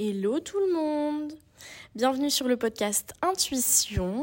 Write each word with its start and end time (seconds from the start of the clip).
Hello 0.00 0.38
tout 0.38 0.60
le 0.60 0.72
monde 0.72 1.32
Bienvenue 1.96 2.30
sur 2.30 2.46
le 2.46 2.56
podcast 2.56 3.14
Intuition. 3.20 4.22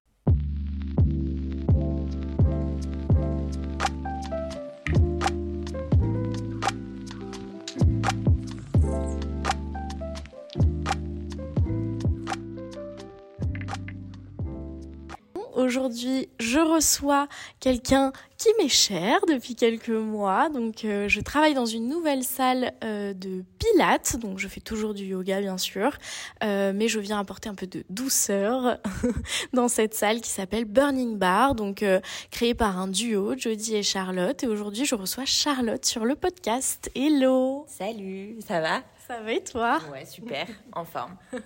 Aujourd'hui, 15.53 16.29
je 16.39 16.59
reçois 16.59 17.27
quelqu'un 17.59 18.13
qui 18.37 18.49
m'est 18.59 18.69
cher 18.69 19.19
depuis 19.27 19.55
quelques 19.55 19.89
mois. 19.89 20.49
Donc, 20.49 20.83
euh, 20.83 21.07
je 21.07 21.21
travaille 21.21 21.53
dans 21.53 21.65
une 21.65 21.87
nouvelle 21.87 22.23
salle 22.23 22.73
euh, 22.83 23.13
de 23.13 23.43
pilates. 23.59 24.17
Donc, 24.17 24.39
je 24.39 24.47
fais 24.47 24.59
toujours 24.59 24.93
du 24.93 25.05
yoga, 25.05 25.39
bien 25.39 25.57
sûr. 25.57 25.97
Euh, 26.43 26.73
mais 26.75 26.87
je 26.87 26.99
viens 26.99 27.19
apporter 27.19 27.49
un 27.49 27.55
peu 27.55 27.67
de 27.67 27.83
douceur 27.89 28.77
dans 29.53 29.67
cette 29.67 29.93
salle 29.93 30.21
qui 30.21 30.29
s'appelle 30.29 30.65
Burning 30.65 31.17
Bar. 31.17 31.55
Donc, 31.55 31.83
créée 32.31 32.53
par 32.53 32.77
un 32.77 32.87
duo, 32.87 33.37
Jodie 33.37 33.75
et 33.75 33.83
Charlotte. 33.83 34.43
Et 34.43 34.47
aujourd'hui, 34.47 34.85
je 34.85 34.95
reçois 34.95 35.25
Charlotte 35.25 35.85
sur 35.85 36.05
le 36.05 36.15
podcast. 36.15 36.91
Hello 36.95 37.65
Salut, 37.67 38.37
ça 38.45 38.59
va? 38.59 38.81
Ça 39.07 39.21
va 39.21 39.33
et 39.33 39.43
toi? 39.43 39.79
Ouais, 39.91 40.03
super, 40.03 40.47
en 40.73 40.83
forme. 40.83 41.15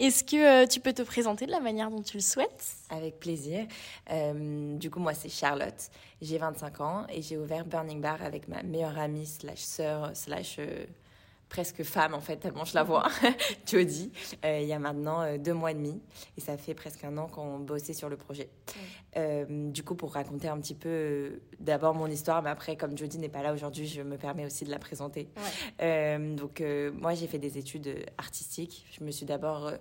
Est-ce 0.00 0.24
que 0.24 0.66
tu 0.66 0.80
peux 0.80 0.92
te 0.92 1.02
présenter 1.02 1.46
de 1.46 1.52
la 1.52 1.60
manière 1.60 1.92
dont 1.92 2.02
tu 2.02 2.16
le 2.16 2.22
souhaites? 2.22 2.66
Avec 2.90 3.20
plaisir. 3.20 3.66
du 4.10 4.90
coup, 4.90 4.98
moi, 4.98 5.14
c'est 5.14 5.28
Charlotte. 5.28 5.90
J'ai 6.20 6.38
25 6.38 6.80
ans 6.80 7.06
et 7.08 7.22
j'ai 7.22 7.36
ouvert 7.36 7.64
Burning 7.64 8.00
Bar 8.00 8.22
avec 8.22 8.48
ma 8.48 8.62
meilleure 8.62 8.98
amie 8.98 9.26
slash 9.26 9.60
sœur 9.60 10.10
slash 10.14 10.56
euh, 10.58 10.84
presque 11.48 11.82
femme 11.82 12.14
en 12.14 12.20
fait, 12.20 12.36
tellement 12.36 12.64
je 12.64 12.74
la 12.74 12.82
vois, 12.82 13.08
Jodie, 13.66 14.12
euh, 14.44 14.60
il 14.60 14.68
y 14.68 14.72
a 14.72 14.78
maintenant 14.78 15.22
euh, 15.22 15.38
deux 15.38 15.54
mois 15.54 15.70
et 15.70 15.74
demi. 15.74 16.00
Et 16.36 16.40
ça 16.40 16.56
fait 16.56 16.74
presque 16.74 17.04
un 17.04 17.16
an 17.16 17.26
qu'on 17.26 17.58
bossait 17.58 17.94
sur 17.94 18.08
le 18.08 18.16
projet. 18.16 18.50
Euh, 19.16 19.70
du 19.70 19.82
coup, 19.82 19.94
pour 19.94 20.12
raconter 20.12 20.48
un 20.48 20.58
petit 20.58 20.74
peu 20.74 21.40
d'abord 21.58 21.94
mon 21.94 22.06
histoire, 22.06 22.42
mais 22.42 22.50
après, 22.50 22.76
comme 22.76 22.96
Jodie 22.96 23.18
n'est 23.18 23.28
pas 23.28 23.42
là 23.42 23.52
aujourd'hui, 23.52 23.86
je 23.86 24.02
me 24.02 24.16
permets 24.16 24.44
aussi 24.44 24.64
de 24.64 24.70
la 24.70 24.78
présenter. 24.78 25.28
donc, 25.80 26.62
moi, 26.92 27.14
j'ai 27.14 27.26
fait 27.26 27.38
des 27.38 27.58
études 27.58 28.06
artistiques. 28.18 28.86
Je 28.92 29.04
me 29.04 29.10
suis 29.10 29.26
d'abord, 29.26 29.72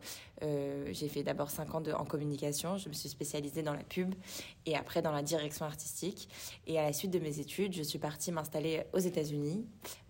j'ai 0.41 1.07
fait 1.09 1.23
d'abord 1.23 1.49
cinq 1.49 1.75
ans 1.75 1.81
de, 1.81 1.91
en 1.91 2.05
communication. 2.05 2.77
Je 2.77 2.89
me 2.89 2.93
suis 2.93 3.09
spécialisée 3.09 3.63
dans 3.63 3.73
la 3.73 3.83
pub 3.83 4.15
et 4.65 4.75
après 4.75 5.01
dans 5.01 5.11
la 5.11 5.21
direction 5.21 5.65
artistique. 5.65 6.29
Et 6.65 6.79
à 6.79 6.83
la 6.83 6.93
suite 6.93 7.11
de 7.11 7.19
mes 7.19 7.39
études, 7.39 7.73
je 7.73 7.83
suis 7.83 7.99
partie 7.99 8.31
m'installer 8.31 8.83
aux 8.93 8.99
États-Unis 8.99 9.65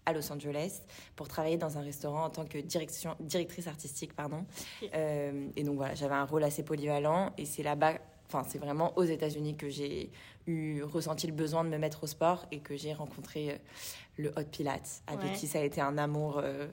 à 0.07 0.13
Los 0.13 0.31
Angeles 0.31 0.81
pour 1.15 1.27
travailler 1.27 1.57
dans 1.57 1.77
un 1.77 1.81
restaurant 1.81 2.23
en 2.23 2.29
tant 2.29 2.45
que 2.45 2.57
direction, 2.57 3.15
directrice 3.19 3.67
artistique. 3.67 4.15
Pardon. 4.15 4.45
Euh, 4.95 5.49
et 5.55 5.63
donc 5.63 5.75
voilà, 5.75 5.93
j'avais 5.93 6.15
un 6.15 6.23
rôle 6.23 6.43
assez 6.43 6.63
polyvalent 6.63 7.33
et 7.37 7.45
c'est 7.45 7.61
là-bas, 7.61 7.95
enfin 8.27 8.43
c'est 8.47 8.57
vraiment 8.57 8.97
aux 8.97 9.03
États-Unis 9.03 9.57
que 9.57 9.69
j'ai 9.69 10.09
eu 10.47 10.81
ressenti 10.81 11.27
le 11.27 11.33
besoin 11.33 11.65
de 11.65 11.69
me 11.69 11.77
mettre 11.77 12.05
au 12.05 12.07
sport 12.07 12.45
et 12.51 12.59
que 12.59 12.77
j'ai 12.77 12.93
rencontré 12.93 13.51
euh, 13.51 13.57
le 14.17 14.29
Hot 14.29 14.45
Pilates 14.49 15.01
avec 15.07 15.33
qui 15.33 15.45
ça 15.45 15.59
a 15.59 15.63
été 15.63 15.81
un 15.81 15.97
amour 15.97 16.39
euh, 16.41 16.67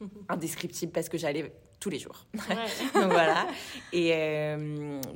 indescriptible 0.30 0.90
parce 0.90 1.10
que 1.10 1.18
j'allais 1.18 1.52
tous 1.80 1.90
les 1.90 1.98
jours. 1.98 2.26
donc 2.94 3.10
voilà. 3.10 3.46
Et 3.92 4.12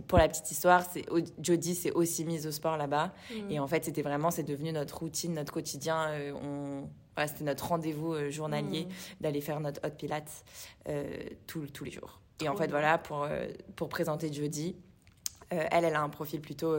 pour 0.09 0.19
la 0.19 0.29
petite 0.29 0.51
histoire, 0.51 0.83
c'est 0.91 1.05
Jodie 1.41 1.75
s'est 1.75 1.93
aussi 1.93 2.25
mise 2.25 2.47
au 2.47 2.53
sport 2.53 2.77
là-bas. 2.77 3.13
Mm. 3.31 3.51
Et 3.51 3.61
en 3.61 3.69
fait, 3.69 3.85
c'était 3.85 4.03
vraiment, 4.03 4.31
c'est 4.31 4.43
devenu 4.43 4.73
notre 4.73 4.99
routine, 4.99 5.35
notre 5.35 5.53
quotidien. 5.53 6.11
on, 6.43 6.89
c'était 7.27 7.45
notre 7.45 7.67
rendez-vous 7.67 8.15
euh, 8.15 8.31
journalier 8.31 8.87
mmh. 8.87 9.23
d'aller 9.23 9.41
faire 9.41 9.61
notre 9.61 9.87
hot 9.87 9.91
pilates 9.91 10.45
euh, 10.89 11.05
tous 11.47 11.85
les 11.85 11.91
jours. 11.91 12.21
Et 12.43 12.49
en 12.49 12.57
fait, 12.57 12.69
voilà, 12.69 12.99
pour, 12.99 13.25
euh, 13.25 13.47
pour 13.77 13.89
présenter 13.89 14.33
Jodie, 14.33 14.77
elle, 15.51 15.85
elle 15.85 15.95
a 15.95 16.03
un 16.03 16.09
profil 16.09 16.41
plutôt 16.41 16.77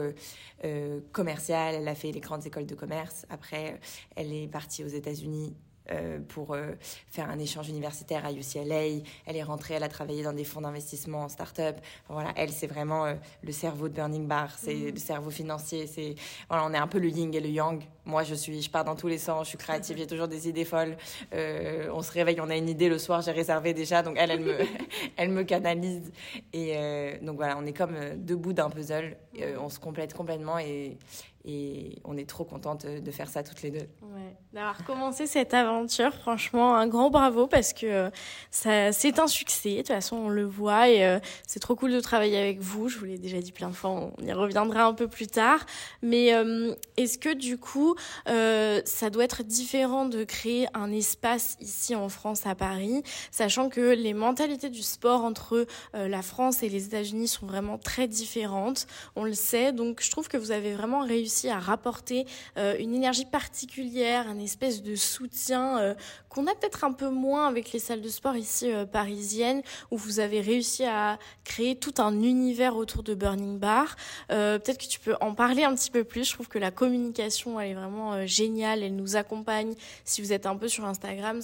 commercial. 1.12 1.76
Elle 1.76 1.88
a 1.88 1.94
fait 1.94 2.12
les 2.12 2.20
grandes 2.20 2.44
écoles 2.44 2.66
de 2.66 2.74
commerce. 2.74 3.24
Après, 3.30 3.80
elle 4.16 4.34
est 4.34 4.48
partie 4.48 4.84
aux 4.84 4.88
États-Unis 4.88 5.56
euh, 5.90 6.18
pour 6.28 6.54
euh, 6.54 6.72
faire 7.08 7.30
un 7.30 7.38
échange 7.38 7.68
universitaire 7.68 8.26
à 8.26 8.32
UCLA. 8.32 9.02
Elle 9.26 9.36
est 9.36 9.42
rentrée, 9.42 9.74
elle 9.74 9.84
a 9.84 9.88
travaillé 9.88 10.22
dans 10.22 10.32
des 10.32 10.44
fonds 10.44 10.60
d'investissement 10.60 11.22
en 11.22 11.28
start-up. 11.28 11.76
voilà, 12.08 12.32
elle, 12.36 12.50
c'est 12.50 12.66
vraiment 12.66 13.06
euh, 13.06 13.14
le 13.42 13.52
cerveau 13.52 13.88
de 13.88 13.94
Burning 13.94 14.26
Bar, 14.26 14.56
c'est 14.58 14.74
mm. 14.74 14.90
le 14.90 14.98
cerveau 14.98 15.30
financier. 15.30 15.86
C'est 15.86 16.16
voilà, 16.48 16.64
on 16.66 16.72
est 16.74 16.78
un 16.78 16.88
peu 16.88 16.98
le 16.98 17.08
yin 17.08 17.32
et 17.32 17.40
le 17.40 17.48
yang. 17.48 17.82
Moi, 18.04 18.24
je 18.24 18.34
suis, 18.34 18.62
je 18.62 18.70
pars 18.70 18.84
dans 18.84 18.96
tous 18.96 19.08
les 19.08 19.18
sens, 19.18 19.44
je 19.44 19.50
suis 19.50 19.58
créative, 19.58 19.96
j'ai 19.96 20.06
toujours 20.06 20.28
des 20.28 20.48
idées 20.48 20.64
folles. 20.64 20.96
on 21.32 22.02
se 22.02 22.12
réveille, 22.12 22.40
on 22.40 22.50
a 22.50 22.56
une 22.56 22.68
idée 22.68 22.88
le 22.88 22.98
soir, 22.98 23.20
j'ai 23.20 23.32
réservé 23.32 23.74
déjà, 23.74 24.02
donc 24.02 24.16
elle, 24.18 24.30
elle 24.30 24.40
me, 24.40 24.58
elle 25.16 25.30
me 25.30 25.42
canalise. 25.42 26.12
Et 26.52 27.18
donc 27.22 27.36
voilà, 27.36 27.56
on 27.58 27.66
est 27.66 27.72
comme 27.72 27.96
deux 28.16 28.36
bouts 28.36 28.52
d'un 28.52 28.70
puzzle. 28.70 29.16
on 29.60 29.68
se 29.68 29.80
complète 29.80 30.14
complètement 30.14 30.58
et 30.58 30.98
et 31.46 32.00
on 32.04 32.16
est 32.16 32.28
trop 32.28 32.44
contente 32.44 32.86
de 32.86 33.10
faire 33.12 33.28
ça 33.28 33.44
toutes 33.44 33.62
les 33.62 33.70
deux. 33.70 33.86
Ouais, 34.02 34.36
d'avoir 34.52 34.84
commencé 34.84 35.28
cette 35.28 35.54
aventure, 35.54 36.12
franchement, 36.12 36.74
un 36.74 36.88
grand 36.88 37.08
bravo 37.08 37.46
parce 37.46 37.72
que 37.72 37.86
euh, 37.86 38.10
ça, 38.50 38.90
c'est 38.90 39.20
un 39.20 39.28
succès. 39.28 39.70
De 39.70 39.76
toute 39.76 39.88
façon, 39.88 40.16
on 40.16 40.28
le 40.28 40.44
voit 40.44 40.88
et 40.88 41.06
euh, 41.06 41.20
c'est 41.46 41.60
trop 41.60 41.76
cool 41.76 41.92
de 41.92 42.00
travailler 42.00 42.36
avec 42.36 42.58
vous. 42.58 42.88
Je 42.88 42.98
vous 42.98 43.04
l'ai 43.04 43.18
déjà 43.18 43.38
dit 43.38 43.52
plein 43.52 43.68
de 43.68 43.74
fois, 43.74 43.90
on 43.90 44.12
y 44.24 44.32
reviendra 44.32 44.84
un 44.84 44.92
peu 44.92 45.06
plus 45.06 45.28
tard. 45.28 45.64
Mais 46.02 46.34
euh, 46.34 46.74
est-ce 46.96 47.16
que 47.16 47.32
du 47.32 47.58
coup, 47.58 47.94
ça 48.26 49.10
doit 49.10 49.24
être 49.24 49.44
différent 49.44 50.06
de 50.06 50.24
créer 50.24 50.66
un 50.74 50.90
espace 50.90 51.56
ici 51.60 51.94
en 51.94 52.08
France, 52.08 52.44
à 52.46 52.56
Paris, 52.56 53.04
sachant 53.30 53.68
que 53.68 53.94
les 53.94 54.14
mentalités 54.14 54.70
du 54.70 54.82
sport 54.82 55.24
entre 55.24 55.66
la 55.94 56.22
France 56.22 56.62
et 56.62 56.68
les 56.68 56.86
États-Unis 56.86 57.28
sont 57.28 57.46
vraiment 57.46 57.78
très 57.78 58.08
différentes? 58.08 58.86
On 59.14 59.24
le 59.24 59.34
sait, 59.34 59.72
donc 59.72 60.02
je 60.02 60.10
trouve 60.10 60.28
que 60.28 60.36
vous 60.36 60.50
avez 60.50 60.74
vraiment 60.74 61.00
réussi 61.00 61.35
à 61.44 61.58
rapporter 61.58 62.26
euh, 62.56 62.76
une 62.78 62.94
énergie 62.94 63.24
particulière, 63.24 64.28
un 64.28 64.38
espèce 64.38 64.82
de 64.82 64.96
soutien 64.96 65.78
euh, 65.78 65.94
qu'on 66.28 66.46
a 66.46 66.54
peut-être 66.54 66.84
un 66.84 66.92
peu 66.92 67.08
moins 67.08 67.46
avec 67.46 67.72
les 67.72 67.78
salles 67.78 68.00
de 68.00 68.08
sport 68.08 68.36
ici 68.36 68.72
euh, 68.72 68.86
parisiennes, 68.86 69.62
où 69.90 69.96
vous 69.96 70.20
avez 70.20 70.40
réussi 70.40 70.84
à 70.84 71.18
créer 71.44 71.76
tout 71.76 71.94
un 71.98 72.22
univers 72.22 72.76
autour 72.76 73.02
de 73.02 73.14
Burning 73.14 73.58
Bar. 73.58 73.96
peut-être 74.28 74.78
que 74.78 74.86
tu 74.86 75.00
peux 75.00 75.14
en 75.20 75.34
parler 75.34 75.64
un 75.64 75.74
petit 75.74 75.90
peu 75.90 76.04
plus. 76.04 76.24
Je 76.24 76.32
trouve 76.32 76.48
que 76.48 76.58
la 76.58 76.70
communication, 76.70 77.60
elle 77.60 77.70
est 77.70 77.74
vraiment 77.74 78.26
géniale. 78.26 78.82
Elle 78.82 78.96
nous 78.96 79.16
accompagne. 79.16 79.74
Si 80.04 80.22
vous 80.22 80.32
êtes 80.32 80.46
un 80.46 80.56
peu 80.56 80.68
sur 80.68 80.84
Instagram, 80.84 81.40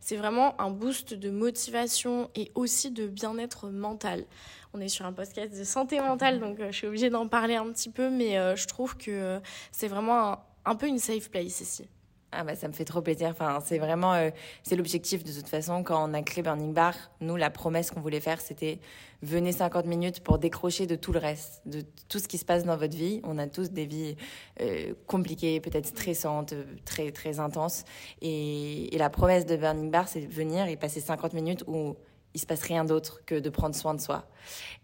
c'est 0.00 0.16
vraiment 0.16 0.60
un 0.60 0.70
boost 0.70 1.14
de 1.14 1.30
motivation 1.30 2.30
et 2.34 2.50
aussi 2.54 2.90
de 2.90 3.06
bien-être 3.06 3.68
mental 3.68 4.24
on 4.74 4.80
est 4.80 4.88
sur 4.88 5.06
un 5.06 5.12
podcast 5.12 5.56
de 5.56 5.64
santé 5.64 6.00
mentale, 6.00 6.40
donc 6.40 6.58
euh, 6.58 6.70
je 6.70 6.76
suis 6.76 6.86
obligée 6.86 7.08
d'en 7.08 7.28
parler 7.28 7.54
un 7.54 7.70
petit 7.70 7.90
peu, 7.90 8.10
mais 8.10 8.36
euh, 8.36 8.56
je 8.56 8.66
trouve 8.66 8.96
que 8.96 9.10
euh, 9.10 9.40
c'est 9.70 9.88
vraiment 9.88 10.44
un, 10.64 10.74
peu 10.74 10.88
une 10.88 10.98
safe 10.98 11.30
place 11.30 11.60
ici. 11.60 11.88
Ah 12.36 12.42
bah 12.42 12.56
ça 12.56 12.66
me 12.66 12.72
fait 12.72 12.84
trop 12.84 13.00
plaisir. 13.00 13.28
Enfin, 13.28 13.60
c'est 13.64 13.78
vraiment 13.78 14.28
c'est 14.64 14.74
l'objectif 14.74 15.22
de 15.22 15.32
toute 15.32 15.46
façon 15.46 15.84
quand 15.84 16.10
on 16.10 16.14
a 16.14 16.22
créé 16.22 16.42
Burning 16.42 16.74
Bar. 16.74 16.94
Nous, 17.20 17.36
la 17.36 17.48
promesse 17.48 17.92
qu'on 17.92 18.00
voulait 18.00 18.18
faire, 18.18 18.40
c'était 18.40 18.80
venez 19.22 19.52
50 19.52 19.86
minutes 19.86 20.18
pour 20.18 20.40
décrocher 20.40 20.88
de 20.88 20.96
tout 20.96 21.12
le 21.12 21.20
reste, 21.20 21.62
de 21.64 21.84
tout 22.08 22.18
ce 22.18 22.26
qui 22.26 22.36
se 22.36 22.44
passe 22.44 22.64
dans 22.64 22.76
votre 22.76 22.96
vie. 22.96 23.20
On 23.22 23.38
a 23.38 23.46
tous 23.46 23.70
des 23.70 23.86
vies 23.86 24.16
compliquées, 25.06 25.60
peut-être 25.60 25.86
stressantes, 25.86 26.54
très 26.84 27.12
très 27.12 27.38
intenses. 27.38 27.84
Et, 28.20 28.92
et 28.92 28.98
la 28.98 29.10
promesse 29.10 29.46
de 29.46 29.54
Burning 29.54 29.92
Bar, 29.92 30.08
c'est 30.08 30.26
venir 30.26 30.66
et 30.66 30.76
passer 30.76 30.98
50 30.98 31.34
minutes 31.34 31.62
où 31.68 31.94
il 32.34 32.40
se 32.40 32.46
passe 32.46 32.62
rien 32.62 32.84
d'autre 32.84 33.20
que 33.24 33.36
de 33.36 33.48
prendre 33.48 33.74
soin 33.74 33.94
de 33.94 34.00
soi. 34.00 34.24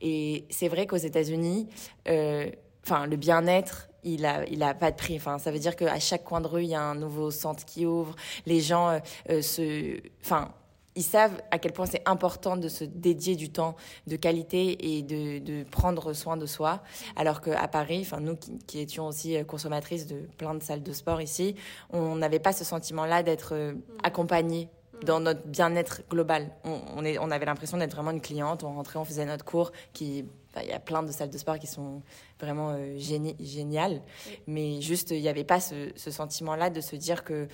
Et 0.00 0.47
c'est 0.50 0.69
vrai 0.69 0.87
qu'aux 0.87 0.97
États-Unis, 0.97 1.69
euh, 2.09 2.49
enfin, 2.84 3.06
le 3.06 3.16
bien-être, 3.16 3.88
il 4.05 4.25
a, 4.25 4.47
il 4.49 4.62
a 4.62 4.72
pas 4.72 4.91
de 4.91 4.97
prix. 4.97 5.16
Enfin, 5.16 5.38
ça 5.38 5.50
veut 5.50 5.59
dire 5.59 5.77
qu'à 5.77 5.99
chaque 5.99 6.25
coin 6.25 6.41
de 6.41 6.47
rue, 6.47 6.62
il 6.62 6.71
y 6.71 6.75
a 6.75 6.83
un 6.83 6.94
nouveau 6.94 7.31
centre 7.31 7.65
qui 7.65 7.84
ouvre. 7.87 8.15
Les 8.47 8.60
gens 8.60 8.89
euh, 8.89 8.99
euh, 9.31 9.43
se, 9.43 10.00
enfin, 10.25 10.53
ils 10.94 11.03
savent 11.03 11.43
à 11.50 11.59
quel 11.59 11.72
point 11.72 11.87
c'est 11.87 12.03
important 12.09 12.56
de 12.56 12.69
se 12.69 12.84
dédier 12.84 13.37
du 13.37 13.51
temps 13.51 13.77
de 14.07 14.16
qualité 14.16 14.97
et 14.97 15.03
de, 15.03 15.39
de 15.39 15.65
prendre 15.65 16.13
soin 16.13 16.36
de 16.36 16.47
soi. 16.47 16.83
Alors 17.16 17.41
qu'à 17.41 17.69
Paris, 17.69 18.01
enfin 18.03 18.21
nous 18.21 18.36
qui, 18.36 18.59
qui, 18.59 18.78
étions 18.78 19.07
aussi 19.07 19.36
consommatrices 19.45 20.07
de 20.07 20.28
plein 20.39 20.54
de 20.54 20.63
salles 20.63 20.83
de 20.83 20.92
sport 20.92 21.21
ici, 21.21 21.54
on 21.91 22.16
n'avait 22.16 22.41
pas 22.41 22.53
ce 22.53 22.65
sentiment-là 22.65 23.22
d'être 23.22 23.75
accompagné 24.03 24.69
dans 25.05 25.21
notre 25.21 25.47
bien-être 25.47 26.03
global. 26.09 26.51
On, 26.65 26.81
on, 26.97 27.05
est, 27.05 27.19
on 27.19 27.31
avait 27.31 27.47
l'impression 27.47 27.79
d'être 27.79 27.95
vraiment 27.95 28.11
une 28.11 28.21
cliente. 28.21 28.65
On 28.65 28.75
rentrait, 28.75 28.99
on 28.99 29.05
faisait 29.05 29.25
notre 29.25 29.45
cours. 29.45 29.73
Qui, 29.93 30.25
il 30.57 30.69
y 30.69 30.73
a 30.73 30.81
plein 30.81 31.03
de 31.03 31.13
salles 31.13 31.31
de 31.31 31.39
sport 31.39 31.59
qui 31.59 31.67
sont 31.67 32.03
vraiment 32.41 32.71
euh, 32.71 32.99
géniales, 32.99 34.03
mais 34.47 34.81
juste 34.81 35.11
il 35.11 35.21
n'y 35.21 35.29
avait 35.29 35.45
pas 35.45 35.61
ce, 35.61 35.91
ce 35.95 36.11
sentiment-là 36.11 36.71
de 36.71 36.81
se 36.81 36.97
dire 36.97 37.23
que 37.23 37.47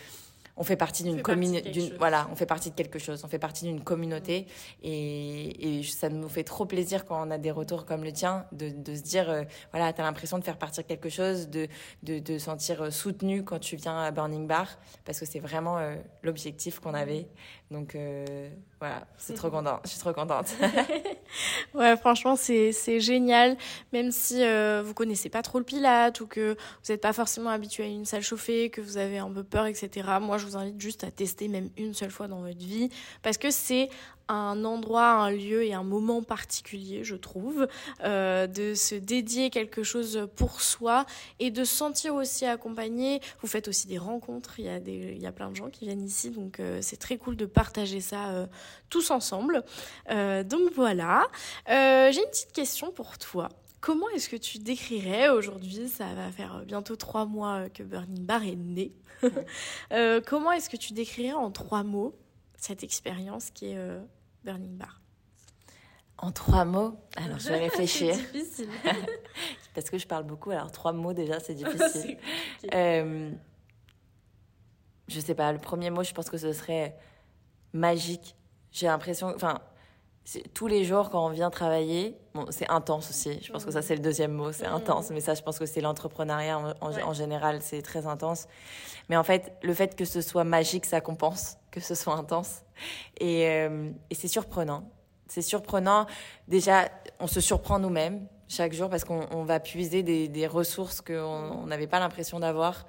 on 0.57 0.65
fait 0.65 0.77
partie 0.77 1.03
d'une 1.03 1.23
communauté, 1.23 1.93
voilà, 1.99 2.29
on 2.33 2.35
fait 2.35 2.47
partie 2.47 2.71
de 2.71 2.75
quelque 2.75 2.99
chose, 2.99 3.23
on 3.25 3.29
fait 3.29 3.39
partie 3.39 3.67
d'une 3.67 3.83
communauté, 3.83 4.47
et, 4.83 5.79
et, 5.79 5.83
ça 5.83 6.09
nous 6.09 6.29
fait 6.29 6.45
trop 6.45 6.65
plaisir 6.65 7.05
quand 7.05 7.27
on 7.27 7.31
a 7.31 7.39
des 7.39 7.51
retours 7.51 7.85
comme 7.85 8.05
le 8.05 8.13
tien, 8.13 8.47
de, 8.53 8.71
de 8.71 8.95
se 8.95 9.03
dire, 9.03 9.29
euh, 9.29 9.43
voilà, 9.73 9.93
t'as 9.93 10.03
l'impression 10.03 10.39
de 10.39 10.45
faire 10.45 10.59
partir 10.59 10.87
quelque 10.87 11.09
chose, 11.09 11.49
de, 11.49 11.69
de, 12.03 12.19
de 12.19 12.39
sentir 12.39 12.83
euh, 12.83 12.91
soutenu 12.91 13.45
quand 13.45 13.59
tu 13.59 13.77
viens 13.77 13.99
à 13.99 14.11
Burning 14.11 14.47
Bar, 14.47 14.79
parce 15.05 15.21
que 15.21 15.27
c'est 15.27 15.41
vraiment 15.41 15.79
euh, 15.79 15.97
l'objectif 16.23 16.81
qu'on 16.81 16.95
avait. 16.95 17.27
Donc 17.71 17.97
euh, 17.97 18.49
voilà, 18.79 19.07
c'est 19.19 19.35
trop 19.35 19.51
content. 19.51 19.81
Je 19.85 19.91
suis 19.91 19.99
trop 19.99 20.13
contente. 20.13 20.55
ouais, 21.75 21.97
franchement, 21.97 22.37
c'est 22.37 23.01
génial. 23.01 23.57
Même 23.93 24.13
si 24.13 24.45
euh, 24.45 24.83
vous 24.85 24.95
connaissez 24.95 25.29
pas 25.29 25.43
trop 25.43 25.59
le 25.59 25.65
Pilate 25.65 26.21
ou 26.21 26.27
que 26.27 26.53
vous 26.55 26.93
n'êtes 26.93 27.01
pas 27.01 27.13
forcément 27.13 27.51
habitué 27.51 27.85
à 27.85 27.87
une 27.87 28.05
salle 28.05 28.23
chauffée, 28.23 28.71
que 28.71 28.81
vous 28.81 28.99
avez 28.99 29.19
un 29.19 29.31
peu 29.31 29.43
peur, 29.43 29.67
etc. 29.67 30.09
Moi, 30.21 30.39
je 30.39 30.47
vous 30.47 30.57
invite 30.57 30.81
juste 30.81 31.03
à 31.05 31.11
tester 31.11 31.49
même 31.49 31.71
une 31.77 31.95
seule 31.95 32.11
fois 32.11 32.29
dans 32.29 32.41
votre 32.41 32.59
vie 32.59 32.89
parce 33.23 33.39
que 33.39 33.51
c'est 33.51 33.89
un 34.29 34.65
endroit, 34.65 35.11
un 35.11 35.31
lieu 35.31 35.65
et 35.65 35.75
un 35.75 35.83
moment 35.83 36.23
particulier, 36.23 37.05
je 37.05 37.17
trouve, 37.17 37.69
euh, 38.03 38.47
de 38.47 38.75
se 38.75 38.95
dédier 38.95 39.51
quelque 39.51 39.83
chose 39.83 40.29
pour 40.37 40.61
soi 40.61 41.07
et 41.39 41.51
de 41.51 41.65
se 41.65 41.75
sentir 41.75 42.15
aussi 42.15 42.45
accompagné. 42.45 43.21
Vous 43.41 43.49
faites 43.49 43.69
aussi 43.69 43.87
des 43.87 43.99
rencontres, 43.99 44.59
il 44.59 44.65
y 44.65 44.69
a, 44.69 44.81
des, 44.81 45.15
il 45.17 45.23
y 45.23 45.27
a 45.27 45.33
plein 45.33 45.51
de 45.51 45.57
gens 45.57 45.71
qui 45.71 45.87
viennent 45.87 46.05
ici, 46.05 46.31
donc 46.31 46.61
euh, 46.61 46.81
c'est 46.83 46.97
très 46.97 47.19
cool 47.19 47.37
de 47.37 47.47
partager 47.47 48.01
ça 48.01 48.29
euh, 48.31 48.47
tous 48.91 49.11
ensemble. 49.11 49.65
donc 50.09 50.73
voilà, 50.75 51.27
j'ai 51.69 52.19
une 52.19 52.31
petite 52.31 52.53
question 52.53 52.91
pour 52.91 53.19
toi. 53.19 53.49
Comment 53.81 54.09
est-ce 54.11 54.29
que 54.29 54.37
tu 54.37 54.59
décrirais 54.59 55.29
aujourd'hui, 55.29 55.89
ça 55.89 56.07
va 56.15 56.31
faire 56.33 56.63
bientôt 56.67 56.97
trois 56.97 57.25
mois 57.25 57.69
que 57.69 57.83
Burning 57.83 58.25
Bar 58.25 58.43
est 58.43 58.57
né, 58.57 58.93
comment 60.27 60.53
est-ce 60.53 60.71
que 60.71 60.77
tu 60.77 60.93
décrirais 60.93 61.33
en 61.33 61.51
trois 61.51 61.83
mots 61.83 62.15
cette 62.67 62.83
expérience 62.83 63.51
qui 63.51 63.67
est 63.67 63.79
Burning 64.45 64.77
Bar 64.77 65.01
En 66.19 66.33
trois 66.33 66.65
mots 66.65 66.99
Alors, 67.17 67.39
je 67.39 67.49
vais 67.49 67.59
réfléchir. 67.69 68.15
c'est 68.15 68.33
difficile. 68.33 68.69
Parce 69.75 69.91
que 69.91 69.99
je 69.99 70.07
parle 70.07 70.25
beaucoup, 70.25 70.51
alors 70.51 70.73
trois 70.73 70.93
mots 70.93 71.13
déjà, 71.13 71.39
c'est 71.41 71.55
difficile. 71.63 72.17
euh, 72.73 73.31
je 75.09 75.21
sais 75.21 75.35
pas, 75.35 75.53
le 75.53 75.59
premier 75.59 75.91
mot, 75.91 76.03
je 76.03 76.13
pense 76.13 76.29
que 76.31 76.39
ce 76.39 76.53
serait 76.53 76.97
magique. 77.73 78.35
J'ai 78.73 78.87
l'impression, 78.87 79.33
enfin, 79.35 79.61
tous 80.55 80.67
les 80.67 80.85
jours 80.85 81.11
quand 81.11 81.25
on 81.25 81.31
vient 81.31 81.51
travailler, 81.51 82.17
bon, 82.35 82.47
c'est 82.51 82.69
intense 82.69 83.11
aussi. 83.11 83.39
Je 83.43 83.53
pense 83.53 83.65
que 83.65 83.71
ça, 83.71 83.83
c'est 83.83 83.95
le 83.95 84.03
deuxième 84.03 84.33
mot, 84.33 84.53
c'est 84.53 84.67
intense. 84.67 85.11
Mais 85.11 85.21
ça, 85.21 85.35
je 85.35 85.43
pense 85.43 85.59
que 85.59 85.67
c'est 85.67 85.81
l'entrepreneuriat 85.81 86.59
en, 86.81 87.13
général, 87.13 87.61
c'est 87.63 87.83
très 87.83 88.07
intense. 88.07 88.49
Mais 89.09 89.17
en 89.17 89.23
fait, 89.23 89.53
le 89.63 89.73
fait 89.73 89.95
que 89.95 90.05
ce 90.05 90.21
soit 90.21 90.45
magique, 90.45 90.87
ça 90.87 91.01
compense 91.01 91.59
que 91.71 91.81
ce 91.81 91.95
soit 91.95 92.15
intense. 92.15 92.63
Et, 93.19 93.49
euh, 93.49 93.91
et 94.11 94.15
c'est 94.15 94.29
surprenant. 94.29 94.91
C'est 95.29 95.43
surprenant. 95.43 96.07
Déjà, 96.49 96.89
on 97.21 97.27
se 97.27 97.41
surprend 97.41 97.79
nous-mêmes 97.79 98.27
chaque 98.49 98.73
jour 98.73 98.89
parce 98.89 99.05
qu'on 99.05 99.45
va 99.45 99.61
puiser 99.61 100.03
des, 100.03 100.29
des 100.29 100.47
ressources 100.47 101.01
qu'on 101.01 101.67
n'avait 101.67 101.87
pas 101.87 101.99
l'impression 101.99 102.39
d'avoir, 102.41 102.87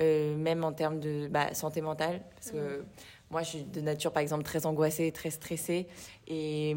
euh, 0.00 0.36
même 0.36 0.64
en 0.64 0.72
termes 0.72 1.00
de 1.00 1.28
bah, 1.28 1.52
santé 1.54 1.80
mentale. 1.80 2.22
Parce 2.36 2.52
que 2.52 2.84
moi, 3.30 3.42
je 3.42 3.48
suis 3.48 3.62
de 3.62 3.80
nature, 3.80 4.10
par 4.10 4.22
exemple, 4.22 4.42
très 4.42 4.66
angoissée, 4.66 5.12
très 5.12 5.30
stressée. 5.30 5.86
Et, 6.26 6.74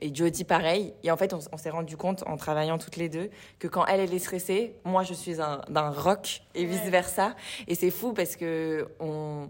et 0.00 0.14
Jodie, 0.14 0.42
pareil. 0.42 0.92
Et 1.04 1.12
en 1.12 1.16
fait, 1.16 1.32
on, 1.32 1.56
s'est 1.56 1.70
rendu 1.70 1.96
compte, 1.96 2.24
en 2.26 2.36
travaillant 2.36 2.76
toutes 2.76 2.96
les 2.96 3.08
deux, 3.08 3.30
que 3.60 3.68
quand 3.68 3.86
elle, 3.86 4.00
elle 4.00 4.12
est 4.12 4.18
stressée, 4.18 4.74
moi, 4.84 5.04
je 5.04 5.14
suis 5.14 5.36
d'un 5.36 5.90
rock 5.90 6.42
et 6.56 6.64
vice-versa. 6.64 7.36
Et 7.68 7.76
c'est 7.76 7.92
fou 7.92 8.12
parce 8.12 8.34
que 8.34 8.88
on... 8.98 9.48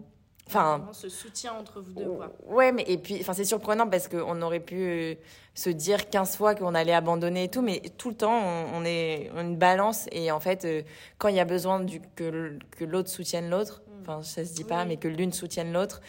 Enfin, 0.48 0.86
ce 0.92 1.08
soutien 1.08 1.54
entre 1.54 1.80
vous 1.80 1.92
deux. 1.92 2.04
Quoi. 2.04 2.32
Ouais, 2.46 2.70
mais 2.70 2.84
et 2.86 2.98
puis, 2.98 3.18
enfin, 3.20 3.32
c'est 3.32 3.44
surprenant 3.44 3.88
parce 3.88 4.06
qu'on 4.06 4.40
aurait 4.42 4.60
pu 4.60 4.76
euh, 4.76 5.14
se 5.54 5.70
dire 5.70 6.08
15 6.08 6.36
fois 6.36 6.54
qu'on 6.54 6.72
allait 6.74 6.92
abandonner 6.92 7.44
et 7.44 7.48
tout, 7.48 7.62
mais 7.62 7.80
tout 7.98 8.10
le 8.10 8.14
temps, 8.14 8.42
on, 8.72 8.84
est 8.84 9.28
une 9.36 9.56
balance. 9.56 10.06
Et 10.12 10.30
en 10.30 10.38
fait, 10.38 10.64
euh, 10.64 10.82
quand 11.18 11.26
il 11.26 11.34
y 11.34 11.40
a 11.40 11.44
besoin 11.44 11.80
du, 11.80 12.00
que, 12.14 12.58
que 12.70 12.84
l'autre 12.84 13.08
soutienne 13.08 13.50
l'autre, 13.50 13.82
enfin 14.00 14.22
ça 14.22 14.44
se 14.44 14.54
dit 14.54 14.64
pas, 14.64 14.84
mais 14.84 14.96
que 14.96 15.08
l'une 15.08 15.32
soutienne 15.32 15.72
l'autre, 15.72 16.00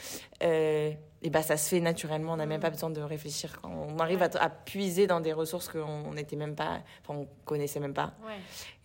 euh, 0.44 0.92
et 1.22 1.30
ben 1.30 1.42
ça 1.42 1.58
se 1.58 1.70
fait 1.70 1.80
naturellement. 1.80 2.34
On 2.34 2.38
n'a 2.38 2.46
même 2.46 2.62
pas 2.62 2.70
besoin 2.70 2.90
de 2.90 3.02
réfléchir. 3.02 3.60
On 3.64 3.98
arrive 4.00 4.22
à, 4.22 4.50
puiser 4.50 5.08
dans 5.08 5.20
des 5.20 5.34
ressources 5.34 5.68
qu'on 5.68 6.14
n'était 6.14 6.36
même 6.36 6.56
pas, 6.56 6.80
enfin 7.02 7.20
on 7.20 7.28
connaissait 7.46 7.80
même 7.80 7.94
pas. 7.94 8.14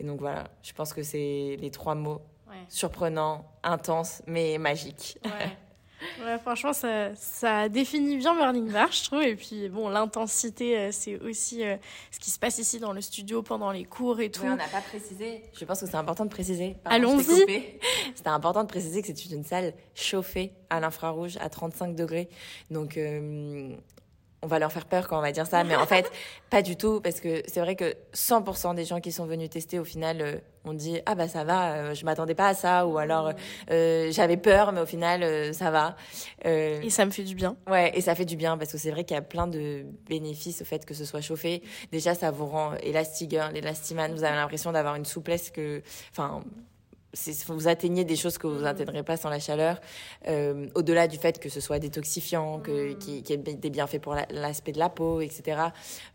Et 0.01 0.05
donc 0.05 0.21
voilà, 0.21 0.49
je 0.63 0.73
pense 0.73 0.93
que 0.93 1.03
c'est 1.03 1.57
les 1.61 1.71
trois 1.71 1.95
mots 1.95 2.23
surprenant, 2.69 3.47
intense, 3.63 4.23
mais 4.27 4.59
magique. 4.59 5.19
Ouais, 6.21 6.39
franchement, 6.39 6.73
ça, 6.73 7.15
ça 7.15 7.69
définit 7.69 8.17
bien 8.17 8.35
Burning 8.35 8.71
Bar, 8.71 8.93
je 8.93 9.05
trouve. 9.05 9.23
Et 9.23 9.37
puis, 9.37 9.69
bon, 9.69 9.89
l'intensité, 9.89 10.79
euh, 10.79 10.89
c'est 10.93 11.19
aussi 11.21 11.65
euh, 11.65 11.77
ce 12.11 12.19
qui 12.19 12.31
se 12.31 12.39
passe 12.39 12.59
ici 12.59 12.79
dans 12.79 12.93
le 12.93 13.01
studio 13.01 13.43
pendant 13.43 13.71
les 13.71 13.85
cours 13.85 14.21
et 14.21 14.31
tout. 14.31 14.45
on 14.45 14.57
n'a 14.57 14.69
pas 14.69 14.81
précisé. 14.81 15.43
Je 15.59 15.65
pense 15.65 15.81
que 15.81 15.87
c'est 15.87 15.97
important 15.97 16.25
de 16.25 16.31
préciser. 16.31 16.77
Allons-y. 16.85 17.45
C'était 18.15 18.29
important 18.29 18.63
de 18.63 18.69
préciser 18.69 19.03
que 19.03 19.09
c'est 19.09 19.31
une 19.31 19.45
salle 19.45 19.75
chauffée 19.95 20.53
à 20.71 20.81
l'infrarouge 20.81 21.37
à 21.41 21.49
35 21.49 21.95
degrés. 21.95 22.29
Donc, 22.71 22.97
euh, 22.97 23.75
on 24.43 24.49
va 24.49 24.59
leur 24.59 24.73
faire 24.73 24.87
peur 24.87 25.09
quand 25.09 25.19
on 25.19 25.23
va 25.23 25.33
dire 25.33 25.47
ça, 25.47 25.63
mais 25.65 25.77
en 25.77 25.87
fait, 25.87 26.11
pas 26.51 26.63
du 26.63 26.77
tout, 26.77 27.01
parce 27.01 27.21
que 27.21 27.43
c'est 27.47 27.61
vrai 27.61 27.77
que 27.77 27.95
100% 28.15 28.75
des 28.75 28.85
gens 28.85 29.01
qui 29.01 29.13
sont 29.13 29.25
venus 29.25 29.49
tester, 29.51 29.79
au 29.79 29.85
final, 29.85 30.21
euh, 30.21 30.37
on 30.65 30.75
dit 30.75 31.01
ah 31.07 31.15
bah 31.15 31.29
ça 31.29 31.45
va, 31.45 31.75
euh, 31.75 31.95
je 31.95 32.05
m'attendais 32.05 32.35
pas 32.35 32.49
à 32.49 32.55
ça, 32.55 32.87
ou 32.87 32.99
alors 32.99 33.33
euh, 33.71 34.11
j'avais 34.11 34.37
peur, 34.37 34.73
mais 34.73 34.81
au 34.81 34.87
final 34.87 35.55
ça 35.55 35.71
va. 35.71 35.97
et 36.45 36.91
ça 36.91 37.07
me 37.07 37.11
fait 37.11 37.25
du 37.25 37.35
bien. 37.35 37.57
Ouais, 37.71 37.93
et 37.95 38.01
ça 38.01 38.15
fait 38.15 38.25
du 38.25 38.37
bien 38.37 38.59
parce 38.59 38.73
que 38.73 38.79
c'est 38.79 38.91
vrai 38.91 39.05
qu'il 39.05 39.15
y 39.15 39.19
a 39.19 39.23
plein 39.23 39.47
de 39.47 39.85
bénéfices 40.09 40.63
au 40.63 40.65
fait 40.65 40.85
que 40.85 40.95
ce 40.95 41.05
soit 41.05 41.21
chauffé. 41.21 41.63
Déjà, 41.93 42.15
ça 42.15 42.31
vous 42.31 42.47
rend 42.47 42.75
élastigeur, 42.83 43.51
l'élastiman. 43.53 44.13
Vous 44.13 44.25
avez 44.25 44.37
l'impression 44.37 44.73
d'avoir 44.73 44.97
une 44.97 45.05
souplesse 45.05 45.51
que, 45.51 45.83
enfin 46.11 46.43
vous 47.49 47.69
atteignez 47.69 48.05
des 48.05 48.17
choses 48.17 48.39
que 48.39 48.47
vous 48.47 48.61
n'atteindrez 48.61 49.03
mm. 49.03 49.05
pas 49.05 49.17
sans 49.17 49.29
la 49.29 49.39
chaleur, 49.39 49.81
euh, 50.29 50.69
au-delà 50.75 51.09
du 51.09 51.19
fait 51.19 51.39
que 51.39 51.49
ce 51.49 51.61
soit 51.61 51.79
détoxifiant, 51.79 52.61
que, 52.61 52.93
mm. 52.93 52.99
qui, 52.99 53.23
qui 53.23 53.33
ait 53.33 53.37
des 53.37 53.71
bienfaits 53.71 53.99
pour 53.99 54.15
l'aspect 54.31 54.73
de 54.73 54.79
la 54.79 54.89
peau, 54.89 55.21
etc. 55.21 55.61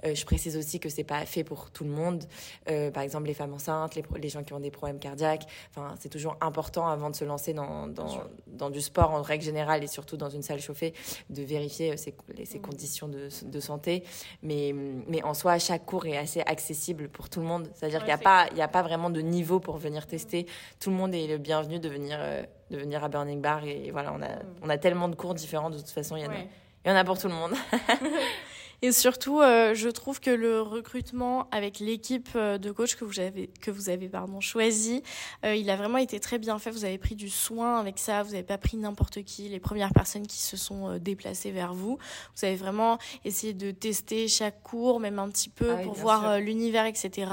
Euh, 0.05 0.15
je 0.15 0.25
précise 0.25 0.57
aussi 0.57 0.79
que 0.79 0.89
c'est 0.89 1.03
pas 1.03 1.25
fait 1.25 1.43
pour 1.43 1.69
tout 1.69 1.83
le 1.83 1.91
monde. 1.91 2.23
Euh, 2.69 2.89
par 2.91 3.03
exemple, 3.03 3.27
les 3.27 3.33
femmes 3.33 3.53
enceintes, 3.53 3.95
les, 3.95 4.03
les, 4.19 4.29
gens 4.29 4.43
qui 4.43 4.53
ont 4.53 4.59
des 4.59 4.71
problèmes 4.71 4.99
cardiaques. 4.99 5.45
Enfin, 5.69 5.93
c'est 5.99 6.09
toujours 6.09 6.35
important 6.41 6.87
avant 6.87 7.09
de 7.09 7.15
se 7.15 7.25
lancer 7.25 7.53
dans, 7.53 7.87
dans, 7.87 8.23
dans, 8.47 8.69
du 8.69 8.81
sport 8.81 9.11
en 9.11 9.21
règle 9.21 9.43
générale 9.43 9.83
et 9.83 9.87
surtout 9.87 10.17
dans 10.17 10.29
une 10.29 10.41
salle 10.41 10.59
chauffée, 10.59 10.93
de 11.29 11.43
vérifier 11.43 11.95
ses, 11.97 12.15
ses 12.45 12.57
mm. 12.57 12.61
conditions 12.61 13.07
de, 13.07 13.29
de, 13.43 13.59
santé. 13.59 14.03
Mais, 14.41 14.73
mais 15.07 15.23
en 15.23 15.33
soi, 15.33 15.59
chaque 15.59 15.85
cours 15.85 16.07
est 16.07 16.17
assez 16.17 16.41
accessible 16.41 17.07
pour 17.07 17.29
tout 17.29 17.39
le 17.39 17.45
monde. 17.45 17.69
C'est-à-dire 17.75 17.99
qu'il 17.99 18.07
n'y 18.07 18.13
a 18.13 18.17
pas, 18.17 18.47
il 18.51 18.57
y 18.57 18.61
a 18.61 18.67
pas 18.67 18.81
vraiment 18.81 19.09
de 19.09 19.21
niveau 19.21 19.59
pour 19.59 19.77
venir 19.77 20.07
tester 20.07 20.47
tout 20.79 20.86
le 20.89 20.97
monde 20.97 21.13
est 21.13 21.27
le 21.27 21.37
bienvenu 21.37 21.79
de 21.79 21.89
venir, 21.89 22.17
euh, 22.19 22.43
de 22.71 22.77
venir 22.77 23.03
à 23.03 23.09
Burning 23.09 23.41
Bar. 23.41 23.63
Et, 23.65 23.91
voilà, 23.91 24.13
on 24.13 24.21
a, 24.21 24.27
mm. 24.27 24.55
on 24.63 24.69
a 24.69 24.77
tellement 24.77 25.07
de 25.09 25.15
cours 25.15 25.33
différents, 25.33 25.69
de 25.69 25.77
toute 25.77 25.89
façon, 25.89 26.15
il 26.15 26.23
y 26.23 26.27
en, 26.27 26.31
a, 26.31 26.37
il 26.85 26.89
y 26.89 26.91
en 26.91 26.95
a 26.95 27.03
pour 27.03 27.17
tout 27.17 27.27
le 27.27 27.33
monde. 27.33 27.53
Et 28.83 28.91
surtout, 28.91 29.41
euh, 29.41 29.73
je 29.73 29.89
trouve 29.89 30.19
que 30.19 30.29
le 30.29 30.61
recrutement 30.61 31.47
avec 31.49 31.79
l'équipe 31.79 32.29
euh, 32.35 32.59
de 32.59 32.71
coach 32.71 32.95
que 32.95 33.05
vous 33.05 33.19
avez, 33.19 33.49
que 33.59 33.71
vous 33.71 33.89
avez 33.89 34.07
pardon, 34.07 34.39
choisi, 34.39 35.01
euh, 35.43 35.55
il 35.55 35.71
a 35.71 35.75
vraiment 35.75 35.97
été 35.97 36.19
très 36.19 36.37
bien 36.37 36.59
fait. 36.59 36.69
Vous 36.69 36.85
avez 36.85 36.99
pris 36.99 37.15
du 37.15 37.29
soin 37.29 37.79
avec 37.79 37.97
ça. 37.97 38.21
Vous 38.21 38.31
n'avez 38.31 38.43
pas 38.43 38.59
pris 38.59 38.77
n'importe 38.77 39.23
qui, 39.23 39.49
les 39.49 39.59
premières 39.59 39.91
personnes 39.93 40.27
qui 40.27 40.37
se 40.37 40.57
sont 40.57 40.97
déplacées 40.99 41.49
vers 41.49 41.73
vous. 41.73 41.97
Vous 42.35 42.45
avez 42.45 42.55
vraiment 42.55 42.99
essayé 43.25 43.53
de 43.53 43.71
tester 43.71 44.27
chaque 44.27 44.61
cours, 44.61 44.99
même 44.99 45.17
un 45.17 45.29
petit 45.29 45.49
peu, 45.49 45.71
ah 45.71 45.81
pour 45.81 45.93
voir 45.93 46.39
l'univers, 46.39 46.85
etc. 46.85 47.31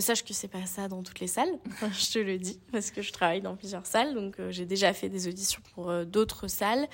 sache 0.00 0.24
que 0.24 0.32
c'est 0.32 0.48
pas 0.48 0.64
ça 0.66 0.86
dans 0.86 1.02
toutes 1.02 1.18
les 1.18 1.26
salles. 1.26 1.58
je 1.92 2.12
te 2.12 2.18
le 2.20 2.38
dis 2.38 2.60
parce 2.70 2.92
que 2.92 3.02
je 3.02 3.12
travaille 3.12 3.40
dans 3.40 3.56
plusieurs 3.56 3.86
salles, 3.86 4.14
donc 4.14 4.36
j'ai 4.50 4.64
déjà 4.64 4.92
fait 4.92 5.08
des 5.08 5.26
auditions 5.26 5.60
pour 5.74 5.92
d'autres 6.04 6.46
salles. 6.46 6.86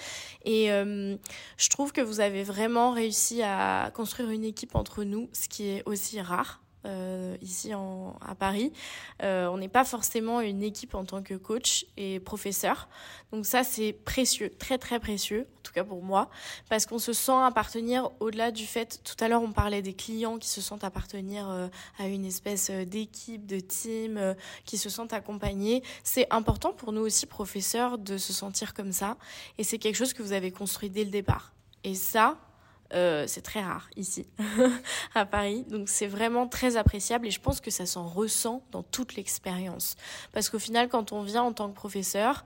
Et 0.45 0.69
je 0.69 1.69
trouve 1.69 1.93
que 1.93 2.01
vous 2.01 2.21
avez 2.21 2.45
vraiment 2.45 2.93
réussi 2.93 3.43
à 3.43 3.74
construire 3.95 4.31
une 4.31 4.45
équipe 4.45 4.75
entre 4.75 5.05
nous, 5.05 5.29
ce 5.33 5.49
qui 5.49 5.69
est 5.69 5.83
aussi 5.87 6.21
rare. 6.21 6.61
Euh, 6.87 7.39
ici 7.41 7.73
à 7.73 8.35
Paris. 8.35 8.71
Euh, 9.23 9.47
on 9.47 9.57
n'est 9.57 9.71
pas 9.71 9.87
forcément 9.87 10.43
une 10.43 10.63
équipe 10.63 10.95
en 10.95 11.07
tant 11.07 11.23
que 11.23 11.33
coach 11.33 11.87
et 11.97 12.21
professeur. 12.21 12.91
Donc 13.33 13.47
ça, 13.47 13.65
c'est 13.65 13.95
précieux, 13.95 14.51
très 14.59 14.77
très 14.77 15.01
précieux, 15.01 15.47
en 15.59 15.63
tout 15.63 15.73
cas 15.73 15.83
pour 15.83 16.03
moi, 16.03 16.29
parce 16.69 16.85
qu'on 16.85 16.99
se 16.99 17.15
sent 17.15 17.33
appartenir 17.33 18.11
au-delà 18.21 18.51
du 18.51 18.67
fait, 18.67 19.01
tout 19.03 19.17
à 19.25 19.29
l'heure 19.29 19.41
on 19.41 19.53
parlait 19.53 19.81
des 19.81 19.95
clients 19.95 20.37
qui 20.37 20.51
se 20.51 20.61
sentent 20.61 20.85
appartenir 20.85 21.49
euh, 21.49 21.69
à 21.99 22.07
une 22.07 22.27
espèce 22.27 22.71
d'équipe, 22.71 23.47
de 23.47 23.61
team, 23.61 24.35
qui 24.67 24.77
se 24.77 24.91
sentent 24.91 25.15
accompagnés. 25.15 25.83
C'est 26.03 26.27
important 26.31 26.75
pour 26.75 26.93
nous 26.93 27.01
aussi, 27.01 27.25
professeurs, 27.25 27.97
de 27.97 28.19
se 28.19 28.35
sentir 28.35 28.75
comme 28.75 28.93
ça. 28.93 29.17
Et 29.57 29.65
c'est 29.65 29.79
quelque 29.79 29.97
chose 29.97 30.13
que 30.13 30.23
vous 30.23 30.33
avez 30.33 30.51
construit 30.51 30.91
dès 30.91 31.05
le 31.05 31.11
départ. 31.11 31.55
Et 31.83 31.95
ça, 31.95 32.37
euh, 32.93 33.25
c'est 33.27 33.41
très 33.41 33.63
rare 33.63 33.89
ici, 33.97 34.27
à 35.15 35.25
Paris. 35.25 35.65
Donc 35.69 35.89
c'est 35.89 36.07
vraiment 36.07 36.47
très 36.47 36.77
appréciable 36.77 37.27
et 37.27 37.31
je 37.31 37.41
pense 37.41 37.61
que 37.61 37.71
ça 37.71 37.87
s'en 37.87 38.07
ressent 38.07 38.63
dans 38.71 38.83
toute 38.83 39.17
l'expérience. 39.17 39.97
Parce 40.33 40.51
qu'au 40.51 40.59
final, 40.59 40.89
quand 40.89 41.13
on 41.13 41.23
vient 41.23 41.43
en 41.43 41.53
tant 41.53 41.69
que 41.69 41.75
professeur, 41.75 42.45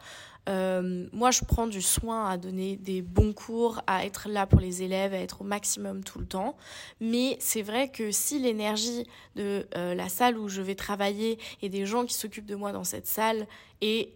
euh, 0.48 1.06
moi, 1.12 1.30
je 1.30 1.44
prends 1.44 1.66
du 1.66 1.82
soin 1.82 2.28
à 2.28 2.36
donner 2.36 2.76
des 2.76 3.02
bons 3.02 3.32
cours, 3.32 3.82
à 3.86 4.04
être 4.04 4.28
là 4.28 4.46
pour 4.46 4.60
les 4.60 4.82
élèves, 4.82 5.12
à 5.12 5.18
être 5.18 5.42
au 5.42 5.44
maximum 5.44 6.02
tout 6.02 6.18
le 6.18 6.26
temps. 6.26 6.56
Mais 7.00 7.36
c'est 7.40 7.62
vrai 7.62 7.90
que 7.90 8.10
si 8.10 8.38
l'énergie 8.38 9.04
de 9.36 9.66
euh, 9.76 9.94
la 9.94 10.08
salle 10.08 10.38
où 10.38 10.48
je 10.48 10.62
vais 10.62 10.74
travailler 10.74 11.38
et 11.62 11.68
des 11.68 11.86
gens 11.86 12.04
qui 12.04 12.14
s'occupent 12.14 12.46
de 12.46 12.54
moi 12.54 12.72
dans 12.72 12.84
cette 12.84 13.06
salle 13.06 13.46
est 13.80 14.10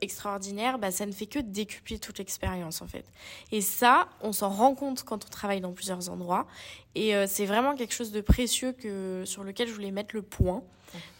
extraordinaire, 0.00 0.78
bah, 0.78 0.90
ça 0.90 1.06
ne 1.06 1.12
fait 1.12 1.26
que 1.26 1.38
décupler 1.38 2.00
toute 2.00 2.18
l'expérience 2.18 2.82
en 2.82 2.88
fait. 2.88 3.04
Et 3.52 3.60
ça, 3.60 4.08
on 4.22 4.32
s'en 4.32 4.48
rend 4.48 4.74
compte 4.74 5.04
quand 5.04 5.24
on 5.24 5.28
travaille 5.28 5.60
dans 5.60 5.72
plusieurs 5.72 6.10
endroits. 6.10 6.48
Et 6.96 7.12
c'est 7.28 7.46
vraiment 7.46 7.76
quelque 7.76 7.94
chose 7.94 8.10
de 8.10 8.20
précieux 8.20 8.72
que, 8.72 9.22
sur 9.24 9.44
lequel 9.44 9.68
je 9.68 9.72
voulais 9.72 9.92
mettre 9.92 10.16
le 10.16 10.22
point. 10.22 10.64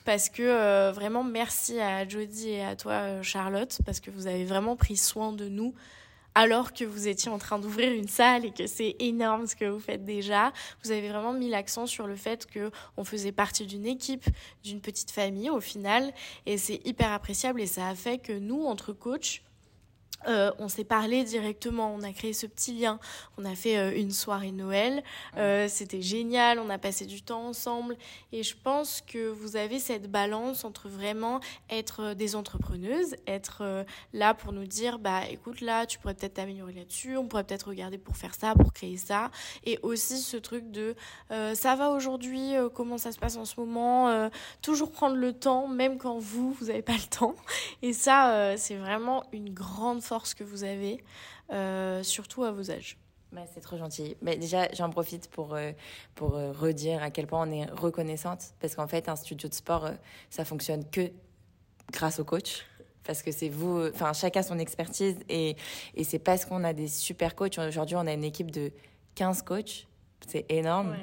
Parce 0.04 0.28
que 0.28 0.90
vraiment, 0.92 1.24
merci 1.24 1.80
à 1.80 2.06
Jodie 2.06 2.50
et 2.50 2.64
à 2.64 2.76
toi, 2.76 3.22
Charlotte, 3.22 3.78
parce 3.84 4.00
que 4.00 4.10
vous 4.10 4.26
avez 4.26 4.44
vraiment 4.44 4.76
pris 4.76 4.96
soin 4.96 5.32
de 5.32 5.48
nous 5.48 5.74
alors 6.34 6.72
que 6.72 6.84
vous 6.84 7.06
étiez 7.06 7.30
en 7.30 7.38
train 7.38 7.58
d'ouvrir 7.58 7.92
une 7.92 8.08
salle 8.08 8.44
et 8.44 8.50
que 8.50 8.66
c'est 8.66 8.96
énorme 8.98 9.46
ce 9.46 9.54
que 9.54 9.64
vous 9.66 9.78
faites 9.78 10.04
déjà. 10.04 10.52
Vous 10.82 10.90
avez 10.90 11.08
vraiment 11.08 11.32
mis 11.32 11.48
l'accent 11.48 11.86
sur 11.86 12.06
le 12.06 12.16
fait 12.16 12.46
que 12.46 12.70
on 12.96 13.04
faisait 13.04 13.32
partie 13.32 13.66
d'une 13.66 13.86
équipe, 13.86 14.24
d'une 14.64 14.80
petite 14.80 15.12
famille 15.12 15.50
au 15.50 15.60
final, 15.60 16.12
et 16.46 16.58
c'est 16.58 16.80
hyper 16.84 17.12
appréciable 17.12 17.60
et 17.60 17.66
ça 17.66 17.88
a 17.88 17.94
fait 17.94 18.18
que 18.18 18.32
nous, 18.32 18.64
entre 18.64 18.92
coachs, 18.92 19.42
euh, 20.26 20.50
on 20.58 20.68
s'est 20.68 20.84
parlé 20.84 21.24
directement, 21.24 21.92
on 21.94 22.02
a 22.02 22.12
créé 22.12 22.32
ce 22.32 22.46
petit 22.46 22.72
lien, 22.72 22.98
on 23.36 23.44
a 23.44 23.54
fait 23.54 23.76
euh, 23.76 23.92
une 23.94 24.10
soirée 24.10 24.52
Noël, 24.52 25.02
euh, 25.36 25.66
c'était 25.68 26.02
génial, 26.02 26.58
on 26.58 26.70
a 26.70 26.78
passé 26.78 27.04
du 27.04 27.22
temps 27.22 27.46
ensemble. 27.46 27.96
Et 28.32 28.42
je 28.42 28.54
pense 28.62 29.00
que 29.00 29.28
vous 29.28 29.56
avez 29.56 29.78
cette 29.78 30.10
balance 30.10 30.64
entre 30.64 30.88
vraiment 30.88 31.40
être 31.70 32.14
des 32.14 32.36
entrepreneuses, 32.36 33.16
être 33.26 33.84
là 34.12 34.34
pour 34.34 34.52
nous 34.52 34.66
dire 34.66 34.98
bah 34.98 35.20
écoute 35.30 35.60
là 35.60 35.86
tu 35.86 35.98
pourrais 35.98 36.14
peut-être 36.14 36.34
t'améliorer 36.34 36.72
là-dessus, 36.72 37.16
on 37.16 37.26
pourrait 37.26 37.44
peut-être 37.44 37.68
regarder 37.68 37.98
pour 37.98 38.16
faire 38.16 38.34
ça, 38.34 38.54
pour 38.54 38.72
créer 38.72 38.96
ça. 38.96 39.30
Et 39.64 39.78
aussi 39.82 40.18
ce 40.18 40.36
truc 40.36 40.70
de 40.70 40.94
ça 41.30 41.76
va 41.76 41.90
aujourd'hui, 41.90 42.54
comment 42.74 42.98
ça 42.98 43.12
se 43.12 43.18
passe 43.18 43.36
en 43.36 43.44
ce 43.44 43.58
moment, 43.60 44.30
toujours 44.62 44.90
prendre 44.90 45.16
le 45.16 45.32
temps 45.32 45.68
même 45.68 45.98
quand 45.98 46.18
vous 46.18 46.52
vous 46.52 46.66
n'avez 46.66 46.82
pas 46.82 46.94
le 46.94 47.08
temps. 47.08 47.34
Et 47.82 47.92
ça 47.92 48.54
c'est 48.56 48.76
vraiment 48.76 49.24
une 49.32 49.52
grande 49.52 50.02
force 50.02 50.13
que 50.34 50.44
vous 50.44 50.64
avez, 50.64 51.02
euh, 51.52 52.02
surtout 52.02 52.44
à 52.44 52.52
vos 52.52 52.70
âges. 52.70 52.96
Bah, 53.32 53.42
c'est 53.52 53.60
trop 53.60 53.76
gentil. 53.76 54.16
Mais 54.22 54.36
déjà, 54.36 54.68
j'en 54.72 54.90
profite 54.90 55.28
pour, 55.28 55.54
euh, 55.54 55.72
pour 56.14 56.36
euh, 56.36 56.52
redire 56.52 57.02
à 57.02 57.10
quel 57.10 57.26
point 57.26 57.48
on 57.48 57.50
est 57.50 57.68
reconnaissante. 57.70 58.54
Parce 58.60 58.76
qu'en 58.76 58.86
fait, 58.86 59.08
un 59.08 59.16
studio 59.16 59.48
de 59.48 59.54
sport, 59.54 59.90
ça 60.30 60.44
fonctionne 60.44 60.88
que 60.88 61.10
grâce 61.92 62.20
au 62.20 62.24
coach. 62.24 62.64
Parce 63.02 63.22
que 63.22 63.32
c'est 63.32 63.48
vous, 63.48 63.88
enfin, 63.92 64.12
chacun 64.12 64.42
son 64.42 64.58
expertise. 64.58 65.16
Et, 65.28 65.56
et 65.94 66.04
c'est 66.04 66.20
parce 66.20 66.44
qu'on 66.44 66.62
a 66.62 66.72
des 66.72 66.86
super 66.86 67.34
coachs. 67.34 67.58
Aujourd'hui, 67.58 67.96
on 67.96 68.06
a 68.06 68.12
une 68.12 68.24
équipe 68.24 68.52
de 68.52 68.70
15 69.16 69.42
coachs 69.42 69.88
c'est 70.28 70.46
énorme. 70.48 70.96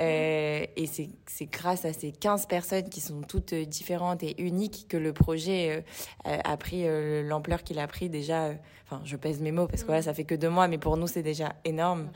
Euh, 0.00 0.66
et 0.76 0.86
c'est 0.86 1.46
grâce 1.46 1.84
à 1.84 1.92
ces 1.92 2.12
15 2.12 2.46
personnes 2.46 2.88
qui 2.88 3.00
sont 3.00 3.22
toutes 3.22 3.54
différentes 3.54 4.22
et 4.22 4.40
uniques 4.42 4.86
que 4.88 4.96
le 4.96 5.12
projet 5.12 5.84
euh, 6.26 6.38
a 6.44 6.56
pris 6.56 6.86
euh, 6.86 7.22
l'ampleur 7.22 7.62
qu'il 7.62 7.78
a 7.78 7.86
pris 7.86 8.08
déjà. 8.08 8.50
Enfin, 8.84 9.00
je 9.04 9.16
pèse 9.16 9.40
mes 9.40 9.52
mots 9.52 9.66
parce 9.66 9.82
que 9.82 9.86
voilà, 9.86 10.02
ça 10.02 10.12
fait 10.12 10.24
que 10.24 10.34
deux 10.34 10.50
mois, 10.50 10.68
mais 10.68 10.78
pour 10.78 10.96
nous, 10.96 11.06
c'est 11.06 11.22
déjà 11.22 11.54
énorme. 11.64 12.10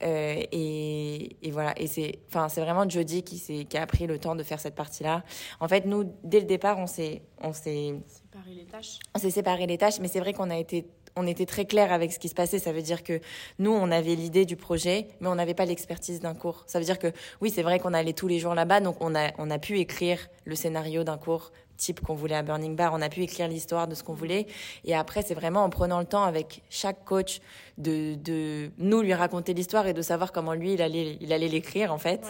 Et, 0.00 1.36
et, 1.42 1.50
voilà. 1.50 1.74
Et 1.78 1.86
c'est 1.86 2.20
vraiment 2.30 2.88
Jodie 2.88 3.22
qui, 3.22 3.66
qui 3.66 3.76
a 3.76 3.86
pris 3.86 4.06
le 4.06 4.18
temps 4.18 4.34
de 4.34 4.42
faire 4.42 4.60
cette 4.60 4.74
partie-là. 4.74 5.22
En 5.60 5.68
fait, 5.68 5.84
nous, 5.84 6.04
dès 6.22 6.40
le 6.40 6.46
départ, 6.46 6.78
on 6.78 6.86
s'est. 6.86 7.22
On 7.40 7.52
s'est 7.52 7.94
séparé 8.06 8.54
les 8.54 8.64
tâches. 8.64 8.98
On 9.14 9.18
s'est 9.18 9.30
séparé 9.30 9.66
les 9.66 9.76
tâches, 9.76 10.00
mais 10.00 10.08
c'est 10.08 10.20
vrai 10.20 10.32
qu'on 10.32 10.50
a 10.50 10.56
été 10.56 10.86
on 11.16 11.26
était 11.26 11.46
très 11.46 11.64
clair 11.64 11.92
avec 11.92 12.12
ce 12.12 12.18
qui 12.18 12.28
se 12.28 12.34
passait. 12.34 12.58
Ça 12.58 12.72
veut 12.72 12.82
dire 12.82 13.02
que 13.02 13.20
nous, 13.58 13.72
on 13.72 13.90
avait 13.90 14.14
l'idée 14.14 14.44
du 14.44 14.56
projet, 14.56 15.08
mais 15.20 15.28
on 15.28 15.34
n'avait 15.34 15.54
pas 15.54 15.64
l'expertise 15.64 16.20
d'un 16.20 16.34
cours. 16.34 16.64
Ça 16.66 16.78
veut 16.78 16.84
dire 16.84 16.98
que 16.98 17.12
oui, 17.40 17.50
c'est 17.54 17.62
vrai 17.62 17.78
qu'on 17.78 17.94
allait 17.94 18.12
tous 18.12 18.28
les 18.28 18.38
jours 18.38 18.54
là-bas, 18.54 18.80
donc 18.80 18.96
on 19.00 19.14
a, 19.14 19.30
on 19.38 19.50
a 19.50 19.58
pu 19.58 19.78
écrire 19.78 20.18
le 20.44 20.54
scénario 20.54 21.04
d'un 21.04 21.18
cours 21.18 21.52
type 21.76 22.00
qu'on 22.00 22.14
voulait 22.14 22.36
à 22.36 22.42
Burning 22.42 22.76
Bar, 22.76 22.92
on 22.94 23.02
a 23.02 23.08
pu 23.08 23.22
écrire 23.22 23.48
l'histoire 23.48 23.88
de 23.88 23.94
ce 23.94 24.02
qu'on 24.02 24.14
voulait. 24.14 24.46
Et 24.84 24.94
après, 24.94 25.22
c'est 25.22 25.34
vraiment 25.34 25.64
en 25.64 25.70
prenant 25.70 25.98
le 25.98 26.06
temps 26.06 26.24
avec 26.24 26.62
chaque 26.70 27.04
coach 27.04 27.40
de, 27.78 28.14
de 28.14 28.70
nous 28.78 29.02
lui 29.02 29.14
raconter 29.14 29.54
l'histoire 29.54 29.86
et 29.86 29.92
de 29.92 30.02
savoir 30.02 30.32
comment 30.32 30.54
lui, 30.54 30.74
il 30.74 30.82
allait, 30.82 31.18
il 31.20 31.32
allait 31.32 31.48
l'écrire, 31.48 31.92
en 31.92 31.98
fait, 31.98 32.24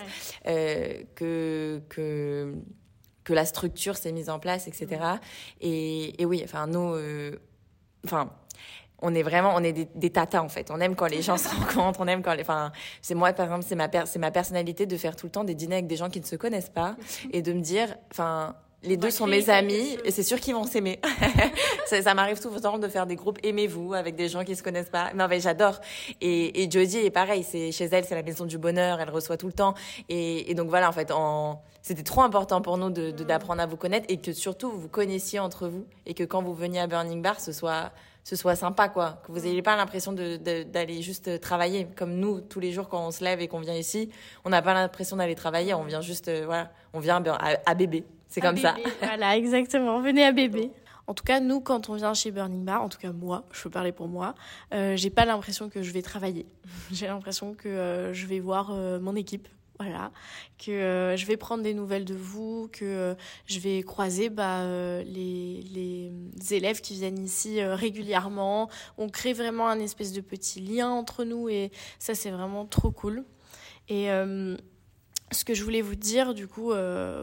euh, 0.46 1.02
que, 1.14 1.82
que, 1.88 2.54
que 3.22 3.32
la 3.32 3.44
structure 3.44 3.96
s'est 3.96 4.12
mise 4.12 4.30
en 4.30 4.38
place, 4.38 4.66
etc. 4.66 5.02
Et, 5.60 6.20
et 6.20 6.24
oui, 6.24 6.40
enfin, 6.44 6.66
nous, 6.66 6.94
euh, 6.94 7.36
enfin, 8.04 8.30
on 9.00 9.14
est 9.14 9.22
vraiment, 9.22 9.52
on 9.54 9.62
est 9.62 9.72
des, 9.72 9.88
des, 9.94 10.10
tatas 10.10 10.40
en 10.40 10.48
fait. 10.48 10.70
On 10.70 10.80
aime 10.80 10.94
quand 10.94 11.06
les 11.06 11.22
gens 11.22 11.36
se 11.36 11.48
rencontrent, 11.54 12.00
on 12.00 12.06
aime 12.06 12.22
quand 12.22 12.34
les, 12.34 12.42
enfin, 12.42 12.72
c'est 13.02 13.14
moi 13.14 13.32
par 13.32 13.46
exemple, 13.46 13.64
c'est 13.66 13.74
ma, 13.74 13.88
c'est 14.06 14.18
ma 14.18 14.30
personnalité 14.30 14.86
de 14.86 14.96
faire 14.96 15.16
tout 15.16 15.26
le 15.26 15.32
temps 15.32 15.44
des 15.44 15.54
dîners 15.54 15.76
avec 15.76 15.86
des 15.86 15.96
gens 15.96 16.10
qui 16.10 16.20
ne 16.20 16.26
se 16.26 16.36
connaissent 16.36 16.70
pas 16.70 16.96
et 17.32 17.42
de 17.42 17.52
me 17.52 17.60
dire, 17.60 17.96
enfin, 18.10 18.54
les 18.84 18.96
deux 18.96 19.10
sont 19.10 19.26
mes 19.26 19.50
amis 19.50 19.98
et 20.04 20.10
c'est 20.10 20.22
sûr 20.22 20.38
qu'ils 20.38 20.54
vont 20.54 20.64
s'aimer. 20.64 21.00
ça, 21.86 22.02
ça 22.02 22.14
m'arrive 22.14 22.40
tout 22.40 22.50
le 22.50 22.60
temps 22.60 22.78
de 22.78 22.88
faire 22.88 23.06
des 23.06 23.16
groupes 23.16 23.38
aimez-vous 23.42 23.94
avec 23.94 24.14
des 24.14 24.28
gens 24.28 24.44
qui 24.44 24.54
se 24.56 24.62
connaissent 24.62 24.90
pas. 24.90 25.12
Non 25.14 25.26
mais 25.28 25.40
j'adore. 25.40 25.80
Et, 26.20 26.62
et 26.62 26.70
Jodie 26.70 26.98
est 26.98 27.10
pareil. 27.10 27.44
C'est 27.44 27.72
chez 27.72 27.86
elle, 27.86 28.04
c'est 28.04 28.14
la 28.14 28.22
maison 28.22 28.44
du 28.44 28.58
bonheur. 28.58 29.00
Elle 29.00 29.10
reçoit 29.10 29.36
tout 29.36 29.46
le 29.46 29.52
temps. 29.52 29.74
Et, 30.08 30.50
et 30.50 30.54
donc 30.54 30.68
voilà, 30.68 30.88
en 30.88 30.92
fait, 30.92 31.10
en... 31.10 31.62
c'était 31.82 32.02
trop 32.02 32.22
important 32.22 32.60
pour 32.60 32.76
nous 32.76 32.90
de 32.90 33.10
d'apprendre 33.10 33.62
à 33.62 33.66
vous 33.66 33.76
connaître 33.76 34.06
et 34.08 34.18
que 34.18 34.32
surtout 34.32 34.70
vous 34.70 34.80
vous 34.80 34.88
connaissiez 34.88 35.38
entre 35.38 35.68
vous 35.68 35.86
et 36.06 36.14
que 36.14 36.24
quand 36.24 36.42
vous 36.42 36.54
veniez 36.54 36.80
à 36.80 36.86
Burning 36.86 37.22
Bar, 37.22 37.40
ce 37.40 37.52
soit 37.52 37.90
ce 38.24 38.36
soit 38.36 38.56
sympa, 38.56 38.88
quoi. 38.88 39.22
Que 39.24 39.32
vous 39.32 39.40
n'ayez 39.40 39.62
pas 39.62 39.76
l'impression 39.76 40.12
d'aller 40.12 41.02
juste 41.02 41.40
travailler. 41.40 41.86
Comme 41.96 42.14
nous, 42.14 42.40
tous 42.40 42.58
les 42.58 42.72
jours, 42.72 42.88
quand 42.88 43.06
on 43.06 43.10
se 43.10 43.22
lève 43.22 43.40
et 43.40 43.48
qu'on 43.48 43.60
vient 43.60 43.74
ici, 43.74 44.10
on 44.44 44.50
n'a 44.50 44.62
pas 44.62 44.74
l'impression 44.74 45.16
d'aller 45.16 45.34
travailler. 45.34 45.74
On 45.74 45.84
vient 45.84 46.00
juste, 46.00 46.28
euh, 46.28 46.42
voilà, 46.46 46.72
on 46.94 47.00
vient 47.00 47.22
à, 47.66 47.74
bébé. 47.74 48.04
C'est 48.28 48.40
comme 48.40 48.56
ça. 48.56 48.74
Voilà, 49.02 49.36
exactement. 49.36 50.00
Venez 50.00 50.24
à 50.24 50.32
bébé. 50.32 50.70
En 51.06 51.12
tout 51.12 51.24
cas, 51.24 51.40
nous, 51.40 51.60
quand 51.60 51.90
on 51.90 51.94
vient 51.94 52.14
chez 52.14 52.30
Burning 52.30 52.64
Bar, 52.64 52.82
en 52.82 52.88
tout 52.88 52.98
cas 52.98 53.12
moi, 53.12 53.44
je 53.52 53.62
peux 53.62 53.70
parler 53.70 53.92
pour 53.92 54.08
moi, 54.08 54.34
euh, 54.72 54.96
j'ai 54.96 55.10
pas 55.10 55.24
l'impression 55.24 55.68
que 55.68 55.82
je 55.82 55.92
vais 55.92 56.02
travailler. 56.02 56.46
j'ai 56.92 57.06
l'impression 57.06 57.54
que 57.54 57.68
euh, 57.68 58.14
je 58.14 58.26
vais 58.26 58.40
voir 58.40 58.70
euh, 58.72 58.98
mon 58.98 59.14
équipe, 59.14 59.48
voilà, 59.80 60.12
que 60.64 60.70
euh, 60.70 61.16
je 61.16 61.26
vais 61.26 61.36
prendre 61.36 61.62
des 61.62 61.74
nouvelles 61.74 62.04
de 62.04 62.14
vous, 62.14 62.68
que 62.72 62.84
euh, 62.84 63.14
je 63.46 63.58
vais 63.58 63.82
croiser 63.82 64.30
bah, 64.30 64.60
euh, 64.60 65.02
les, 65.02 65.62
les, 65.72 66.54
élèves 66.54 66.80
qui 66.80 66.94
viennent 66.94 67.18
ici 67.18 67.62
régulièrement. 67.62 68.70
On 68.98 69.08
crée 69.08 69.32
vraiment 69.32 69.68
un 69.68 69.80
espèce 69.80 70.12
de 70.12 70.20
petit 70.20 70.60
lien 70.60 70.90
entre 70.90 71.24
nous 71.24 71.48
et 71.48 71.72
ça 71.98 72.14
c'est 72.14 72.30
vraiment 72.30 72.66
trop 72.66 72.90
cool. 72.90 73.24
Et 73.88 74.06
ce 75.32 75.44
que 75.44 75.52
je 75.52 75.64
voulais 75.64 75.82
vous 75.82 75.94
dire, 75.94 76.32
du 76.32 76.46
coup, 76.46 76.72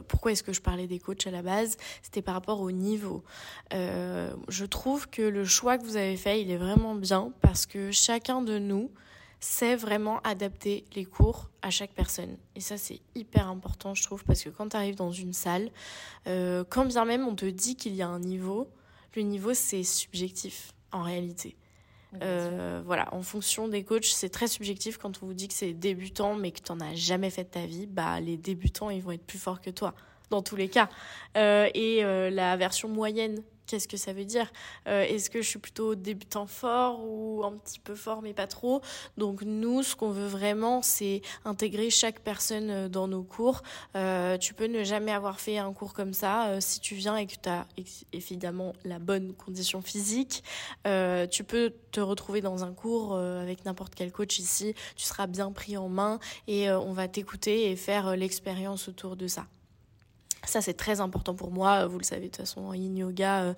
pourquoi 0.08 0.31
est-ce 0.31 0.43
que 0.43 0.53
je 0.53 0.62
parlais 0.62 0.88
des 0.88 1.00
coachs 1.00 1.25
à 1.25 1.31
la 1.31 1.41
base 1.41 1.77
C'était 2.01 2.22
par 2.22 2.34
rapport 2.34 2.62
au 2.62 2.72
niveau. 2.72 3.24
je 3.72 4.65
trouve 4.65 5.10
que 5.10 5.22
le 5.22 5.46
choix 5.46 5.77
que 5.77 5.84
vous 5.84 5.98
avez 5.98 6.17
fait, 6.17 6.41
il 6.41 6.51
est 6.51 6.58
vraiment 6.58 6.96
bien 6.96 7.31
parce 7.41 7.65
que 7.65 7.91
chacun 7.91 8.41
de 8.41 8.58
nous, 8.60 8.91
c'est 9.43 9.75
vraiment 9.75 10.19
adapter 10.19 10.86
les 10.95 11.03
cours 11.03 11.50
à 11.63 11.71
chaque 11.71 11.91
personne. 11.93 12.38
Et 12.55 12.62
ça, 12.62 12.77
c'est 12.77 13.01
hyper 13.15 13.48
important, 13.48 13.95
je 13.95 14.03
trouve, 14.03 14.24
parce 14.24 14.43
que 14.43 14.50
quand 14.50 14.69
tu 14.69 14.77
arrives 14.77 14.95
dans 14.95 15.12
une 15.12 15.33
salle, 15.33 15.71
euh, 16.27 16.63
quand 16.69 16.86
bien 16.86 17.05
même 17.05 17.27
on 17.27 17.36
te 17.36 17.48
dit 17.48 17.75
qu'il 17.75 17.95
y 17.95 18.03
a 18.03 18.07
un 18.07 18.19
niveau, 18.19 18.69
le 19.15 19.24
niveau, 19.24 19.55
c'est 19.55 19.83
subjectif, 19.83 20.74
en 20.91 21.01
réalité. 21.01 21.57
Euh, 22.21 22.83
voilà, 22.86 23.13
en 23.15 23.24
fonction 23.24 23.67
des 23.67 23.83
coachs, 23.83 24.05
c'est 24.05 24.29
très 24.29 24.48
subjectif 24.48 24.98
quand 24.98 25.24
on 25.24 25.25
vous 25.25 25.33
dit 25.33 25.48
que 25.48 25.55
c'est 25.55 25.74
débutant, 25.74 26.36
mais 26.36 26.51
que 26.51 26.62
tu 26.62 26.71
n'en 26.71 26.79
as 26.79 26.93
jamais 26.93 27.31
fait 27.31 27.45
de 27.45 27.50
ta 27.50 27.65
vie, 27.65 27.88
bah, 27.88 28.19
les 28.19 28.38
débutants, 28.38 28.91
ils 28.91 29.01
vont 29.01 29.12
être 29.12 29.25
plus 29.25 29.39
forts 29.39 29.62
que 29.62 29.71
toi, 29.71 29.95
dans 30.29 30.43
tous 30.43 30.55
les 30.55 30.69
cas. 30.69 30.88
Euh, 31.36 31.67
et 31.74 32.03
la 32.03 32.57
version 32.57 32.89
moyenne 32.89 33.41
qu'est-ce 33.72 33.88
que 33.88 33.96
ça 33.96 34.12
veut 34.12 34.25
dire 34.25 34.51
euh, 34.90 35.04
Est-ce 35.04 35.30
que 35.30 35.42
je 35.42 35.48
suis 35.48 35.60
plutôt 35.60 35.96
débutant 35.96 36.46
fort 36.46 37.00
ou 37.06 37.42
un 37.46 37.54
petit 37.54 37.80
peu 37.80 37.96
fort 37.96 38.22
mais 38.22 38.34
pas 38.34 38.48
trop? 38.48 38.82
Donc 39.16 39.44
nous, 39.44 39.82
ce 39.82 39.96
qu'on 39.96 40.10
veut 40.10 40.28
vraiment, 40.28 40.82
c'est 40.82 41.22
intégrer 41.46 41.90
chaque 41.90 42.20
personne 42.20 42.70
euh, 42.70 42.90
dans 42.90 43.08
nos 43.08 43.24
cours. 43.24 43.63
Euh, 43.96 44.38
tu 44.38 44.54
peux 44.54 44.66
ne 44.66 44.84
jamais 44.84 45.13
avoir 45.13 45.40
fait 45.40 45.58
un 45.58 45.72
cours 45.72 45.94
comme 45.94 46.13
ça. 46.13 46.60
si 46.60 46.82
tu 46.82 46.96
viens 46.96 47.16
et 47.16 47.25
que 47.28 47.36
tu 47.42 47.48
as 47.48 47.66
évidemment 48.12 48.74
la 48.84 49.00
bonne 49.00 49.34
condition 49.34 49.82
physique, 49.82 50.44
tu 51.32 51.44
peux 51.44 51.74
te 51.92 52.01
retrouver 52.01 52.42
dans 52.42 52.66
un 52.66 52.74
cours 52.74 53.16
avec 53.16 53.63
n'importe 53.66 53.96
quel 53.96 54.12
coach 54.12 54.40
ici. 54.40 54.74
Tu 54.96 55.06
seras 55.06 55.28
bien 55.28 55.51
pris 55.51 55.78
en 55.78 55.88
main 55.88 56.20
et 56.48 56.70
on 56.72 56.94
va 56.94 57.08
t'écouter 57.08 57.72
et 57.72 57.75
faire 57.75 58.16
l'expérience 58.16 58.90
autour 58.90 59.16
de 59.16 59.28
ça. 59.28 59.46
Ça, 60.45 60.60
c'est 60.60 60.74
très 60.74 61.01
important 61.01 61.36
pour 61.36 61.51
moi. 61.51 61.86
Vous 61.86 62.00
le 62.00 62.03
savez, 62.03 62.21
de 62.21 62.25
toute 62.27 62.38
façon, 62.38 62.62
en 62.62 62.74
yin 62.74 62.98
yoga, 62.98 63.41
euh, 63.41 63.53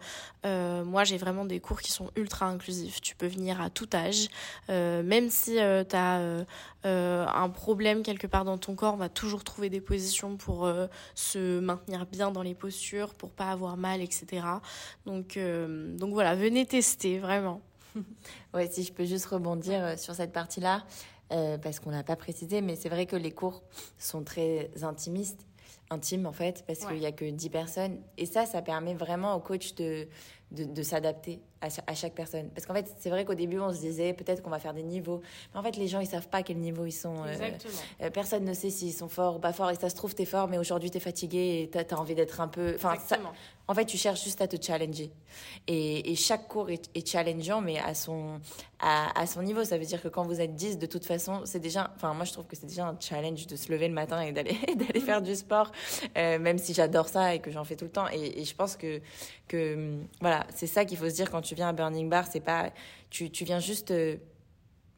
euh, 0.46 0.84
moi, 0.84 1.06
j'ai 1.06 1.18
vraiment 1.18 1.46
des 1.46 1.62
cours 1.62 1.80
qui 1.82 1.92
sont 1.92 2.12
ultra 2.18 2.46
inclusifs. 2.48 3.00
Tu 3.02 3.16
peux 3.16 3.28
venir 3.28 3.62
à 3.62 3.70
tout 3.70 3.88
âge. 3.94 4.28
Euh, 4.70 5.02
même 5.02 5.30
si 5.30 5.54
tu 5.54 5.96
as 5.96 6.46
un 6.84 7.50
problème 7.50 8.04
quelque 8.04 8.28
part 8.28 8.44
dans 8.44 8.58
ton 8.58 8.76
corps, 8.76 8.96
on 8.96 8.98
va 8.98 9.10
toujours 9.10 9.46
trouver 9.46 9.70
des 9.70 9.80
positions 9.80 10.36
pour 10.36 10.70
se 11.16 11.60
maintenir 11.60 12.06
bien 12.06 12.32
dans 12.32 12.44
les 12.44 12.56
postures, 12.56 13.14
pour 13.14 13.30
pas 13.30 13.52
avoir 13.52 13.78
mal, 13.78 14.02
etc. 14.02 14.46
Donc, 15.06 15.40
donc 15.40 16.14
voilà, 16.14 16.36
venez 16.36 16.66
tester, 16.66 17.20
vraiment. 17.20 17.62
ouais, 18.54 18.70
si 18.70 18.84
je 18.84 18.92
peux 18.92 19.06
juste 19.06 19.26
rebondir 19.28 19.98
sur 19.98 20.14
cette 20.16 20.34
partie-là, 20.34 20.84
parce 21.30 21.80
qu'on 21.80 21.92
n'a 21.92 22.04
pas 22.04 22.18
précisé, 22.18 22.60
mais 22.60 22.76
c'est 22.76 22.90
vrai 22.90 23.06
que 23.06 23.16
les 23.16 23.32
cours 23.32 23.64
sont 23.98 24.24
très 24.24 24.70
intimistes 24.84 25.46
intime 25.94 26.26
en 26.26 26.34
fait 26.34 26.64
parce 26.68 26.80
qu'il 26.86 26.98
n'y 26.98 27.06
a 27.06 27.12
que 27.12 27.26
10 27.26 27.50
personnes. 27.50 28.00
Et 28.18 28.26
ça 28.26 28.46
ça 28.46 28.62
permet 28.62 28.94
vraiment 28.94 29.36
au 29.36 29.40
coach 29.40 29.76
de 29.76 30.08
de, 30.54 30.84
s'adapter 30.84 31.42
à, 31.88 31.96
chaque 31.96 32.14
personne. 32.14 32.50
Parce 32.50 32.66
qu'en 32.66 32.74
fait, 32.74 32.88
c'est 33.00 33.10
vrai 33.10 33.26
qu'au 33.26 33.34
début, 33.34 33.60
on 33.60 33.72
se 33.74 33.80
disait 33.80 34.14
peut-être 34.14 34.42
qu'on 34.42 34.50
va 34.50 34.60
faire 34.60 34.74
des 34.74 34.84
niveaux. 34.84 35.22
Mais 35.54 35.60
en 35.60 35.64
fait, 35.64 35.78
les 35.78 35.88
gens, 35.88 36.00
ils 36.00 36.08
savent 36.08 36.28
pas 36.28 36.44
quel 36.44 36.58
niveau 36.58 36.86
ils 36.86 36.92
sont. 36.92 37.26
Exactement. 37.26 38.10
personne 38.14 38.46
ne 38.46 38.54
sait 38.54 38.70
s'ils 38.70 38.94
sont 38.94 39.10
forts 39.10 39.38
ou 39.38 39.40
pas 39.40 39.54
forts. 39.54 39.72
Et 39.72 39.76
ça 39.76 39.90
se 39.90 39.96
trouve, 39.96 40.16
tu 40.16 40.24
es 40.24 40.26
fort, 40.26 40.48
mais 40.48 40.58
aujourd'hui, 40.58 40.92
tu 40.92 40.98
es 40.98 41.00
fatigué 41.00 41.64
et 41.64 41.70
tu 41.70 41.78
as, 41.78 42.00
envie 42.00 42.16
d'être 42.16 42.42
un 42.42 42.48
peu. 42.48 42.74
Enfin, 42.76 42.96
en 43.68 43.74
fait, 43.74 43.86
tu 43.86 43.98
cherches 43.98 44.24
juste 44.24 44.42
à 44.42 44.48
te 44.48 44.62
challenger. 44.62 45.10
Et, 45.68 46.16
chaque 46.16 46.48
cours 46.48 46.70
est, 46.70 47.08
challengeant, 47.08 47.62
mais 47.62 47.80
à 47.80 47.94
son, 47.94 48.42
à, 48.80 49.26
son 49.26 49.42
niveau. 49.42 49.64
Ça 49.64 49.78
veut 49.78 49.86
dire 49.86 50.02
que 50.02 50.10
quand 50.10 50.24
vous 50.24 50.42
êtes 50.42 50.56
10, 50.56 50.78
de 50.80 50.86
toute 50.86 51.06
façon, 51.06 51.42
c'est 51.46 51.60
déjà. 51.60 51.92
Enfin, 51.96 52.14
moi, 52.14 52.26
je 52.26 52.34
trouve 52.34 52.46
que 52.46 52.58
c'est 52.58 52.66
déjà 52.66 52.88
un 52.88 52.98
challenge 53.00 53.48
de 53.48 53.56
se 53.56 53.72
lever 53.72 53.88
le 53.88 53.94
matin 53.94 54.20
et 54.20 54.34
d'aller 54.34 54.58
d'aller 54.76 55.00
faire 55.00 55.22
du 55.22 55.36
sport, 55.36 55.72
euh, 56.18 56.40
même 56.40 56.58
si 56.58 56.74
j'adore 56.74 57.08
ça 57.08 57.36
et 57.36 57.40
que 57.40 57.52
j'en 57.52 57.64
fais 57.64 57.78
tout 57.78 57.86
le 57.86 57.92
temps. 57.92 58.08
Et, 58.10 58.44
je 58.44 58.56
pense 58.56 58.76
que, 58.76 59.00
que 59.48 60.00
voilà, 60.20 60.46
c'est 60.54 60.68
ça 60.68 60.84
qu'il 60.84 60.98
faut 60.98 61.10
se 61.10 61.16
dire 61.16 61.32
quand 61.32 61.42
tu 61.42 61.53
viens 61.54 61.70
à 61.70 61.74
Burning 61.74 62.10
Bar. 62.10 62.26
C'est 62.28 62.40
pas. 62.40 62.72
Tu, 63.10 63.30
tu 63.30 63.44
viens 63.46 63.60
juste. 63.60 63.92
Euh, 63.92 64.18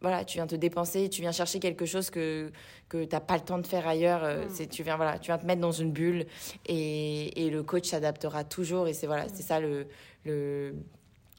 voilà, 0.02 0.24
tu 0.26 0.38
viens 0.38 0.46
te 0.46 0.56
dépenser, 0.56 1.10
tu 1.10 1.22
viens 1.22 1.32
chercher 1.32 1.60
quelque 1.60 1.86
chose 1.86 2.10
que 2.10 2.52
que 2.90 3.06
t'as 3.06 3.22
pas 3.22 3.36
le 3.36 3.44
temps 3.44 3.58
de 3.58 3.66
faire 3.66 3.88
ailleurs. 3.88 4.24
Euh, 4.24 4.46
mm. 4.46 4.50
C'est 4.50 4.68
tu 4.68 4.84
viens 4.84 4.98
voilà, 4.98 5.18
tu 5.20 5.28
viens 5.28 5.38
te 5.38 5.46
mettre 5.46 5.62
dans 5.62 5.72
une 5.72 5.92
bulle 5.92 6.26
et, 6.68 7.46
et 7.46 7.50
le 7.50 7.64
coach 7.64 7.88
s'adaptera 7.88 8.44
toujours 8.44 8.88
et 8.88 8.94
c'est 8.94 9.08
voilà, 9.08 9.28
c'est 9.30 9.42
ça 9.42 9.60
le 9.60 9.88
le 10.26 10.76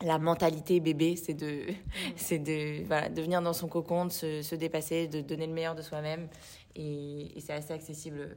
la 0.02 0.18
mentalité 0.18 0.80
bébé, 0.80 1.16
c'est 1.16 1.34
de, 1.34 1.70
mm. 1.70 1.74
c'est 2.16 2.38
de, 2.38 2.84
voilà, 2.86 3.08
de 3.08 3.22
venir 3.22 3.42
dans 3.42 3.52
son 3.52 3.68
cocon, 3.68 4.06
de 4.06 4.12
se, 4.12 4.42
se 4.42 4.54
dépasser, 4.54 5.08
de 5.08 5.20
donner 5.20 5.46
le 5.46 5.52
meilleur 5.52 5.74
de 5.74 5.82
soi-même. 5.82 6.28
Et, 6.74 7.32
c'est 7.40 7.54
assez 7.54 7.72
accessible 7.72 8.36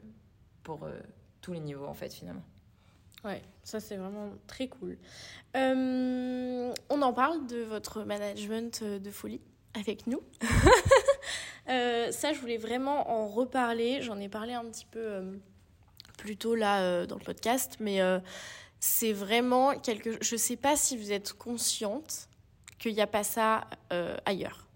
pour 0.64 0.84
euh, 0.84 1.00
tous 1.42 1.54
les 1.54 1.60
niveaux, 1.60 1.88
en 1.88 1.94
fait, 1.94 2.14
finalement. 2.14 2.44
Ouais, 3.26 3.42
ça 3.64 3.80
c'est 3.80 3.98
vraiment 3.98 4.30
très 4.48 4.68
cool. 4.68 4.98
Euh, 5.56 6.74
on 6.90 7.02
en 7.02 7.14
parle 7.14 7.46
de 7.48 7.64
votre 7.64 8.04
management 8.04 8.84
de 8.84 9.12
folie 9.12 9.42
avec 9.74 10.08
nous. 10.08 10.22
Euh, 11.68 12.12
ça, 12.12 12.34
je 12.34 12.40
voulais 12.40 12.58
vraiment 12.58 13.12
en 13.12 13.28
reparler. 13.28 14.02
J'en 14.02 14.20
ai 14.20 14.28
parlé 14.28 14.54
un 14.54 14.66
petit 14.66 14.88
peu 14.88 15.00
euh, 15.00 15.36
plus 16.18 16.36
tôt 16.36 16.56
là 16.56 16.82
euh, 16.82 17.06
dans 17.06 17.18
le 17.18 17.24
podcast, 17.24 17.78
mais 17.80 18.00
c'est 18.80 19.14
vraiment 19.14 19.78
quelque. 19.78 20.18
Je 20.20 20.36
sais 20.36 20.56
pas 20.56 20.76
si 20.76 20.98
vous 20.98 21.12
êtes 21.12 21.34
consciente 21.34 22.28
qu'il 22.80 22.96
n'y 22.96 23.02
a 23.02 23.08
pas 23.08 23.24
ça 23.24 23.68
ailleurs. 24.26 24.68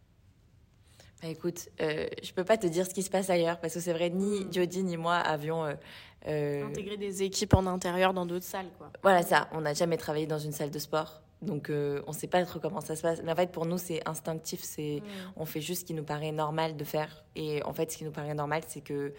Bah, 1.24 1.30
écoute, 1.30 1.70
je 1.80 2.32
peux 2.34 2.44
pas 2.44 2.58
te 2.58 2.68
dire 2.68 2.86
ce 2.86 2.94
qui 2.94 3.02
se 3.02 3.10
passe 3.10 3.32
ailleurs 3.32 3.60
parce 3.60 3.74
que 3.74 3.80
c'est 3.80 3.94
vrai, 3.94 4.12
ni 4.12 4.42
hmm. 4.42 4.54
Jodie 4.54 4.84
ni 4.84 4.96
moi 4.96 5.16
avions 5.16 5.76
intégré 6.26 6.98
des 6.98 7.24
équipes 7.24 7.54
en 7.54 7.66
intérieur 7.66 8.14
dans 8.14 8.26
d'autres 8.26 8.46
salles, 8.46 8.70
quoi. 8.78 8.90
Voilà 9.02 9.24
ça. 9.24 9.48
On 9.52 9.62
n'a 9.62 9.74
jamais 9.74 9.98
travaillé 9.98 10.28
dans 10.28 10.40
une 10.40 10.52
salle 10.52 10.72
de 10.72 10.80
sport. 10.80 11.22
Donc, 11.42 11.70
euh, 11.70 12.02
on 12.08 12.12
ne 12.12 12.16
sait 12.16 12.28
pas 12.28 12.44
trop 12.46 12.60
comment 12.60 12.82
ça 12.82 12.96
se 12.96 13.02
passe. 13.02 13.22
Mais 13.24 13.32
en 13.32 13.36
fait, 13.36 13.52
pour 13.52 13.66
nous, 13.66 13.78
c'est 13.78 14.08
instinctif. 14.08 14.62
C'est, 14.64 15.02
mm. 15.02 15.32
On 15.36 15.46
fait 15.46 15.62
juste 15.62 15.82
ce 15.82 15.86
qui 15.86 15.94
nous 15.94 16.04
paraît 16.04 16.32
normal 16.32 16.78
de 16.78 16.84
faire. 16.84 17.24
Et 17.36 17.62
en 17.64 17.74
fait, 17.74 17.92
ce 17.92 17.98
qui 17.98 18.06
nous 18.06 18.12
paraît 18.12 18.34
normal, 18.34 18.62
c'est 18.68 18.82
que 18.82 19.14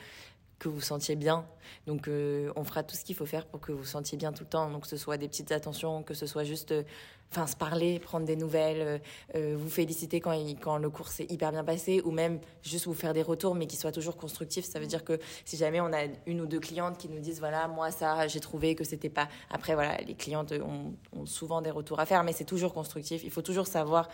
que 0.59 0.69
vous 0.69 0.81
sentiez 0.81 1.17
bien. 1.17 1.45
Donc, 1.87 2.09
euh, 2.09 2.51
on 2.57 2.65
fera 2.65 2.83
tout 2.83 2.97
ce 2.97 3.05
qu'il 3.05 3.17
faut 3.17 3.27
faire 3.27 3.47
pour 3.47 3.61
que 3.61 3.73
vous 3.73 3.85
sentiez 3.85 4.17
bien 4.17 4.33
tout 4.33 4.45
le 4.45 4.49
temps. 4.49 4.71
Donc, 4.71 4.83
que 4.83 4.89
ce 4.89 4.97
soit 4.97 5.17
des 5.17 5.29
petites 5.29 5.53
attentions, 5.53 6.03
que 6.03 6.15
ce 6.15 6.27
soit 6.27 6.45
juste, 6.45 6.73
euh, 6.73 6.85
enfin, 7.33 7.47
se 7.47 7.57
parler, 7.57 7.99
prendre 7.99 8.27
des 8.27 8.37
nouvelles, 8.37 9.01
euh, 9.35 9.57
vous 9.59 9.69
féliciter 9.69 10.21
quand, 10.21 10.35
quand 10.61 10.79
le 10.79 10.91
cours 10.91 11.09
s'est 11.09 11.27
hyper 11.29 11.51
bien 11.51 11.65
passé, 11.65 12.01
ou 12.05 12.11
même 12.11 12.39
juste 12.63 12.87
vous 12.87 12.95
faire 12.95 13.13
des 13.13 13.23
retours, 13.23 13.55
mais 13.55 13.67
qui 13.67 13.77
soient 13.77 13.93
toujours 13.93 14.17
constructifs. 14.17 14.65
Ça 14.65 14.79
veut 14.79 14.87
dire 14.87 15.05
que 15.05 15.19
si 15.45 15.57
jamais 15.57 15.81
on 15.81 15.93
a 15.93 16.05
une 16.27 16.41
ou 16.41 16.47
deux 16.47 16.61
clientes 16.61 16.97
qui 16.97 17.09
nous 17.09 17.21
disent, 17.21 17.41
voilà, 17.41 17.69
moi, 17.69 17.91
ça, 17.91 18.29
j'ai 18.29 18.41
trouvé 18.41 18.75
que 18.75 18.85
c'était 18.85 19.09
pas. 19.09 19.29
Après, 19.51 19.75
voilà, 19.75 19.99
les 19.99 20.15
clientes 20.15 20.53
ont, 20.53 20.95
souvent 21.27 21.63
des 21.63 21.71
retours 21.71 22.01
à 22.01 22.07
faire, 22.07 22.23
mais 22.25 22.33
c'est 22.33 22.45
toujours 22.45 22.73
constructif. 22.73 23.23
Il 23.25 23.31
faut 23.31 23.43
toujours 23.43 23.67
savoir 23.67 24.09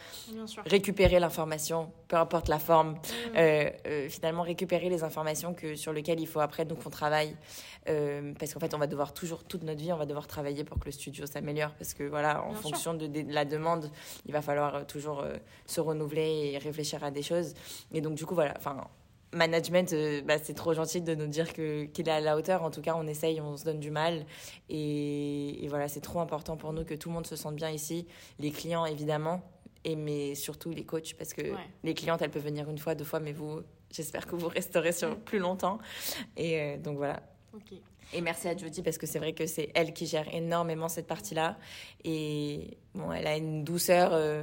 récupérer 0.67 1.21
l'information, 1.21 1.91
peu 2.09 2.17
importe 2.17 2.49
la 2.49 2.59
forme. 2.59 2.97
Mm. 3.35 4.09
finalement, 4.09 4.43
récupérer 4.43 4.89
les 4.89 5.03
informations 5.03 5.55
que, 5.55 5.75
sur 5.75 5.93
lesquelles 5.93 6.21
il 6.21 6.27
faut 6.27 6.41
après 6.41 6.65
nous 6.65 6.77
qu'on 6.77 6.91
travaille. 6.91 7.37
Euh, 7.89 8.33
parce 8.39 8.53
qu'en 8.53 8.61
fait, 8.61 8.75
on 8.75 8.79
va 8.79 8.87
devoir 8.87 9.15
toujours, 9.15 9.45
toute 9.45 9.63
notre 9.63 9.81
vie, 9.81 9.93
on 9.93 9.97
va 9.97 10.07
devoir 10.07 10.27
travailler 10.27 10.65
pour 10.65 10.79
que 10.79 10.87
le 10.87 10.93
studio 10.93 11.27
s'améliore. 11.27 11.71
Parce 11.79 11.95
que 11.95 12.05
voilà, 12.05 12.45
en 12.45 12.53
fonction 12.53 12.95
de, 13.11 13.33
la 13.33 13.45
demande, 13.45 13.91
il 14.27 14.33
va 14.33 14.43
falloir 14.43 14.75
euh, 14.75 14.85
toujours 14.85 15.21
euh, 15.21 15.37
se 15.67 15.81
renouveler 15.81 16.53
et 16.53 16.59
réfléchir 16.59 17.05
à 17.05 17.11
des 17.11 17.23
choses. 17.23 17.55
Et 17.93 18.01
donc, 18.01 18.15
du 18.15 18.27
coup, 18.27 18.35
voilà, 18.35 18.55
enfin. 18.57 18.87
Management, 19.33 19.95
bah, 20.25 20.39
c'est 20.43 20.55
trop 20.55 20.75
gentil 20.75 21.03
de 21.03 21.15
nous 21.15 21.29
dire 21.29 21.53
que 21.53 21.85
qu'il 21.85 22.09
est 22.09 22.11
à 22.11 22.19
la 22.19 22.37
hauteur. 22.37 22.65
En 22.65 22.73
tout 22.73 22.81
cas, 22.81 22.97
on 22.97 23.07
essaye, 23.07 23.41
on 23.41 23.57
se 23.57 23.65
donne 23.65 23.79
du 23.79 23.93
mal. 23.93 24.27
Et, 24.69 25.65
voilà, 25.69 25.87
c'est 25.87 26.01
trop 26.01 26.19
important 26.19 26.57
pour 26.57 26.73
nous 26.73 26.85
que 26.85 26.95
tout 26.95 27.11
le 27.11 27.15
monde 27.15 27.29
se 27.29 27.37
sente 27.37 27.55
bien 27.55 27.71
ici. 27.71 28.09
Les 28.41 28.51
clients, 28.51 28.87
évidemment, 28.87 29.41
et 29.85 29.95
mais 29.95 30.35
surtout 30.35 30.71
les 30.71 30.85
coachs, 30.85 31.15
parce 31.15 31.33
que 31.33 31.43
les 31.85 31.95
clientes, 31.95 32.23
elles 32.23 32.31
peuvent 32.33 32.43
venir 32.43 32.69
une 32.69 32.79
fois, 32.79 32.97
deux 32.97 33.05
fois, 33.05 33.21
mais 33.21 33.31
vous, 33.31 33.63
J'espère 33.93 34.27
que 34.27 34.37
vous 34.37 34.49
resterez 34.49 34.93
sur 34.93 35.19
plus 35.19 35.39
longtemps. 35.39 35.79
Et 36.37 36.61
euh, 36.61 36.77
donc 36.79 36.97
voilà. 36.97 37.23
Et 38.13 38.21
merci 38.21 38.49
à 38.49 38.57
Jodie 38.57 38.83
parce 38.83 38.99
que 38.99 39.07
c'est 39.07 39.19
vrai 39.19 39.33
que 39.33 39.47
c'est 39.47 39.71
elle 39.75 39.93
qui 39.93 40.07
gère 40.07 40.33
énormément 40.35 40.89
cette 40.89 41.07
partie-là. 41.07 41.57
Et 42.05 42.77
bon, 42.95 43.13
elle 43.13 43.27
a 43.27 43.37
une 43.37 43.63
douceur 43.63 44.11
euh, 44.13 44.43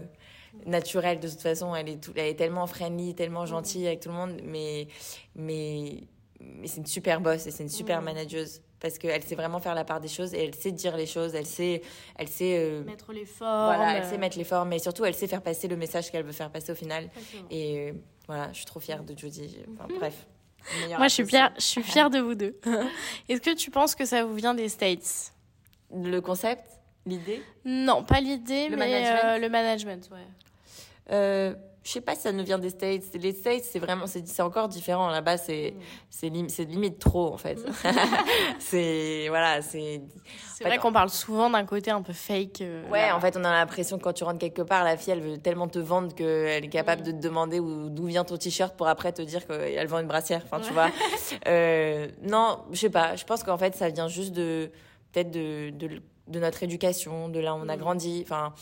naturelle 0.66 1.20
de 1.20 1.28
toute 1.28 1.42
façon. 1.42 1.76
Elle 1.76 1.90
est, 1.90 2.10
elle 2.16 2.28
est 2.28 2.36
tellement 2.36 2.68
friendly, 2.68 3.14
tellement 3.16 3.46
gentille 3.46 3.88
avec 3.88 4.00
tout 4.00 4.10
le 4.10 4.16
monde. 4.16 4.40
Mais, 4.44 4.88
mais, 5.36 6.04
mais 6.40 6.68
c'est 6.68 6.78
une 6.78 6.86
super 6.86 7.20
boss 7.20 7.46
et 7.48 7.52
c'est 7.52 7.64
une 7.64 7.70
super 7.70 8.02
manageuse 8.02 8.62
parce 8.80 8.98
qu'elle 8.98 9.24
sait 9.24 9.36
vraiment 9.36 9.60
faire 9.60 9.76
la 9.76 9.84
part 9.84 10.00
des 10.00 10.08
choses 10.08 10.34
et 10.34 10.44
elle 10.44 10.56
sait 10.56 10.72
dire 10.72 10.96
les 10.96 11.08
choses, 11.08 11.34
elle 11.34 11.48
sait, 11.48 11.82
elle 12.16 12.28
sait 12.28 12.58
euh, 12.60 12.84
mettre 12.84 13.12
l'effort. 13.12 13.66
Voilà, 13.66 13.98
elle 13.98 14.06
sait 14.06 14.20
mettre 14.20 14.38
l'effort, 14.38 14.66
mais 14.66 14.80
surtout 14.80 15.04
elle 15.04 15.16
sait 15.16 15.28
faire 15.28 15.42
passer 15.42 15.68
le 15.68 15.76
message 15.76 16.12
qu'elle 16.12 16.26
veut 16.26 16.32
faire 16.32 16.52
passer 16.52 16.72
au 16.72 16.76
final. 16.76 17.10
Et 17.50 17.94
voilà, 18.28 18.50
je 18.52 18.58
suis 18.58 18.66
trop 18.66 18.80
fière 18.80 19.04
de 19.04 19.18
Judy. 19.18 19.58
Enfin, 19.74 19.88
bref. 19.98 20.28
Moi, 20.98 21.08
je 21.08 21.14
suis, 21.14 21.26
fière, 21.26 21.52
je 21.58 21.64
suis 21.64 21.84
fière 21.84 22.10
de 22.10 22.20
vous 22.20 22.36
deux. 22.36 22.60
Est-ce 23.30 23.42
que 23.42 23.56
tu 23.56 23.72
penses 23.72 23.96
que 23.96 24.06
ça 24.06 24.24
vous 24.24 24.36
vient 24.36 24.54
des 24.54 24.70
States? 24.70 25.34
Le 25.94 26.20
concept? 26.20 26.64
L'idée? 27.06 27.42
Non, 27.64 28.04
pas 28.04 28.20
l'idée, 28.20 28.68
mais 28.70 28.76
management? 28.76 29.22
Euh, 29.24 29.38
le 29.38 29.50
management, 29.50 30.10
ouais. 30.12 30.28
Euh, 31.12 31.54
je 31.88 31.94
sais 31.94 32.02
pas 32.02 32.16
si 32.16 32.22
ça 32.22 32.34
nous 32.34 32.44
vient 32.44 32.60
des 32.60 32.70
States. 32.70 33.04
Les 33.14 33.32
States, 33.32 33.64
c'est 33.64 33.80
vraiment, 33.80 34.08
c'est 34.08 34.42
encore 34.42 34.68
différent. 34.68 35.10
Là-bas, 35.10 35.38
c'est, 35.38 35.74
mm. 36.22 36.50
c'est, 36.50 36.66
limite 36.66 37.00
trop, 37.00 37.34
en 37.34 37.38
fait. 37.38 37.56
Mm. 37.56 37.92
c'est, 38.60 39.26
voilà, 39.30 39.62
c'est. 39.62 40.02
C'est 40.54 40.66
vrai 40.66 40.80
qu'on 40.80 40.92
parle 40.92 41.10
souvent 41.10 41.50
d'un 41.50 41.64
côté 41.64 41.90
un 41.90 42.02
peu 42.02 42.12
fake. 42.12 42.60
Euh, 42.60 42.90
ouais, 42.90 43.10
en 43.12 43.22
fait, 43.22 43.38
on 43.38 43.44
a 43.46 43.52
l'impression 43.52 43.98
que 43.98 44.04
quand 44.04 44.12
tu 44.12 44.26
rentres 44.26 44.40
quelque 44.40 44.64
part, 44.64 44.84
la 44.84 44.98
fille, 44.98 45.14
elle 45.14 45.22
veut 45.22 45.38
tellement 45.38 45.70
te 45.70 45.80
vendre 45.80 46.14
qu'elle 46.14 46.66
est 46.66 46.70
capable 46.70 47.04
mm. 47.04 47.06
de 47.06 47.12
te 47.12 47.22
demander 47.22 47.60
d'où 47.60 48.06
vient 48.06 48.26
ton 48.26 48.36
t-shirt 48.36 48.76
pour 48.76 48.90
après 48.90 49.14
te 49.14 49.22
dire 49.22 49.48
qu'elle 49.48 49.88
vend 49.88 50.00
une 50.00 50.08
brassière. 50.08 50.42
Enfin, 50.44 50.60
tu 50.60 50.74
vois. 50.74 50.90
Euh, 51.48 52.08
non, 52.22 52.60
je 52.72 52.80
sais 52.80 52.90
pas. 52.90 53.16
Je 53.16 53.24
pense 53.24 53.44
qu'en 53.44 53.58
fait, 53.58 53.76
ça 53.76 53.90
vient 53.90 54.08
juste 54.08 54.34
de, 54.34 54.72
peut-être 55.12 55.32
de, 55.32 55.70
de, 55.70 56.02
de, 56.28 56.40
notre 56.40 56.64
éducation, 56.64 57.30
de 57.30 57.40
là 57.40 57.54
où 57.54 57.58
on 57.58 57.70
a 57.70 57.78
grandi. 57.78 58.22
Enfin, 58.24 58.54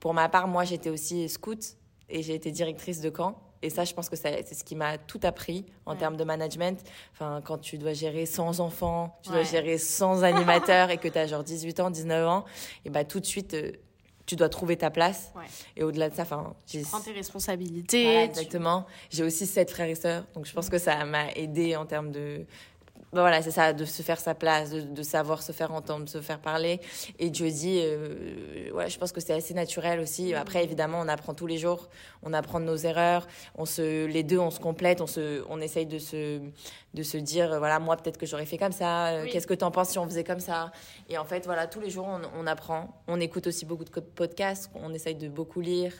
pour 0.00 0.14
ma 0.14 0.28
part, 0.28 0.48
moi, 0.48 0.64
j'étais 0.64 0.90
aussi 0.90 1.28
scout 1.28 1.76
et 2.12 2.22
j'ai 2.22 2.34
été 2.34 2.50
directrice 2.50 3.00
de 3.00 3.10
camp. 3.10 3.40
Et 3.62 3.70
ça, 3.70 3.84
je 3.84 3.94
pense 3.94 4.08
que 4.08 4.16
c'est 4.16 4.54
ce 4.54 4.64
qui 4.64 4.74
m'a 4.74 4.98
tout 4.98 5.20
appris 5.22 5.64
en 5.86 5.94
termes 5.94 6.16
de 6.16 6.24
management. 6.24 6.80
Enfin, 7.12 7.40
quand 7.44 7.58
tu 7.58 7.78
dois 7.78 7.92
gérer 7.92 8.26
100 8.26 8.58
enfants, 8.58 9.18
tu 9.22 9.30
dois 9.30 9.44
gérer 9.44 9.78
100 9.78 10.22
animateurs 10.24 10.90
et 10.90 10.98
que 10.98 11.08
tu 11.08 11.16
as 11.16 11.28
genre 11.28 11.44
18 11.44 11.80
ans, 11.80 11.90
19 11.90 12.28
ans, 12.28 12.44
et 12.84 12.90
bah 12.90 13.04
tout 13.04 13.20
de 13.20 13.24
suite, 13.24 13.54
euh, 13.54 13.70
tu 14.26 14.34
dois 14.34 14.48
trouver 14.48 14.76
ta 14.76 14.90
place. 14.90 15.32
Et 15.76 15.84
au-delà 15.84 16.10
de 16.10 16.14
ça, 16.14 16.22
enfin, 16.22 16.54
j'ai. 16.66 16.82
Prends 16.82 17.00
tes 17.00 17.12
responsabilités. 17.12 18.24
exactement. 18.24 18.84
J'ai 19.10 19.22
aussi 19.22 19.46
sept 19.46 19.70
frères 19.70 19.88
et 19.88 19.94
sœurs, 19.94 20.24
donc 20.34 20.46
je 20.46 20.52
pense 20.52 20.68
que 20.68 20.78
ça 20.78 21.04
m'a 21.04 21.30
aidé 21.32 21.76
en 21.76 21.86
termes 21.86 22.10
de 22.10 22.44
voilà, 23.20 23.42
c'est 23.42 23.50
ça, 23.50 23.74
de 23.74 23.84
se 23.84 24.02
faire 24.02 24.18
sa 24.18 24.34
place, 24.34 24.70
de, 24.70 25.02
savoir 25.02 25.42
se 25.42 25.52
faire 25.52 25.72
entendre, 25.72 26.06
de 26.06 26.10
se 26.10 26.20
faire 26.22 26.38
parler. 26.40 26.80
Et 27.18 27.32
Jodie, 27.32 27.80
euh, 27.82 28.70
ouais, 28.72 28.88
je 28.88 28.98
pense 28.98 29.12
que 29.12 29.20
c'est 29.20 29.34
assez 29.34 29.52
naturel 29.52 30.00
aussi. 30.00 30.32
Après, 30.32 30.64
évidemment, 30.64 30.98
on 31.00 31.08
apprend 31.08 31.34
tous 31.34 31.46
les 31.46 31.58
jours, 31.58 31.90
on 32.22 32.32
apprend 32.32 32.58
de 32.58 32.64
nos 32.64 32.76
erreurs, 32.76 33.26
on 33.54 33.66
se, 33.66 34.06
les 34.06 34.22
deux, 34.22 34.38
on 34.38 34.50
se 34.50 34.60
complète, 34.60 35.02
on 35.02 35.06
se, 35.06 35.44
on 35.50 35.60
essaye 35.60 35.84
de 35.84 35.98
se, 35.98 36.40
de 36.94 37.02
se 37.02 37.18
dire, 37.18 37.58
voilà, 37.58 37.78
moi 37.78 37.98
peut-être 37.98 38.16
que 38.16 38.24
j'aurais 38.24 38.46
fait 38.46 38.58
comme 38.58 38.72
ça. 38.72 39.08
Euh, 39.08 39.26
qu'est-ce 39.30 39.46
que 39.46 39.54
tu 39.54 39.64
en 39.64 39.70
penses 39.70 39.90
si 39.90 39.98
on 39.98 40.06
faisait 40.06 40.24
comme 40.24 40.40
ça? 40.40 40.72
Et 41.10 41.18
en 41.18 41.24
fait, 41.24 41.44
voilà, 41.44 41.66
tous 41.66 41.80
les 41.80 41.90
jours, 41.90 42.08
on, 42.08 42.22
on, 42.40 42.46
apprend. 42.46 43.02
On 43.08 43.20
écoute 43.20 43.46
aussi 43.46 43.66
beaucoup 43.66 43.84
de 43.84 43.90
podcasts, 43.90 44.70
on 44.74 44.94
essaye 44.94 45.16
de 45.16 45.28
beaucoup 45.28 45.60
lire 45.60 45.92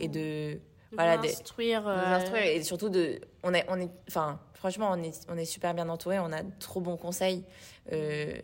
et 0.00 0.08
de 0.08 0.58
voilà, 0.96 1.16
d'instruire, 1.18 1.84
euh, 1.86 2.18
et 2.44 2.62
surtout 2.62 2.88
de, 2.88 3.20
on 3.44 3.54
est, 3.54 3.64
on 3.68 3.78
est, 3.78 3.90
enfin, 4.08 4.40
franchement, 4.54 4.90
on 4.92 5.02
est, 5.02 5.26
on 5.28 5.36
est 5.36 5.44
super 5.44 5.74
bien 5.74 5.88
entouré, 5.88 6.18
on 6.18 6.32
a 6.32 6.42
trop 6.58 6.80
bons 6.80 6.96
conseils. 6.96 7.44
Euh, 7.92 8.34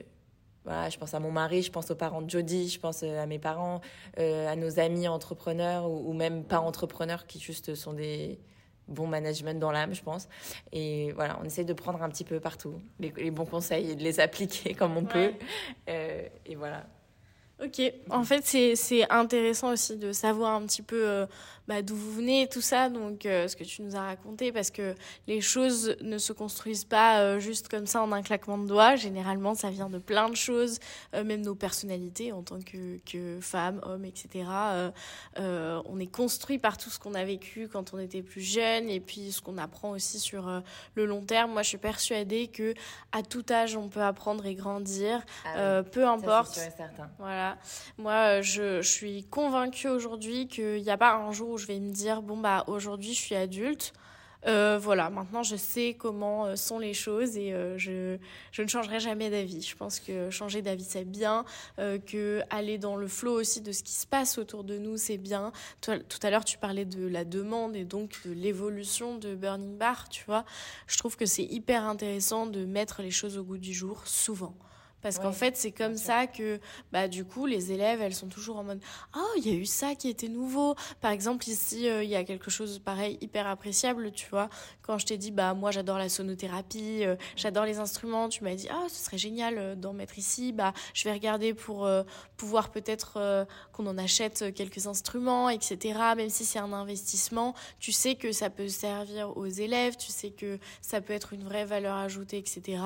voilà, 0.64 0.90
je 0.90 0.98
pense 0.98 1.14
à 1.14 1.20
mon 1.20 1.32
mari, 1.32 1.62
je 1.62 1.72
pense 1.72 1.90
aux 1.90 1.94
parents 1.96 2.22
de 2.22 2.28
Jody, 2.28 2.68
je 2.68 2.78
pense 2.78 3.02
euh, 3.02 3.22
à 3.22 3.26
mes 3.26 3.38
parents, 3.38 3.80
à 4.16 4.54
nos 4.56 4.78
amis 4.78 5.08
entrepreneurs 5.08 5.90
ou, 5.90 6.12
même 6.12 6.44
pas 6.44 6.60
entrepreneurs 6.60 7.26
qui 7.26 7.40
juste 7.40 7.74
sont 7.74 7.94
des 7.94 8.38
bons 8.86 9.06
management 9.06 9.58
dans 9.58 9.72
l'âme, 9.72 9.94
je 9.94 10.02
pense. 10.02 10.28
Et 10.72 11.12
voilà, 11.12 11.38
on 11.40 11.44
essaie 11.44 11.64
de 11.64 11.72
prendre 11.72 12.02
un 12.02 12.10
petit 12.10 12.24
peu 12.24 12.40
partout 12.40 12.74
les, 12.98 13.30
bons 13.30 13.46
conseils 13.46 13.90
et 13.90 13.96
de 13.96 14.02
les 14.02 14.20
appliquer 14.20 14.74
comme 14.74 14.96
on 14.96 15.04
peut. 15.04 15.32
et 15.88 16.54
voilà. 16.56 16.84
Ok, 17.62 17.82
en 18.08 18.24
fait 18.24 18.42
c'est 18.74 19.10
intéressant 19.10 19.72
aussi 19.72 19.96
de 19.96 20.12
savoir 20.12 20.54
un 20.54 20.64
petit 20.64 20.80
peu 20.80 21.06
euh, 21.06 21.26
bah, 21.68 21.82
d'où 21.82 21.94
vous 21.94 22.12
venez, 22.12 22.48
tout 22.48 22.62
ça, 22.62 22.88
donc 22.88 23.26
euh, 23.26 23.48
ce 23.48 23.54
que 23.54 23.64
tu 23.64 23.82
nous 23.82 23.94
as 23.96 24.02
raconté, 24.02 24.50
parce 24.50 24.70
que 24.70 24.94
les 25.26 25.42
choses 25.42 25.94
ne 26.00 26.16
se 26.16 26.32
construisent 26.32 26.86
pas 26.86 27.20
euh, 27.20 27.38
juste 27.38 27.68
comme 27.68 27.86
ça 27.86 28.02
en 28.02 28.12
un 28.12 28.22
claquement 28.22 28.56
de 28.56 28.66
doigts. 28.66 28.96
Généralement, 28.96 29.54
ça 29.54 29.68
vient 29.68 29.90
de 29.90 29.98
plein 29.98 30.30
de 30.30 30.36
choses, 30.36 30.78
même 31.12 31.42
nos 31.42 31.54
personnalités 31.54 32.32
en 32.32 32.42
tant 32.42 32.60
que, 32.60 32.98
que 33.04 33.38
femmes, 33.40 33.80
hommes, 33.84 34.06
etc. 34.06 34.44
on 35.36 36.00
est 36.00 36.10
construit 36.10 36.58
par 36.58 36.78
tout 36.78 36.88
ce 36.88 36.98
qu'on 36.98 37.14
a 37.14 37.24
vécu 37.24 37.68
quand 37.68 37.92
on 37.92 37.98
était 37.98 38.22
plus 38.22 38.40
jeune, 38.40 38.88
et 38.88 39.00
puis 39.00 39.32
ce 39.32 39.42
qu'on 39.42 39.58
apprend 39.58 39.90
aussi 39.90 40.18
sur 40.18 40.62
le 40.94 41.04
long 41.04 41.22
terme. 41.22 41.52
Moi, 41.52 41.62
je 41.62 41.68
suis 41.68 41.78
persuadée 41.78 42.48
que 42.48 42.74
à 43.12 43.22
tout 43.22 43.44
âge, 43.50 43.76
on 43.76 43.88
peut 43.88 44.02
apprendre 44.02 44.46
et 44.46 44.54
grandir, 44.54 45.22
ah 45.44 45.82
peu 45.82 46.06
importe. 46.06 46.54
Ça, 46.54 46.70
certain. 46.70 47.10
Voilà. 47.18 47.49
Moi, 47.98 48.40
je, 48.40 48.82
je 48.82 48.88
suis 48.88 49.24
convaincue 49.24 49.88
aujourd'hui 49.88 50.48
qu'il 50.48 50.82
n'y 50.82 50.90
a 50.90 50.96
pas 50.96 51.14
un 51.14 51.32
jour 51.32 51.50
où 51.50 51.58
je 51.58 51.66
vais 51.66 51.80
me 51.80 51.90
dire 51.90 52.22
bon 52.22 52.36
bah 52.36 52.64
aujourd'hui 52.66 53.14
je 53.14 53.20
suis 53.20 53.34
adulte. 53.34 53.92
Euh, 54.46 54.78
voilà, 54.80 55.10
maintenant 55.10 55.42
je 55.42 55.56
sais 55.56 55.94
comment 55.98 56.46
euh, 56.46 56.56
sont 56.56 56.78
les 56.78 56.94
choses 56.94 57.36
et 57.36 57.52
euh, 57.52 57.76
je, 57.76 58.16
ne 58.62 58.66
changerai 58.66 58.98
jamais 58.98 59.28
d'avis. 59.28 59.62
Je 59.62 59.76
pense 59.76 60.00
que 60.00 60.30
changer 60.30 60.62
d'avis 60.62 60.84
c'est 60.84 61.04
bien, 61.04 61.44
que 61.78 62.42
aller 62.50 62.78
dans 62.78 62.96
le 62.96 63.06
flot 63.06 63.32
aussi 63.32 63.60
de 63.60 63.72
ce 63.72 63.82
qui 63.82 63.92
se 63.92 64.06
passe 64.06 64.38
autour 64.38 64.64
de 64.64 64.78
nous 64.78 64.96
c'est 64.96 65.18
bien. 65.18 65.52
Tout 65.80 65.92
à 66.22 66.30
l'heure 66.30 66.44
tu 66.44 66.58
parlais 66.58 66.84
de 66.84 67.06
la 67.06 67.24
demande 67.24 67.76
et 67.76 67.84
donc 67.84 68.20
de 68.24 68.32
l'évolution 68.32 69.16
de 69.16 69.34
Burning 69.34 69.76
Bar, 69.76 70.08
tu 70.08 70.24
vois. 70.26 70.44
Je 70.86 70.98
trouve 70.98 71.16
que 71.16 71.26
c'est 71.26 71.44
hyper 71.44 71.84
intéressant 71.84 72.46
de 72.46 72.64
mettre 72.64 73.02
les 73.02 73.10
choses 73.10 73.36
au 73.36 73.44
goût 73.44 73.58
du 73.58 73.72
jour 73.72 74.06
souvent. 74.06 74.54
Parce 75.02 75.18
qu'en 75.18 75.32
fait, 75.32 75.56
c'est 75.56 75.72
comme 75.72 75.96
ça 75.96 76.26
que, 76.26 76.60
bah, 76.92 77.08
du 77.08 77.24
coup, 77.24 77.46
les 77.46 77.72
élèves, 77.72 78.02
elles 78.02 78.14
sont 78.14 78.28
toujours 78.28 78.58
en 78.58 78.64
mode 78.64 78.80
Oh, 79.16 79.32
il 79.36 79.46
y 79.46 79.50
a 79.50 79.54
eu 79.54 79.66
ça 79.66 79.94
qui 79.94 80.08
était 80.08 80.28
nouveau. 80.28 80.74
Par 81.00 81.10
exemple, 81.10 81.48
ici, 81.48 81.88
euh, 81.88 82.02
il 82.02 82.10
y 82.10 82.16
a 82.16 82.24
quelque 82.24 82.50
chose 82.50 82.78
pareil, 82.78 83.18
hyper 83.20 83.46
appréciable, 83.46 84.12
tu 84.12 84.28
vois. 84.30 84.48
Quand 84.82 84.98
je 84.98 85.06
t'ai 85.06 85.16
dit, 85.16 85.30
bah, 85.30 85.54
moi, 85.54 85.70
j'adore 85.70 85.98
la 85.98 86.08
sonothérapie, 86.08 87.04
euh, 87.04 87.16
j'adore 87.36 87.64
les 87.64 87.78
instruments, 87.78 88.28
tu 88.28 88.44
m'as 88.44 88.54
dit 88.54 88.68
Ah, 88.70 88.86
ce 88.88 89.04
serait 89.04 89.18
génial 89.18 89.58
euh, 89.58 89.74
d'en 89.74 89.92
mettre 89.92 90.18
ici. 90.18 90.52
Bah, 90.52 90.72
je 90.94 91.04
vais 91.04 91.12
regarder 91.12 91.54
pour 91.54 91.88
pouvoir 92.36 92.70
peut-être 92.70 93.46
qu'on 93.72 93.86
en 93.86 93.98
achète 93.98 94.52
quelques 94.54 94.86
instruments, 94.86 95.48
etc. 95.48 95.98
Même 96.16 96.30
si 96.30 96.44
c'est 96.44 96.58
un 96.58 96.72
investissement, 96.72 97.54
tu 97.78 97.92
sais 97.92 98.14
que 98.14 98.32
ça 98.32 98.50
peut 98.50 98.68
servir 98.68 99.36
aux 99.36 99.46
élèves, 99.46 99.96
tu 99.96 100.10
sais 100.12 100.30
que 100.30 100.58
ça 100.80 101.00
peut 101.00 101.12
être 101.12 101.32
une 101.32 101.44
vraie 101.44 101.64
valeur 101.64 101.96
ajoutée, 101.96 102.38
etc. 102.38 102.82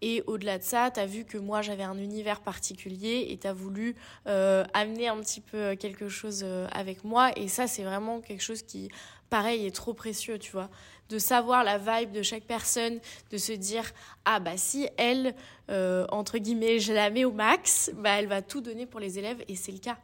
Et 0.00 0.22
au-delà 0.26 0.58
de 0.58 0.62
ça, 0.62 0.90
tu 0.90 1.00
as 1.00 1.06
vu 1.06 1.24
que 1.24 1.38
moi 1.38 1.49
j'avais 1.62 1.82
un 1.82 1.98
univers 1.98 2.40
particulier 2.40 3.26
et 3.30 3.38
tu 3.38 3.46
as 3.46 3.52
voulu 3.52 3.96
euh, 4.26 4.64
amener 4.74 5.08
un 5.08 5.18
petit 5.20 5.40
peu 5.40 5.56
euh, 5.56 5.76
quelque 5.76 6.08
chose 6.08 6.42
euh, 6.44 6.66
avec 6.72 7.04
moi. 7.04 7.30
Et 7.36 7.48
ça, 7.48 7.66
c'est 7.66 7.82
vraiment 7.82 8.20
quelque 8.20 8.42
chose 8.42 8.62
qui, 8.62 8.90
pareil, 9.28 9.66
est 9.66 9.74
trop 9.74 9.94
précieux, 9.94 10.38
tu 10.38 10.52
vois. 10.52 10.70
De 11.08 11.18
savoir 11.18 11.64
la 11.64 11.78
vibe 11.78 12.12
de 12.12 12.22
chaque 12.22 12.44
personne, 12.44 13.00
de 13.30 13.36
se 13.36 13.52
dire, 13.52 13.84
ah 14.24 14.38
bah 14.38 14.56
si 14.56 14.88
elle, 14.96 15.34
entre 15.68 16.38
guillemets, 16.38 16.78
je 16.78 16.92
la 16.92 17.10
mets 17.10 17.24
au 17.24 17.32
max, 17.32 17.90
bah 17.96 18.10
elle 18.20 18.28
va 18.28 18.42
tout 18.42 18.60
donner 18.60 18.86
pour 18.86 19.00
les 19.00 19.18
élèves 19.18 19.42
et 19.48 19.56
c'est 19.56 19.72
le 19.72 19.78
cas. 19.78 19.98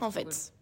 en 0.00 0.10
fait. 0.10 0.52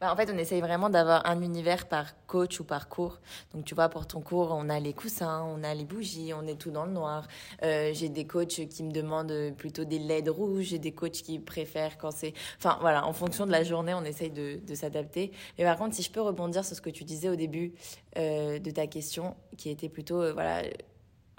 Bah, 0.00 0.12
en 0.12 0.16
fait, 0.16 0.30
on 0.32 0.38
essaye 0.38 0.60
vraiment 0.60 0.90
d'avoir 0.90 1.26
un 1.26 1.40
univers 1.40 1.86
par 1.86 2.14
coach 2.26 2.60
ou 2.60 2.64
par 2.64 2.88
cours. 2.88 3.20
Donc, 3.52 3.64
tu 3.64 3.74
vois, 3.74 3.88
pour 3.88 4.06
ton 4.06 4.20
cours, 4.20 4.50
on 4.52 4.68
a 4.68 4.80
les 4.80 4.92
coussins, 4.92 5.42
on 5.44 5.62
a 5.62 5.74
les 5.74 5.84
bougies, 5.84 6.32
on 6.34 6.46
est 6.46 6.56
tout 6.56 6.70
dans 6.70 6.84
le 6.84 6.92
noir. 6.92 7.26
Euh, 7.62 7.90
j'ai 7.92 8.08
des 8.08 8.26
coachs 8.26 8.68
qui 8.68 8.82
me 8.82 8.92
demandent 8.92 9.52
plutôt 9.56 9.84
des 9.84 9.98
LED 9.98 10.28
rouges, 10.28 10.66
j'ai 10.66 10.78
des 10.78 10.92
coachs 10.92 11.12
qui 11.12 11.38
préfèrent 11.38 11.98
quand 11.98 12.10
c'est... 12.10 12.34
Enfin, 12.58 12.78
voilà, 12.80 13.06
en 13.06 13.12
fonction 13.12 13.46
de 13.46 13.52
la 13.52 13.62
journée, 13.62 13.94
on 13.94 14.04
essaye 14.04 14.30
de, 14.30 14.60
s'adapter. 14.74 15.30
Mais 15.58 15.64
par 15.64 15.76
contre, 15.76 15.94
si 15.94 16.02
je 16.02 16.10
peux 16.10 16.20
rebondir 16.20 16.64
sur 16.64 16.74
ce 16.76 16.80
que 16.80 16.90
tu 16.90 17.04
disais 17.04 17.28
au 17.28 17.36
début 17.36 17.74
euh, 18.18 18.58
de 18.58 18.70
ta 18.70 18.86
question, 18.86 19.36
qui 19.56 19.70
était 19.70 19.88
plutôt, 19.88 20.20
euh, 20.20 20.32
voilà, 20.32 20.62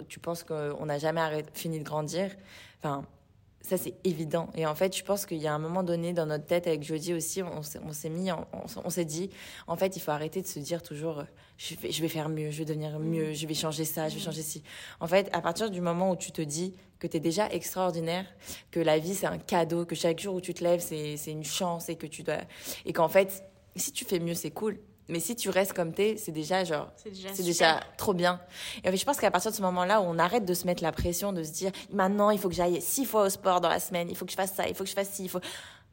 tu 0.08 0.20
penses 0.20 0.44
qu'on 0.44 0.86
n'a 0.86 0.98
jamais 0.98 1.44
fini 1.54 1.80
de 1.80 1.84
grandir. 1.84 2.32
Enfin, 2.80 3.04
ça, 3.66 3.78
c'est 3.78 3.96
évident. 4.04 4.50
Et 4.56 4.66
en 4.66 4.76
fait, 4.76 4.96
je 4.96 5.04
pense 5.04 5.26
qu'il 5.26 5.38
y 5.38 5.48
a 5.48 5.54
un 5.54 5.60
moment 5.60 5.84
donné 5.84 6.14
dans 6.14 6.26
notre 6.26 6.46
tête, 6.46 6.68
avec 6.68 6.84
Jodie 6.84 7.14
aussi, 7.14 7.42
on, 7.42 7.62
s'est 7.64 8.10
mis, 8.10 8.30
on, 8.32 8.90
s'est 8.90 9.06
dit, 9.06 9.30
en 9.68 9.76
fait, 9.76 9.96
il 9.96 10.00
faut 10.00 10.12
arrêter 10.12 10.42
de 10.42 10.48
se 10.48 10.60
dire 10.60 10.82
toujours, 10.82 11.24
je 11.58 11.76
vais, 11.76 11.92
je 11.92 12.02
vais 12.02 12.08
faire 12.08 12.30
mieux, 12.30 12.52
je 12.52 12.60
vais 12.60 12.66
devenir 12.66 13.00
mieux, 13.00 13.34
je 13.34 13.48
vais 13.48 13.54
changer 13.54 13.86
ça, 13.86 14.08
je 14.10 14.16
vais 14.16 14.22
changer 14.22 14.42
ci. 14.42 14.64
En 15.00 15.08
fait, 15.08 15.30
à 15.34 15.42
partir 15.42 15.70
du 15.70 15.82
moment 15.82 16.12
où 16.12 16.16
tu 16.16 16.32
te 16.32 16.42
dis 16.42 16.76
que 17.00 17.08
tu 17.08 17.18
es 17.18 17.20
déjà 17.20 17.50
extraordinaire, 17.50 18.26
que 18.72 18.80
la 18.80 19.00
vie, 19.00 19.16
c'est 19.16 19.28
un 19.28 19.38
cadeau, 19.38 19.86
que 19.86 19.96
chaque 19.96 20.20
jour 20.20 20.36
où 20.36 20.42
tu 20.42 20.54
te 20.54 20.64
lèves, 20.64 20.82
c'est 20.82 21.32
une 21.32 21.44
chance 21.44 21.90
et 21.90 21.96
que 21.96 22.08
tu 22.08 22.24
dois, 22.24 22.42
et 22.86 22.94
qu'en 22.94 23.10
fait, 23.10 23.44
si 23.76 23.92
tu 23.92 24.06
fais 24.06 24.20
mieux, 24.20 24.36
c'est 24.36 24.52
cool. 24.52 24.80
Mais 25.08 25.20
si 25.20 25.36
tu 25.36 25.50
restes 25.50 25.74
comme 25.74 25.94
t'es, 25.94 26.18
c'est 26.18 26.32
déjà 26.32 26.64
genre, 26.64 26.92
c'est 26.96 27.44
déjà, 27.44 27.80
trop 27.98 28.14
bien. 28.14 28.40
Et 28.84 28.88
en 28.88 28.92
fait, 28.92 28.98
je 28.98 29.06
pense 29.06 29.18
qu'à 29.18 29.30
partir 29.30 29.52
de 29.52 29.56
ce 29.56 29.62
moment-là, 29.62 30.02
on 30.02 30.18
arrête 30.18 30.46
de 30.46 30.54
se 30.54 30.66
mettre 30.66 30.82
la 30.82 30.92
pression, 30.92 31.32
de 31.32 31.44
se 31.44 31.52
dire, 31.52 31.72
maintenant, 31.92 32.32
il 32.32 32.40
faut 32.40 32.50
que 32.50 32.56
j'aille 32.56 32.82
six 32.82 33.06
fois 33.06 33.26
au 33.26 33.30
sport 33.30 33.62
dans 33.62 33.70
la 33.70 33.80
semaine, 33.80 34.10
il 34.10 34.16
faut 34.16 34.26
que 34.26 34.32
je 34.32 34.38
fasse 34.38 34.54
ça, 34.54 34.68
il 34.68 34.74
faut 34.74 34.84
que 34.84 34.90
je 34.90 34.96
fasse 34.96 35.12
ci, 35.12 35.24
il 35.26 35.30
faut, 35.30 35.42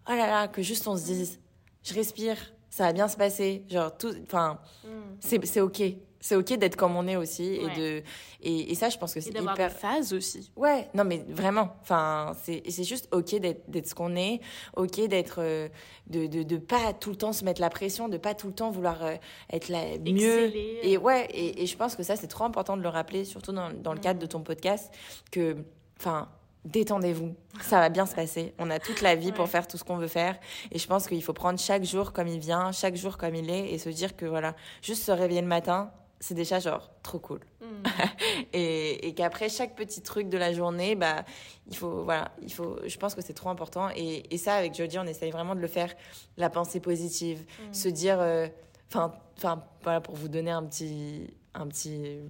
oh 0.09 0.13
là 0.13 0.27
là, 0.27 0.49
que 0.49 0.63
juste 0.63 0.89
on 0.89 0.97
se 0.97 1.05
dise, 1.05 1.41
je 1.83 1.93
respire, 1.95 2.37
ça 2.71 2.85
va 2.85 2.93
bien 2.93 3.09
se 3.09 3.17
passer, 3.17 3.67
genre 3.69 3.95
tout, 3.97 4.15
enfin, 4.25 4.59
mm. 4.85 4.89
c'est, 5.21 5.45
c'est 5.47 5.61
ok 5.61 5.83
c'est 6.23 6.37
ok 6.37 6.55
d'être 6.55 6.77
comme 6.77 6.97
on 6.97 7.07
est 7.07 7.17
aussi 7.17 7.57
et 7.57 7.69
de 7.77 8.03
et, 8.41 8.73
et, 8.73 8.75
ça 8.75 8.89
je 8.89 8.97
pense 8.97 9.13
que 9.13 9.21
c'est 9.21 9.31
hyper 9.31 9.55
des 9.55 9.69
phases 9.69 10.15
aussi. 10.15 10.51
Ouais 10.57 10.89
non 10.95 11.05
mais 11.05 11.25
vraiment. 11.29 11.77
Enfin 11.83 12.33
c'est 12.43 12.63
c'est 12.71 12.85
juste 12.85 13.09
ok 13.13 13.39
d'être 13.41 13.69
d'être 13.69 13.89
ce 13.89 13.95
qu'on 13.95 14.17
est 14.17 14.41
ok 14.77 15.09
d'être 15.09 15.37
euh, 15.41 15.69
de, 16.07 16.27
de 16.27 16.45
de 16.45 16.57
pas 16.57 16.93
tout 16.93 17.11
le 17.11 17.17
temps 17.17 17.33
se 17.33 17.45
mettre 17.45 17.61
la 17.61 17.71
pression 17.71 18.09
de 18.09 18.17
pas 18.17 18.35
tout 18.35 18.47
le 18.47 18.55
temps 18.55 18.71
vouloir 18.71 19.05
euh, 19.05 19.17
être 19.53 19.69
la 19.69 19.99
mieux. 19.99 20.53
Et 20.83 20.97
ouais 20.97 21.27
et, 21.33 21.63
et, 21.63 21.67
je 21.67 21.77
pense 21.77 21.97
que 21.97 22.03
ça 22.03 22.17
c'est 22.17 22.29
trop 22.29 22.45
important 22.45 22.77
de 22.77 22.83
le 22.83 22.89
rappeler 22.89 23.25
surtout 23.25 23.53
dans 23.53 23.71
dans 23.71 23.93
le 23.93 24.01
cadre 24.01 24.21
de 24.21 24.27
ton 24.27 24.41
podcast 24.41 24.93
que 25.31 25.57
enfin 25.99 26.29
détendez-vous, 26.65 27.35
ça 27.61 27.81
va 27.81 27.89
bien 27.89 28.07
se 28.07 28.15
passer. 28.15 28.55
On 28.59 28.71
a 28.71 28.79
toute 28.79 29.01
la 29.01 29.17
vie 29.17 29.33
pour 29.33 29.49
faire 29.49 29.67
tout 29.67 29.77
ce 29.77 29.85
qu'on 29.85 29.97
veut 29.97 30.09
faire. 30.09 30.39
Et 30.71 30.79
je 30.79 30.87
pense 30.87 31.09
qu'il 31.09 31.23
faut 31.23 31.33
prendre 31.33 31.59
chaque 31.59 31.85
jour 31.85 32.13
comme 32.13 32.29
il 32.29 32.39
vient, 32.39 32.73
chaque 32.73 32.95
jour 32.95 33.19
comme 33.19 33.35
il 33.35 33.51
est, 33.51 33.73
et 33.73 33.79
se 33.79 33.89
dire 33.89 34.17
que 34.17 34.27
voilà, 34.27 34.55
juste 34.81 35.03
se 35.03 35.13
réveiller 35.13 35.41
le 35.41 35.49
matin, 35.49 35.91
c'est 36.23 36.35
déjà 36.35 36.61
genre 36.61 36.89
trop 37.03 37.19
cool. 37.19 37.41
Mm. 37.61 37.67
et, 38.53 39.09
et 39.09 39.15
qu'après 39.15 39.49
chaque 39.49 39.75
petit 39.75 40.03
truc 40.03 40.29
de 40.29 40.39
la 40.39 40.53
journée, 40.53 40.95
bah, 40.95 41.25
il 41.67 41.77
faut, 41.77 42.05
voilà, 42.05 42.31
il 42.41 42.53
faut, 42.53 42.77
je 42.87 42.97
pense 42.97 43.17
que 43.17 43.21
c'est 43.21 43.35
trop 43.35 43.51
important. 43.51 43.91
Et, 43.97 44.33
et, 44.33 44.39
ça, 44.39 44.55
avec 44.55 44.75
Jodie, 44.75 44.99
on 45.01 45.07
essaye 45.07 45.33
vraiment 45.33 45.57
de 45.57 45.61
le 45.61 45.67
faire, 45.67 45.93
la 46.37 46.49
pensée 46.49 46.79
positive, 46.79 47.41
mm. 47.41 47.75
se 47.75 47.89
dire, 47.89 48.21
euh, 48.21 48.47
enfin, 48.89 49.13
enfin, 49.37 49.65
voilà, 49.83 50.01
pour 50.01 50.15
vous 50.15 50.29
donner 50.29 50.53
un 50.53 50.63
petit, 50.63 51.35
un 51.55 51.67
petit, 51.67 52.21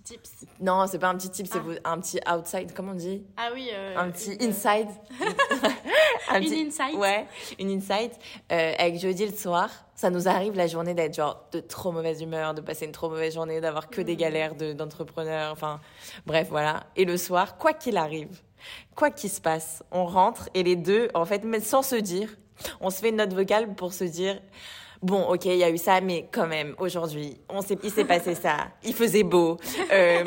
tips. 0.00 0.46
Non, 0.60 0.86
c'est 0.86 0.98
pas 0.98 1.08
un 1.08 1.16
petit 1.16 1.30
tip, 1.30 1.46
c'est 1.46 1.58
ah. 1.84 1.92
un 1.92 2.00
petit 2.00 2.20
outside, 2.30 2.72
comment 2.74 2.92
on 2.92 2.94
dit 2.94 3.24
Ah 3.36 3.50
oui. 3.52 3.68
Euh, 3.72 3.96
un 3.96 4.10
petit 4.10 4.38
inside. 4.40 4.88
un 6.30 6.40
une 6.40 6.44
petit, 6.44 6.66
insight. 6.66 6.96
Ouais, 6.96 7.26
une 7.58 7.70
insight. 7.70 8.12
Euh, 8.50 8.74
avec 8.78 8.98
jeudi 8.98 9.26
le 9.26 9.32
soir, 9.32 9.68
ça 9.94 10.10
nous 10.10 10.28
arrive 10.28 10.54
la 10.54 10.66
journée 10.66 10.94
d'être 10.94 11.14
genre 11.14 11.46
de 11.52 11.60
trop 11.60 11.92
mauvaise 11.92 12.22
humeur, 12.22 12.54
de 12.54 12.60
passer 12.60 12.86
une 12.86 12.92
trop 12.92 13.10
mauvaise 13.10 13.34
journée, 13.34 13.60
d'avoir 13.60 13.90
que 13.90 14.00
des 14.00 14.14
mm. 14.14 14.16
galères 14.16 14.54
d'entrepreneurs, 14.54 15.52
enfin 15.52 15.80
bref, 16.26 16.48
voilà. 16.50 16.84
Et 16.96 17.04
le 17.04 17.16
soir, 17.16 17.58
quoi 17.58 17.72
qu'il 17.72 17.96
arrive, 17.96 18.40
quoi 18.94 19.10
qu'il 19.10 19.30
se 19.30 19.40
passe, 19.40 19.82
on 19.90 20.06
rentre 20.06 20.48
et 20.54 20.62
les 20.62 20.76
deux, 20.76 21.08
en 21.14 21.24
fait, 21.24 21.44
mais 21.44 21.60
sans 21.60 21.82
se 21.82 21.96
dire, 21.96 22.36
on 22.80 22.90
se 22.90 23.00
fait 23.00 23.10
une 23.10 23.16
note 23.16 23.32
vocale 23.32 23.74
pour 23.74 23.92
se 23.92 24.04
dire 24.04 24.40
bon, 25.02 25.22
ok, 25.24 25.44
il 25.46 25.56
y 25.56 25.64
a 25.64 25.70
eu 25.70 25.78
ça, 25.78 26.00
mais 26.00 26.28
quand 26.30 26.46
même, 26.46 26.74
aujourd'hui, 26.78 27.36
on 27.48 27.60
s'est, 27.60 27.78
il 27.82 27.90
s'est 27.90 28.04
passé 28.04 28.34
ça. 28.34 28.68
Il 28.84 28.94
faisait 28.94 29.24
beau. 29.24 29.58
Euh, 29.92 30.24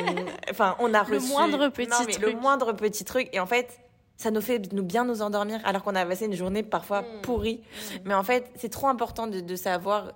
enfin, 0.50 0.76
on 0.78 0.92
a 0.94 1.02
reçu. 1.02 1.14
Le 1.14 1.32
moindre 1.32 1.68
petit 1.68 1.90
non, 1.90 1.96
mais 2.06 2.12
truc. 2.12 2.26
Le 2.26 2.40
moindre 2.40 2.72
petit 2.72 3.04
truc. 3.04 3.28
Et 3.32 3.40
en 3.40 3.46
fait, 3.46 3.80
ça 4.16 4.30
nous 4.30 4.40
fait 4.40 4.72
nous 4.72 4.82
bien 4.82 5.04
nous 5.04 5.22
endormir 5.22 5.60
alors 5.64 5.82
qu'on 5.82 5.94
a 5.94 6.04
passé 6.04 6.26
une 6.26 6.34
journée 6.34 6.62
parfois 6.62 7.02
mm. 7.02 7.20
pourrie. 7.22 7.60
Mm. 7.62 7.96
Mais 8.04 8.14
en 8.14 8.22
fait, 8.22 8.50
c'est 8.54 8.68
trop 8.68 8.86
important 8.86 9.26
de, 9.26 9.40
de 9.40 9.56
savoir 9.56 10.12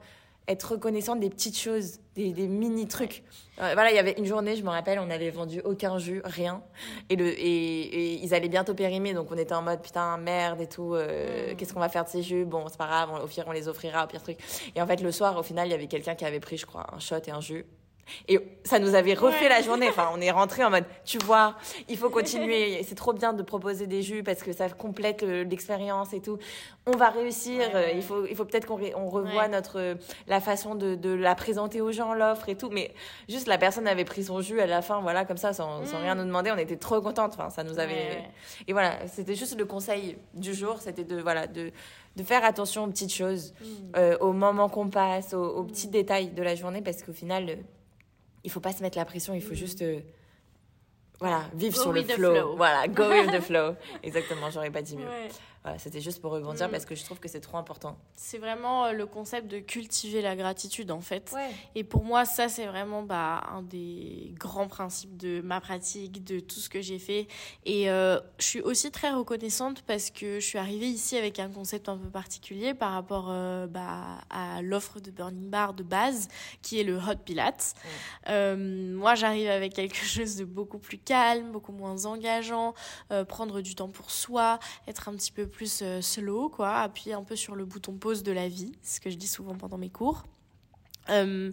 être 0.50 0.72
reconnaissant 0.72 1.16
des 1.16 1.30
petites 1.30 1.58
choses, 1.58 1.98
des, 2.14 2.32
des 2.32 2.48
mini 2.48 2.86
trucs. 2.88 3.22
Euh, 3.60 3.70
voilà, 3.74 3.90
il 3.90 3.96
y 3.96 3.98
avait 3.98 4.14
une 4.18 4.24
journée, 4.24 4.56
je 4.56 4.62
me 4.62 4.70
rappelle, 4.70 4.98
on 4.98 5.06
n'avait 5.06 5.30
vendu 5.30 5.60
aucun 5.64 5.98
jus, 5.98 6.20
rien, 6.24 6.62
et 7.08 7.16
le 7.16 7.26
et, 7.28 8.14
ils 8.14 8.34
allaient 8.34 8.48
bientôt 8.48 8.74
périmer, 8.74 9.14
donc 9.14 9.30
on 9.30 9.36
était 9.36 9.54
en 9.54 9.62
mode 9.62 9.82
putain 9.82 10.16
merde 10.16 10.60
et 10.60 10.66
tout. 10.66 10.94
Euh, 10.94 11.52
mm. 11.52 11.56
Qu'est-ce 11.56 11.72
qu'on 11.72 11.80
va 11.80 11.88
faire 11.88 12.04
de 12.04 12.10
ces 12.10 12.22
jus? 12.22 12.44
Bon, 12.44 12.64
c'est 12.68 12.78
pas 12.78 12.86
grave, 12.86 13.10
au 13.22 13.26
pire 13.26 13.44
on 13.46 13.52
les 13.52 13.68
offrira, 13.68 14.04
au 14.04 14.08
pire 14.08 14.22
truc. 14.22 14.38
Et 14.74 14.82
en 14.82 14.86
fait, 14.86 15.00
le 15.00 15.12
soir, 15.12 15.36
au 15.36 15.42
final, 15.42 15.68
il 15.68 15.70
y 15.70 15.74
avait 15.74 15.86
quelqu'un 15.86 16.14
qui 16.14 16.24
avait 16.24 16.40
pris, 16.40 16.56
je 16.56 16.66
crois, 16.66 16.86
un 16.92 16.98
shot 16.98 17.16
et 17.26 17.30
un 17.30 17.40
jus. 17.40 17.66
Et 18.28 18.38
ça 18.64 18.78
nous 18.78 18.94
avait 18.94 19.14
refait 19.14 19.48
la 19.48 19.62
journée. 19.62 19.88
Enfin, 19.88 20.10
on 20.14 20.20
est 20.20 20.30
rentré 20.30 20.64
en 20.64 20.70
mode, 20.70 20.84
tu 21.04 21.18
vois, 21.18 21.56
il 21.88 21.96
faut 21.96 22.10
continuer. 22.10 22.82
C'est 22.84 22.94
trop 22.94 23.12
bien 23.12 23.32
de 23.32 23.42
proposer 23.42 23.86
des 23.86 24.02
jus 24.02 24.22
parce 24.22 24.42
que 24.42 24.52
ça 24.52 24.68
complète 24.68 25.22
l'expérience 25.22 26.12
et 26.12 26.20
tout. 26.20 26.38
On 26.86 26.96
va 26.96 27.10
réussir. 27.10 27.62
Il 27.94 28.02
faut, 28.02 28.26
il 28.26 28.36
faut 28.36 28.44
peut-être 28.44 28.66
qu'on 28.66 28.80
on 28.96 29.08
revoie 29.08 29.48
notre, 29.48 29.96
la 30.26 30.40
façon 30.40 30.74
de, 30.74 30.94
de, 30.94 31.10
la 31.10 31.34
présenter 31.34 31.80
aux 31.80 31.92
gens, 31.92 32.14
l'offre 32.14 32.48
et 32.48 32.56
tout. 32.56 32.70
Mais 32.70 32.92
juste, 33.28 33.46
la 33.46 33.58
personne 33.58 33.86
avait 33.86 34.04
pris 34.04 34.24
son 34.24 34.40
jus 34.40 34.60
à 34.60 34.66
la 34.66 34.82
fin, 34.82 35.00
voilà, 35.00 35.24
comme 35.24 35.36
ça, 35.36 35.52
sans, 35.52 35.84
sans 35.84 35.98
mm. 35.98 36.02
rien 36.02 36.14
nous 36.14 36.24
demander. 36.24 36.50
On 36.50 36.58
était 36.58 36.76
trop 36.76 37.00
contente. 37.00 37.32
Enfin, 37.34 37.50
ça 37.50 37.64
nous 37.64 37.78
avait. 37.78 38.24
Et 38.66 38.72
voilà, 38.72 39.06
c'était 39.06 39.34
juste 39.34 39.58
le 39.58 39.64
conseil 39.64 40.18
du 40.34 40.54
jour. 40.54 40.78
C'était 40.80 41.04
de, 41.04 41.20
voilà, 41.20 41.46
de, 41.46 41.72
de 42.16 42.22
faire 42.22 42.44
attention 42.44 42.84
aux 42.84 42.88
petites 42.88 43.12
choses, 43.12 43.52
mm. 43.60 43.66
euh, 43.96 44.18
aux 44.18 44.32
moments 44.32 44.68
qu'on 44.68 44.88
passe, 44.88 45.34
aux, 45.34 45.64
petits 45.64 45.88
mm. 45.88 45.92
détails 45.92 46.28
de 46.28 46.42
la 46.42 46.54
journée, 46.54 46.82
parce 46.82 47.02
qu'au 47.02 47.12
final, 47.12 47.58
il 48.44 48.50
faut 48.50 48.60
pas 48.60 48.72
se 48.72 48.82
mettre 48.82 48.98
la 48.98 49.04
pression, 49.04 49.34
il 49.34 49.42
faut 49.42 49.52
mm. 49.52 49.56
juste 49.56 49.82
euh, 49.82 50.00
voilà, 51.20 51.44
vivre 51.54 51.76
sur 51.76 51.92
le 51.92 52.02
flow. 52.02 52.56
Voilà, 52.56 52.88
go 52.88 53.08
with 53.10 53.30
the 53.30 53.40
flow. 53.46 53.74
Exactement, 54.02 54.50
j'aurais 54.50 54.70
pas 54.70 54.82
dit 54.82 54.96
mieux. 54.96 55.06
Voilà, 55.62 55.78
c'était 55.78 56.00
juste 56.00 56.22
pour 56.22 56.32
rebondir 56.32 56.68
mm. 56.68 56.70
parce 56.70 56.86
que 56.86 56.94
je 56.94 57.04
trouve 57.04 57.20
que 57.20 57.28
c'est 57.28 57.40
trop 57.40 57.58
important. 57.58 57.98
C'est 58.14 58.38
vraiment 58.38 58.86
euh, 58.86 58.92
le 58.92 59.04
concept 59.04 59.46
de 59.46 59.58
cultiver 59.58 60.22
la 60.22 60.34
gratitude 60.34 60.90
en 60.90 61.02
fait. 61.02 61.34
Et 61.74 61.84
pour 61.84 62.02
moi, 62.02 62.24
ça 62.24 62.48
c'est 62.48 62.66
vraiment 62.66 63.02
bah, 63.02 63.42
un 63.52 63.62
des 63.62 64.32
grands 64.38 64.68
principes 64.68 65.18
de 65.18 65.42
ma 65.42 65.60
pratique, 65.60 66.24
de 66.24 66.40
tout 66.40 66.60
ce 66.60 66.70
que 66.70 66.80
j'ai 66.80 66.98
fait. 66.98 67.28
Et 67.66 67.90
euh, 67.90 68.18
je 68.38 68.44
suis 68.44 68.60
aussi 68.62 68.90
très 68.90 69.10
reconnaissante 69.10 69.82
parce 69.82 70.10
que 70.10 70.40
je 70.40 70.46
suis 70.46 70.56
arrivée 70.56 70.88
ici 70.88 71.18
avec 71.18 71.38
un 71.38 71.50
concept 71.50 71.90
un 71.90 71.98
peu 71.98 72.08
particulier 72.08 72.72
par 72.72 72.92
rapport 72.92 73.26
euh, 73.28 73.66
bah, 73.66 74.18
à 74.30 74.62
l'offre 74.62 74.98
de 74.98 75.10
Burning 75.10 75.50
Bar 75.50 75.74
de 75.74 75.82
base 75.82 76.28
qui 76.62 76.80
est 76.80 76.84
le 76.84 76.96
Hot 76.96 77.16
Pilates. 77.22 77.74
Mm. 78.26 78.94
moi, 78.94 79.14
j'arrive 79.14 79.50
avec 79.50 79.74
quelque 79.74 79.96
chose 79.96 80.36
de 80.36 80.46
beaucoup 80.46 80.78
plus 80.78 80.98
calme, 80.98 81.52
beaucoup 81.52 81.72
moins 81.72 82.06
engageant, 82.06 82.72
prendre 83.28 83.60
du 83.60 83.74
temps 83.74 83.88
pour 83.88 84.10
soi, 84.10 84.58
être 84.86 85.08
un 85.08 85.14
petit 85.14 85.32
peu 85.32 85.49
plus 85.50 85.80
euh, 85.82 86.00
slow, 86.00 86.48
quoi, 86.48 86.78
appuyer 86.78 87.14
un 87.14 87.24
peu 87.24 87.36
sur 87.36 87.54
le 87.54 87.64
bouton 87.64 87.92
pause 87.92 88.22
de 88.22 88.32
la 88.32 88.48
vie, 88.48 88.72
ce 88.82 89.00
que 89.00 89.10
je 89.10 89.16
dis 89.16 89.26
souvent 89.26 89.54
pendant 89.54 89.78
mes 89.78 89.90
cours. 89.90 90.24
Euh, 91.08 91.52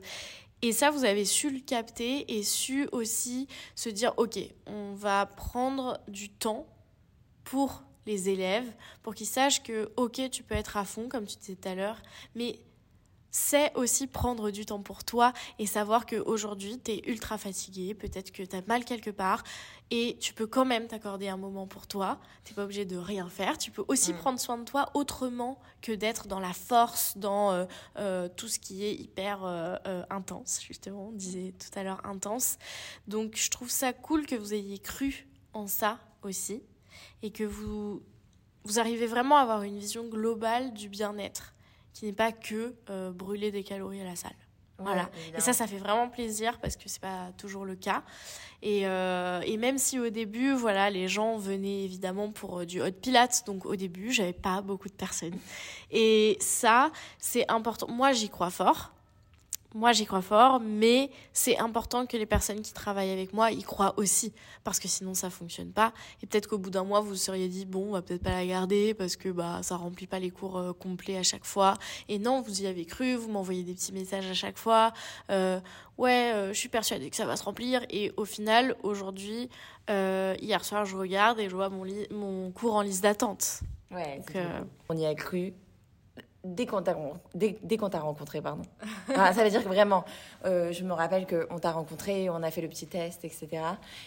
et 0.62 0.72
ça, 0.72 0.90
vous 0.90 1.06
avez 1.06 1.26
su 1.26 1.52
le 1.52 1.60
capter 1.60 2.38
et 2.38 2.44
su 2.44 2.88
aussi 2.92 3.48
se 3.76 3.90
dire, 3.90 4.14
ok, 4.18 4.40
on 4.66 4.94
va 4.94 5.26
prendre 5.26 6.00
du 6.08 6.30
temps 6.30 6.66
pour 7.44 7.84
les 8.06 8.30
élèves, 8.30 8.72
pour 9.04 9.14
qu'ils 9.14 9.28
sachent 9.28 9.62
que, 9.62 9.92
ok, 9.98 10.30
tu 10.32 10.44
peux 10.44 10.56
être 10.56 10.78
à 10.78 10.86
fond, 10.86 11.10
comme 11.10 11.26
tu 11.26 11.38
disais 11.38 11.56
tout 11.56 11.68
à 11.68 11.76
l'heure, 11.76 12.02
mais 12.36 12.60
c'est 13.32 13.74
aussi 13.76 14.08
prendre 14.08 14.52
du 14.52 14.66
temps 14.66 14.82
pour 14.82 15.04
toi 15.04 15.34
et 15.60 15.66
savoir 15.66 16.06
qu'aujourd'hui, 16.06 16.80
tu 16.84 16.92
es 16.92 17.10
ultra 17.10 17.38
fatigué, 17.38 17.94
peut-être 17.94 18.32
que 18.32 18.44
tu 18.44 18.56
as 18.56 18.62
mal 18.68 18.86
quelque 18.86 19.12
part 19.12 19.44
et 19.90 20.18
tu 20.20 20.34
peux 20.34 20.48
quand 20.48 20.66
même 20.66 20.88
t'accorder 20.88 21.28
un 21.28 21.38
moment 21.38 21.68
pour 21.68 21.88
toi. 21.88 22.20
Tu 22.44 22.54
pas 22.54 22.64
obligé 22.64 22.86
de 22.86 22.98
rien 22.98 23.30
faire. 23.30 23.58
Tu 23.58 23.72
peux 23.72 23.84
aussi 23.88 24.14
prendre 24.14 24.40
soin 24.40 24.58
de 24.58 24.64
toi 24.64 24.90
autrement 24.94 25.60
que 25.82 25.92
d'être 25.92 26.28
dans 26.28 26.40
la 26.40 26.54
force, 26.54 27.18
dans 27.18 27.52
euh, 27.52 27.66
euh, 27.98 28.28
tout 28.28 28.48
ce 28.48 28.60
qui 28.60 28.84
est 28.84 28.94
hyper 28.94 29.44
euh, 29.44 30.04
intense, 30.10 30.62
justement. 30.62 31.08
On 31.08 31.12
disait 31.12 31.54
tout 31.58 31.80
à 31.80 31.84
l'heure 31.84 32.06
intense. 32.06 32.58
Donc, 33.08 33.36
je 33.36 33.50
trouve 33.50 33.70
ça 33.70 33.94
cool 33.94 34.26
que 34.26 34.36
vous 34.36 34.54
ayez 34.54 34.80
cru 34.80 35.28
en 35.54 35.68
ça 35.68 36.00
aussi 36.24 36.62
et 37.22 37.32
que 37.32 37.44
vous, 37.44 38.02
vous 38.64 38.80
arrivez 38.80 39.08
vraiment 39.08 39.38
à 39.38 39.42
avoir 39.42 39.64
une 39.64 39.78
vision 39.78 40.08
globale 40.08 40.74
du 40.74 40.90
bien-être 40.90 41.54
qui 41.98 42.06
n'est 42.06 42.14
pas 42.14 42.32
que 42.32 42.76
euh, 42.92 43.12
brûler 43.12 43.50
des 43.52 43.64
calories 43.64 44.02
à 44.02 44.04
la 44.04 44.16
salle. 44.16 44.36
voilà. 44.78 45.10
Et 45.36 45.42
ça, 45.42 45.52
ça 45.52 45.66
fait 45.66 45.80
vraiment 45.80 46.10
plaisir 46.10 46.60
parce 46.60 46.76
que 46.76 46.84
c'est 46.86 47.02
pas 47.02 47.32
toujours 47.40 47.66
le 47.66 47.76
cas. 47.76 48.04
Et, 48.62 48.86
euh, 48.86 49.42
et, 49.42 49.58
même 49.58 49.80
si 49.80 50.00
au 50.00 50.10
début, 50.10 50.54
voilà, 50.54 50.92
les 50.92 51.08
gens 51.08 51.38
venaient 51.38 51.86
évidemment 51.86 52.32
pour 52.32 52.60
euh, 52.60 52.66
du 52.66 52.84
hot 52.84 52.92
pilates, 52.92 53.44
donc 53.48 53.66
au 53.66 53.76
début, 53.76 54.12
j'avais 54.12 54.34
pas 54.34 54.62
beaucoup 54.62 54.90
de 54.90 54.94
personnes. 54.94 55.40
Et 55.90 56.38
ça, 56.40 56.92
c'est 57.18 57.50
important. 57.52 57.88
Moi, 57.90 58.12
j'y 58.12 58.30
crois 58.30 58.52
fort. 58.52 58.94
Moi, 59.76 59.92
j'y 59.92 60.06
crois 60.06 60.22
fort, 60.22 60.62
mais 60.62 61.12
c'est 61.34 61.58
important 61.58 62.06
que 62.06 62.16
les 62.16 62.26
personnes 62.26 62.62
qui 62.62 62.74
travaillent 62.74 63.12
avec 63.12 63.34
moi 63.34 63.52
y 63.52 63.64
croient 63.64 63.94
aussi, 63.98 64.34
parce 64.64 64.80
que 64.80 64.88
sinon 64.88 65.14
ça 65.14 65.30
fonctionne 65.30 65.72
pas. 65.72 65.94
Et 66.24 66.26
peut-être 66.26 66.48
qu'au 66.48 66.58
bout 66.58 66.70
d'un 66.70 66.86
mois, 66.86 67.02
vous 67.02 67.10
vous 67.10 67.16
seriez 67.16 67.50
dit 67.50 67.66
bon, 67.66 67.90
on 67.90 67.92
va 67.92 68.02
peut-être 68.02 68.24
pas 68.24 68.32
la 68.32 68.46
garder 68.46 68.94
parce 68.94 69.18
que 69.18 69.30
bah 69.30 69.60
ça 69.64 69.76
remplit 69.76 70.08
pas 70.08 70.20
les 70.20 70.32
cours 70.32 70.58
euh, 70.58 70.74
complets 70.74 71.18
à 71.18 71.24
chaque 71.24 71.44
fois. 71.44 71.74
Et 72.08 72.18
non, 72.18 72.42
vous 72.42 72.62
y 72.62 72.68
avez 72.68 72.86
cru, 72.86 73.16
vous 73.16 73.30
m'envoyez 73.30 73.64
des 73.64 73.74
petits 73.74 73.92
messages 73.92 74.26
à 74.28 74.34
chaque 74.34 74.58
fois. 74.58 74.94
Euh, 75.30 75.60
ouais, 75.98 76.32
euh, 76.34 76.54
je 76.54 76.58
suis 76.58 76.70
persuadée 76.70 77.10
que 77.10 77.16
ça 77.18 77.26
va 77.26 77.36
se 77.36 77.44
remplir. 77.44 77.86
Et 77.90 78.14
au 78.16 78.26
final, 78.26 78.76
aujourd'hui, 78.84 79.50
hier 79.90 80.64
soir, 80.64 80.86
je 80.86 80.96
regarde 80.96 81.40
et 81.40 81.50
je 81.50 81.56
vois 81.56 81.70
mon, 81.70 81.86
mon 82.12 82.52
cours 82.52 82.76
en 82.76 82.82
liste 82.82 83.04
d'attente. 83.04 83.62
Ouais, 83.92 84.22
on 84.90 84.98
y 84.98 85.06
a 85.06 85.16
cru 85.16 85.54
dès 86.56 86.66
qu'on 86.66 86.82
t'a 86.82 86.96
dès, 87.36 87.58
dès 87.64 87.78
rencontré 87.78 88.42
pardon 88.42 88.64
ça 89.08 89.32
veut 89.32 89.50
dire 89.50 89.64
que 89.64 89.68
vraiment 89.68 90.06
euh, 90.46 90.72
je 90.72 90.84
me 90.84 90.94
rappelle 90.94 91.26
qu'on 91.28 91.60
t'a 91.60 91.72
rencontré 91.72 92.30
on 92.30 92.44
a 92.44 92.52
fait 92.52 92.62
le 92.62 92.70
petit 92.70 92.88
test 92.88 93.26
etc 93.26 93.48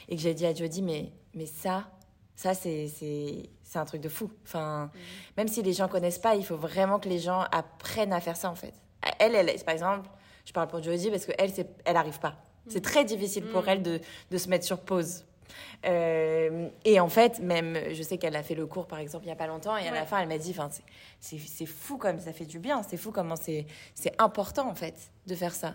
et 0.09 0.17
que 0.17 0.23
j'ai 0.23 0.35
dit 0.35 0.47
à 0.47 0.55
Jodie 0.55 0.83
mais 0.83 1.13
mais 1.35 1.47
ça 1.47 1.85
ça 2.37 2.55
c'est 2.55 2.89
c'est 2.89 3.51
c'est 3.63 3.79
un 3.79 3.85
truc 3.85 4.01
de 4.01 4.09
fou 4.09 4.31
enfin 4.45 4.87
mm. 4.87 4.91
même 5.37 5.49
si 5.49 5.63
les 5.63 5.73
gens 5.73 5.89
connaissent 5.89 6.19
pas 6.19 6.35
il 6.35 6.45
faut 6.45 6.57
vraiment 6.57 6.99
que 6.99 7.09
les 7.09 7.19
gens 7.19 7.45
apprennent 7.53 8.13
à 8.13 8.21
faire 8.21 8.37
ça 8.37 8.51
en 8.51 8.55
fait 8.55 8.75
elle 9.19 9.35
elle 9.35 9.53
par 9.65 9.75
exemple 9.75 10.09
je 10.45 10.53
parle 10.53 10.69
pour 10.69 10.83
Jodie 10.83 11.11
parce 11.11 11.27
que 11.27 11.33
elle 11.39 11.53
c'est 11.53 11.69
elle 11.85 11.97
arrive 11.97 12.19
pas 12.19 12.37
c'est 12.69 12.81
mm. 12.81 12.83
très 12.83 13.05
difficile 13.05 13.45
pour 13.47 13.63
mm. 13.63 13.69
elle 13.69 13.83
de 13.83 14.01
de 14.31 14.39
se 14.39 14.49
mettre 14.49 14.65
sur 14.65 14.81
pause 14.81 15.25
euh, 15.87 16.69
et 16.85 17.01
en 17.01 17.09
fait, 17.09 17.41
même, 17.41 17.79
je 17.93 18.03
sais 18.03 18.19
qu'elle 18.19 18.37
a 18.37 18.43
fait 18.43 18.55
le 18.55 18.67
cours, 18.67 18.87
par 18.87 18.99
exemple, 18.99 19.25
il 19.25 19.29
n'y 19.29 19.33
a 19.33 19.37
pas 19.37 19.47
longtemps, 19.47 19.77
et 19.77 19.89
à 19.89 19.93
la 19.93 20.05
fin, 20.07 20.19
elle 20.19 20.29
m'a 20.29 20.39
dit, 20.39 20.55
c'est 21.21 21.67
fou 21.67 21.97
comme 21.97 22.19
ça 22.19 22.33
fait 22.33 22.47
du 22.47 22.59
bien, 22.59 22.83
c'est 22.83 22.97
fou 22.97 23.13
comment 23.13 23.37
c'est 23.37 23.67
important, 24.19 24.69
en 24.69 24.75
fait, 24.75 25.11
de 25.27 25.35
faire 25.35 25.55
ça. 25.55 25.75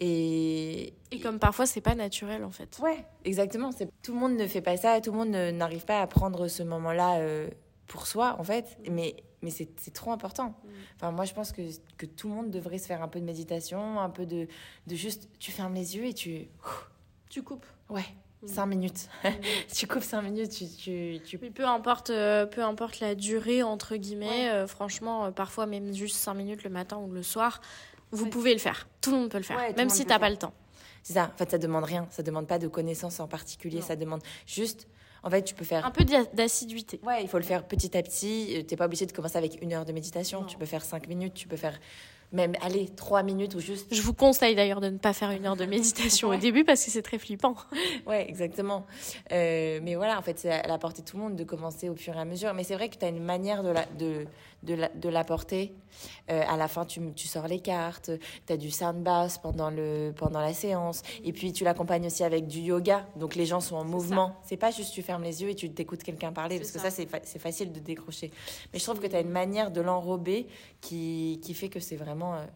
Et, 0.00 0.94
et 1.10 1.20
comme 1.20 1.38
parfois, 1.38 1.66
c'est 1.66 1.80
pas 1.80 1.94
naturel, 1.94 2.44
en 2.44 2.50
fait. 2.50 2.78
Ouais, 2.82 3.04
exactement. 3.24 3.70
Tout 4.02 4.12
le 4.12 4.18
monde 4.18 4.36
ne 4.36 4.46
fait 4.46 4.62
pas 4.62 4.76
ça, 4.76 5.00
tout 5.00 5.12
le 5.12 5.18
monde 5.18 5.30
n'arrive 5.30 5.84
pas 5.84 6.00
à 6.00 6.06
prendre 6.06 6.48
ce 6.48 6.62
moment-là 6.62 7.18
euh, 7.18 7.48
pour 7.86 8.06
soi, 8.06 8.36
en 8.38 8.44
fait, 8.44 8.78
mais 8.90 9.16
mais 9.42 9.50
c'est 9.50 9.92
trop 9.92 10.12
important. 10.12 10.50
Mm. 10.50 10.68
Enfin, 10.96 11.10
moi, 11.10 11.24
je 11.24 11.34
pense 11.34 11.50
que, 11.50 11.62
que 11.98 12.06
tout 12.06 12.28
le 12.28 12.34
monde 12.34 12.50
devrait 12.50 12.78
se 12.78 12.86
faire 12.86 13.02
un 13.02 13.08
peu 13.08 13.18
de 13.18 13.24
méditation, 13.24 13.98
un 13.98 14.08
peu 14.08 14.24
de, 14.24 14.46
de 14.86 14.94
juste, 14.94 15.28
tu 15.40 15.50
fermes 15.50 15.74
les 15.74 15.96
yeux 15.96 16.06
et 16.06 16.14
tu... 16.14 16.46
Tu 17.28 17.42
coupes. 17.42 17.66
Ouais, 17.88 18.04
5 18.46 18.66
minutes. 18.66 19.08
tu 19.74 19.86
coupes 19.86 20.02
5 20.02 20.22
minutes, 20.22 20.50
tu... 20.50 20.66
tu, 20.68 21.20
tu... 21.24 21.38
peu, 21.38 21.64
importe, 21.64 22.10
euh, 22.10 22.46
peu 22.46 22.62
importe 22.62 23.00
la 23.00 23.14
durée, 23.14 23.62
entre 23.62 23.96
guillemets, 23.96 24.50
euh, 24.50 24.66
franchement, 24.66 25.26
euh, 25.26 25.30
parfois 25.30 25.66
même 25.66 25.92
juste 25.94 26.16
5 26.16 26.34
minutes 26.34 26.64
le 26.64 26.70
matin 26.70 26.96
ou 26.98 27.10
le 27.10 27.22
soir, 27.22 27.60
vous 28.10 28.28
pouvez 28.28 28.52
le 28.52 28.58
faire. 28.58 28.88
Tout 29.00 29.12
le 29.12 29.18
monde 29.18 29.30
peut 29.30 29.38
le 29.38 29.44
faire, 29.44 29.58
même 29.76 29.88
si 29.88 30.02
tu 30.02 30.08
n'as 30.08 30.18
pas 30.18 30.30
le 30.30 30.36
temps. 30.36 30.52
C'est 31.02 31.14
ça, 31.14 31.30
en 31.34 31.36
fait, 31.36 31.50
ça 31.50 31.58
demande 31.58 31.84
rien. 31.84 32.06
Ça 32.10 32.22
demande 32.22 32.46
pas 32.46 32.58
de 32.58 32.68
connaissances 32.68 33.20
en 33.20 33.28
particulier, 33.28 33.80
ça 33.80 33.96
demande 33.96 34.22
juste... 34.46 34.88
En 35.24 35.30
fait, 35.30 35.42
tu 35.42 35.54
peux 35.54 35.64
faire... 35.64 35.86
Un 35.86 35.92
peu 35.92 36.04
d'assiduité. 36.32 36.98
Ouais, 37.04 37.22
il 37.22 37.28
faut 37.28 37.38
le 37.38 37.44
faire 37.44 37.64
petit 37.64 37.96
à 37.96 38.02
petit. 38.02 38.64
Tu 38.66 38.74
n'es 38.74 38.76
pas 38.76 38.86
obligé 38.86 39.06
de 39.06 39.12
commencer 39.12 39.38
avec 39.38 39.62
une 39.62 39.72
heure 39.72 39.84
de 39.84 39.92
méditation. 39.92 40.42
Tu 40.42 40.58
peux 40.58 40.66
faire 40.66 40.84
5 40.84 41.06
minutes, 41.06 41.34
tu 41.34 41.46
peux 41.46 41.56
faire 41.56 41.78
même 42.32 42.54
allez 42.62 42.88
trois 42.88 43.22
minutes 43.22 43.54
ou 43.54 43.60
juste. 43.60 43.94
Je 43.94 44.02
vous 44.02 44.14
conseille 44.14 44.54
d'ailleurs 44.54 44.80
de 44.80 44.88
ne 44.88 44.98
pas 44.98 45.12
faire 45.12 45.30
une 45.30 45.46
heure 45.46 45.56
de 45.56 45.66
méditation 45.66 46.28
au 46.28 46.36
début 46.36 46.64
parce 46.64 46.84
que 46.84 46.90
c'est 46.90 47.02
très 47.02 47.18
flippant. 47.18 47.54
ouais, 48.06 48.28
exactement. 48.28 48.86
Euh, 49.32 49.80
mais 49.82 49.94
voilà, 49.94 50.18
en 50.18 50.22
fait, 50.22 50.38
c'est 50.38 50.50
à 50.50 50.66
la 50.66 50.78
portée 50.78 51.02
de 51.02 51.06
tout 51.06 51.16
le 51.16 51.22
monde 51.22 51.36
de 51.36 51.44
commencer 51.44 51.88
au 51.88 51.94
fur 51.94 52.16
et 52.16 52.20
à 52.20 52.24
mesure. 52.24 52.54
Mais 52.54 52.64
c'est 52.64 52.74
vrai 52.74 52.88
que 52.88 52.96
tu 52.96 53.04
as 53.04 53.08
une 53.08 53.22
manière 53.22 53.62
de 53.62 53.70
la, 53.70 53.84
de, 53.98 54.26
de 54.62 55.08
l'apporter. 55.08 55.74
Euh, 56.30 56.42
à 56.48 56.56
la 56.56 56.68
fin, 56.68 56.84
tu, 56.84 57.00
tu 57.14 57.28
sors 57.28 57.48
les 57.48 57.60
cartes, 57.60 58.10
tu 58.46 58.52
as 58.52 58.56
du 58.56 58.70
sound 58.70 59.02
bass 59.02 59.38
pendant, 59.38 59.70
le, 59.70 60.12
pendant 60.16 60.40
la 60.40 60.54
séance, 60.54 61.02
et 61.24 61.32
puis 61.32 61.52
tu 61.52 61.64
l'accompagnes 61.64 62.06
aussi 62.06 62.24
avec 62.24 62.46
du 62.46 62.60
yoga, 62.60 63.06
donc 63.16 63.34
les 63.34 63.46
gens 63.46 63.60
sont 63.60 63.76
en 63.76 63.84
mouvement. 63.84 64.36
C'est 64.44 64.56
pas 64.56 64.70
juste 64.70 64.94
tu 64.94 65.02
fermes 65.02 65.22
les 65.22 65.42
yeux 65.42 65.50
et 65.50 65.54
tu 65.54 65.70
t'écoutes 65.70 66.02
quelqu'un 66.02 66.32
parler, 66.32 66.58
parce 66.58 66.70
que 66.70 66.78
ça, 66.78 66.90
c'est, 66.90 67.08
facile 67.38 67.72
de 67.72 67.80
décrocher. 67.80 68.30
Mais 68.72 68.78
je 68.78 68.84
trouve 68.84 69.00
que 69.00 69.06
tu 69.06 69.16
as 69.16 69.20
une 69.20 69.30
manière 69.30 69.70
de 69.70 69.80
l'enrober 69.80 70.46
qui, 70.80 71.40
qui 71.42 71.54
fait 71.54 71.68
que 71.68 71.80
c'est 71.80 71.96
vraiment... 71.96 72.21
Euh, 72.22 72.46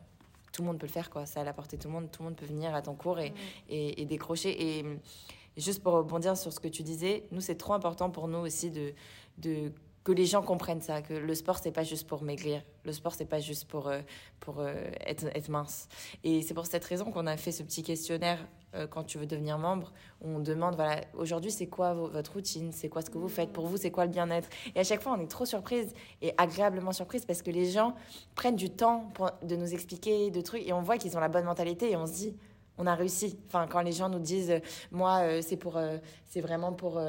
tout 0.52 0.62
le 0.62 0.68
monde 0.68 0.78
peut 0.78 0.86
le 0.86 0.92
faire, 0.92 1.10
quoi. 1.10 1.26
Ça 1.26 1.40
à 1.40 1.44
la 1.44 1.52
portée 1.52 1.76
de 1.76 1.82
tout 1.82 1.88
le 1.88 1.94
monde. 1.94 2.10
Tout 2.10 2.22
le 2.22 2.28
monde 2.28 2.36
peut 2.36 2.46
venir 2.46 2.74
à 2.74 2.82
ton 2.82 2.94
cours 2.94 3.18
et, 3.18 3.34
et, 3.68 4.00
et 4.00 4.04
décrocher. 4.06 4.50
Et, 4.50 4.78
et, 4.80 5.60
juste 5.60 5.82
pour 5.82 5.92
rebondir 5.92 6.36
sur 6.36 6.52
ce 6.52 6.60
que 6.60 6.68
tu 6.68 6.82
disais, 6.82 7.24
nous, 7.30 7.40
c'est 7.40 7.56
trop 7.56 7.74
important 7.74 8.10
pour 8.10 8.28
nous 8.28 8.38
aussi 8.38 8.70
de, 8.70 8.94
de 9.38 9.72
que 10.06 10.12
les 10.12 10.24
gens 10.24 10.40
comprennent 10.40 10.80
ça, 10.80 11.02
que 11.02 11.14
le 11.14 11.34
sport 11.34 11.58
c'est 11.58 11.72
pas 11.72 11.82
juste 11.82 12.06
pour 12.06 12.22
maigrir, 12.22 12.62
le 12.84 12.92
sport 12.92 13.12
c'est 13.12 13.24
pas 13.24 13.40
juste 13.40 13.64
pour 13.64 13.88
euh, 13.88 14.02
pour 14.38 14.60
euh, 14.60 14.72
être, 15.00 15.50
mince. 15.50 15.88
Et 16.22 16.42
c'est 16.42 16.54
pour 16.54 16.66
cette 16.66 16.84
raison 16.84 17.06
qu'on 17.10 17.26
a 17.26 17.36
fait 17.36 17.50
ce 17.50 17.64
petit 17.64 17.82
questionnaire 17.82 18.38
euh, 18.76 18.86
quand 18.86 19.02
tu 19.02 19.18
veux 19.18 19.26
devenir 19.26 19.58
membre, 19.58 19.92
on 20.20 20.38
demande 20.38 20.76
voilà 20.76 21.00
aujourd'hui 21.14 21.50
c'est 21.50 21.66
quoi 21.66 21.92
votre 21.92 22.34
routine, 22.34 22.70
c'est 22.70 22.88
quoi 22.88 23.02
ce 23.02 23.10
que 23.10 23.18
vous 23.18 23.28
faites? 23.28 23.52
Pour 23.52 23.66
vous, 23.66 23.78
c'est 23.78 23.90
quoi 23.90 24.04
le 24.04 24.12
bien-être? 24.12 24.48
Et 24.76 24.78
à 24.78 24.84
chaque 24.84 25.02
fois 25.02 25.12
on 25.18 25.20
est 25.20 25.26
trop 25.26 25.44
surprise 25.44 25.92
et 26.22 26.32
agréablement 26.38 26.92
surprise 26.92 27.24
parce 27.24 27.42
que 27.42 27.50
les 27.50 27.68
gens 27.68 27.96
prennent 28.36 28.54
du 28.54 28.70
temps 28.70 29.10
pour, 29.12 29.32
de 29.42 29.56
nous 29.56 29.74
expliquer 29.74 30.30
de 30.30 30.40
trucs 30.40 30.64
et 30.68 30.72
on 30.72 30.82
voit 30.82 30.98
qu'ils 30.98 31.16
ont 31.16 31.20
la 31.20 31.28
bonne 31.28 31.46
mentalité 31.46 31.90
et 31.90 31.96
on 31.96 32.06
se 32.06 32.12
dit 32.12 32.36
on 32.78 32.86
a 32.86 32.94
réussi. 32.94 33.38
Enfin, 33.48 33.66
quand 33.66 33.80
les 33.80 33.92
gens 33.92 34.10
nous 34.10 34.18
disent, 34.18 34.60
moi, 34.90 35.40
c'est 35.40 35.56
pour, 35.56 35.80
c'est 36.26 36.42
vraiment 36.42 36.74
pour 36.74 37.00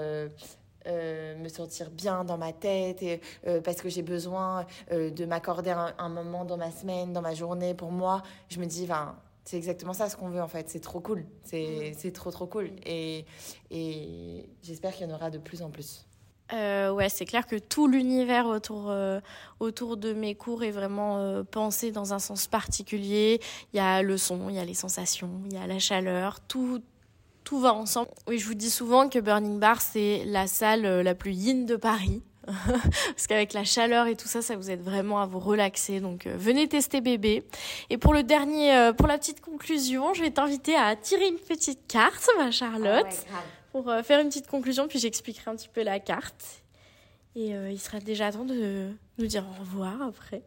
euh, 0.88 1.36
me 1.38 1.50
sentir 1.50 1.90
bien 1.90 2.24
dans 2.24 2.38
ma 2.38 2.54
tête, 2.54 3.04
et, 3.04 3.22
euh, 3.46 3.62
parce 3.62 3.82
que 3.82 3.90
j'ai 3.90 4.02
besoin 4.02 4.66
euh, 4.92 5.10
de 5.12 5.26
m'accorder 5.26 5.72
un, 5.72 5.94
un 5.98 6.10
moment 6.10 6.46
dans 6.46 6.58
ma 6.58 6.72
semaine, 6.72 7.14
dans 7.14 7.22
ma 7.22 7.34
journée 7.34 7.74
pour 7.74 7.92
moi. 7.92 8.24
Je 8.50 8.60
me 8.60 8.66
dis, 8.66 8.84
enfin, 8.84 9.16
c'est 9.44 9.58
exactement 9.58 9.94
ça 9.94 10.10
ce 10.10 10.18
qu'on 10.18 10.30
veut 10.30 10.42
en 10.42 10.48
fait. 10.48 10.70
C'est 10.70 10.82
trop 10.82 11.00
cool. 11.00 11.26
C'est, 11.44 11.94
c'est 11.98 12.12
trop 12.12 12.32
trop 12.32 12.48
cool. 12.48 12.72
Et, 12.86 13.26
et 13.72 14.50
j'espère 14.62 14.94
qu'il 14.94 15.08
y 15.08 15.12
en 15.12 15.16
aura 15.16 15.30
de 15.30 15.38
plus 15.38 15.62
en 15.62 15.70
plus. 15.70 16.06
Euh, 16.54 16.92
ouais, 16.92 17.10
c'est 17.10 17.26
clair 17.26 17.46
que 17.46 17.58
tout 17.58 17.88
l'univers 17.88 18.46
autour, 18.46 18.90
euh, 18.90 19.20
autour 19.60 19.98
de 19.98 20.14
mes 20.14 20.34
cours 20.34 20.64
est 20.64 20.72
vraiment 20.72 21.18
euh, 21.18 21.44
pensé 21.44 21.92
dans 21.92 22.14
un 22.14 22.20
sens 22.20 22.48
particulier. 22.48 23.42
Il 23.74 23.78
y 23.78 23.80
a 23.82 24.02
le 24.02 24.18
son, 24.18 24.48
il 24.50 24.56
y 24.56 24.60
a 24.60 24.64
les 24.64 24.74
sensations, 24.74 25.30
il 25.46 25.54
y 25.54 25.58
a 25.58 25.68
la 25.68 25.80
chaleur, 25.80 26.40
tout, 26.40 26.82
tout 27.48 27.60
va 27.60 27.74
ensemble. 27.74 28.10
Oui, 28.28 28.40
je 28.40 28.46
vous 28.46 28.56
dis 28.56 28.70
souvent 28.70 29.08
que 29.08 29.20
Burning 29.20 29.58
Bar, 29.58 29.80
c'est 29.80 30.26
la 30.26 30.48
salle 30.48 30.86
euh, 30.86 31.02
la 31.02 31.16
plus 31.16 31.32
yin 31.32 31.66
de 31.66 31.78
Paris. 31.78 32.22
Parce 32.46 33.26
qu'avec 33.26 33.54
la 33.54 33.64
chaleur 33.64 34.08
et 34.08 34.18
tout 34.18 34.28
ça, 34.28 34.42
ça 34.42 34.58
vous 34.58 34.70
aide 34.70 34.82
vraiment 34.82 35.22
à 35.22 35.26
vous 35.26 35.40
relaxer. 35.40 36.02
Donc 36.02 36.28
euh, 36.28 36.36
venez 36.38 36.68
tester 36.68 37.00
bébé. 37.00 37.46
Et 37.90 37.98
pour 37.98 38.14
le 38.14 38.24
dernier, 38.24 38.76
euh, 38.76 38.92
pour 38.92 39.08
la 39.08 39.18
petite 39.18 39.40
conclusion, 39.40 40.14
je 40.14 40.24
vais 40.24 40.32
t'inviter 40.32 40.76
à 40.76 40.98
tirer 40.98 41.30
une 41.30 41.40
petite 41.40 41.88
carte, 41.88 42.30
ma 42.38 42.52
Charlotte 42.52 43.26
pour 43.72 43.88
euh, 43.90 44.04
faire 44.04 44.20
une 44.20 44.28
petite 44.28 44.48
conclusion, 44.48 44.90
puis 44.90 45.00
j'expliquerai 45.00 45.50
un 45.50 45.56
petit 45.56 45.70
peu 45.70 45.84
la 45.84 46.02
carte. 46.02 46.44
Et 47.38 47.52
il 47.52 47.80
sera 47.80 48.00
déjà 48.00 48.32
temps 48.32 48.46
de 48.46 48.90
nous 49.20 49.28
dire 49.28 49.46
au 49.48 49.62
revoir 49.62 50.02
après. 50.02 50.42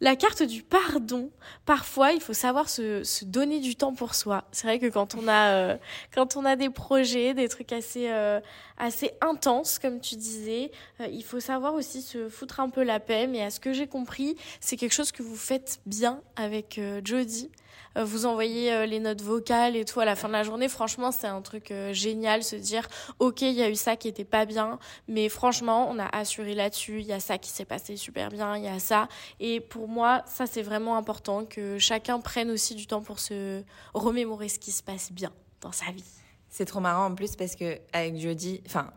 La 0.00 0.14
carte 0.14 0.44
du 0.44 0.62
pardon. 0.62 1.30
Parfois, 1.66 2.12
il 2.12 2.20
faut 2.20 2.32
savoir 2.32 2.68
se, 2.68 3.02
se 3.02 3.24
donner 3.24 3.58
du 3.58 3.74
temps 3.74 3.94
pour 3.94 4.14
soi. 4.14 4.44
C'est 4.52 4.66
vrai 4.68 4.78
que 4.78 4.86
quand 4.86 5.16
on 5.16 5.26
a, 5.26 5.54
euh, 5.54 5.76
quand 6.14 6.36
on 6.36 6.44
a 6.44 6.54
des 6.54 6.70
projets, 6.70 7.34
des 7.34 7.48
trucs 7.48 7.72
assez, 7.72 8.08
euh, 8.08 8.40
assez 8.78 9.12
intenses, 9.20 9.78
comme 9.78 10.00
tu 10.00 10.16
disais, 10.16 10.70
euh, 11.00 11.06
il 11.06 11.24
faut 11.24 11.40
savoir 11.40 11.74
aussi 11.74 12.02
se 12.02 12.28
foutre 12.28 12.60
un 12.60 12.70
peu 12.70 12.82
la 12.82 13.00
paix. 13.00 13.26
Mais 13.26 13.42
à 13.42 13.50
ce 13.50 13.60
que 13.60 13.72
j'ai 13.72 13.86
compris, 13.86 14.36
c'est 14.60 14.76
quelque 14.76 14.94
chose 14.94 15.12
que 15.12 15.22
vous 15.22 15.36
faites 15.36 15.80
bien 15.86 16.20
avec 16.36 16.78
euh, 16.78 17.00
Jodie. 17.04 17.50
Euh, 17.96 18.04
vous 18.04 18.26
envoyez 18.26 18.72
euh, 18.72 18.86
les 18.86 19.00
notes 19.00 19.22
vocales 19.22 19.76
et 19.76 19.84
tout 19.84 20.00
à 20.00 20.04
la 20.04 20.16
fin 20.16 20.28
de 20.28 20.32
la 20.32 20.42
journée. 20.42 20.68
Franchement, 20.68 21.10
c'est 21.10 21.26
un 21.26 21.42
truc 21.42 21.72
génial, 21.92 22.42
se 22.42 22.56
dire, 22.56 22.88
ok, 23.18 23.42
il 23.42 23.52
y 23.52 23.62
a 23.62 23.70
eu 23.70 23.74
ça 23.74 23.96
qui 23.96 24.08
était 24.08 24.24
pas 24.24 24.44
bien, 24.44 24.78
mais 25.06 25.28
franchement, 25.28 25.88
on 25.90 25.98
a 25.98 26.06
assuré 26.06 26.54
là-dessus. 26.54 27.00
Il 27.00 27.06
y 27.06 27.12
a 27.12 27.20
ça 27.20 27.38
qui 27.38 27.50
s'est 27.50 27.64
passé 27.64 27.96
super 27.96 28.30
bien, 28.30 28.56
il 28.56 28.64
y 28.64 28.68
a 28.68 28.78
ça. 28.78 29.08
Et 29.40 29.60
pour 29.60 29.88
moi, 29.88 30.22
ça 30.26 30.46
c'est 30.46 30.62
vraiment 30.62 30.96
important 30.96 31.44
que 31.44 31.78
chacun 31.78 32.20
prenne 32.20 32.50
aussi 32.50 32.74
du 32.74 32.86
temps 32.86 33.02
pour 33.02 33.18
se 33.18 33.62
remémorer 33.94 34.48
ce 34.48 34.58
qui 34.58 34.72
se 34.72 34.82
passe 34.82 35.12
bien 35.12 35.32
dans 35.60 35.72
sa 35.72 35.90
vie. 35.90 36.17
C'est 36.50 36.64
trop 36.64 36.80
marrant 36.80 37.06
en 37.06 37.14
plus 37.14 37.36
parce 37.36 37.54
que 37.56 37.78
avec 37.92 38.16
Jodie, 38.18 38.62
enfin, 38.66 38.90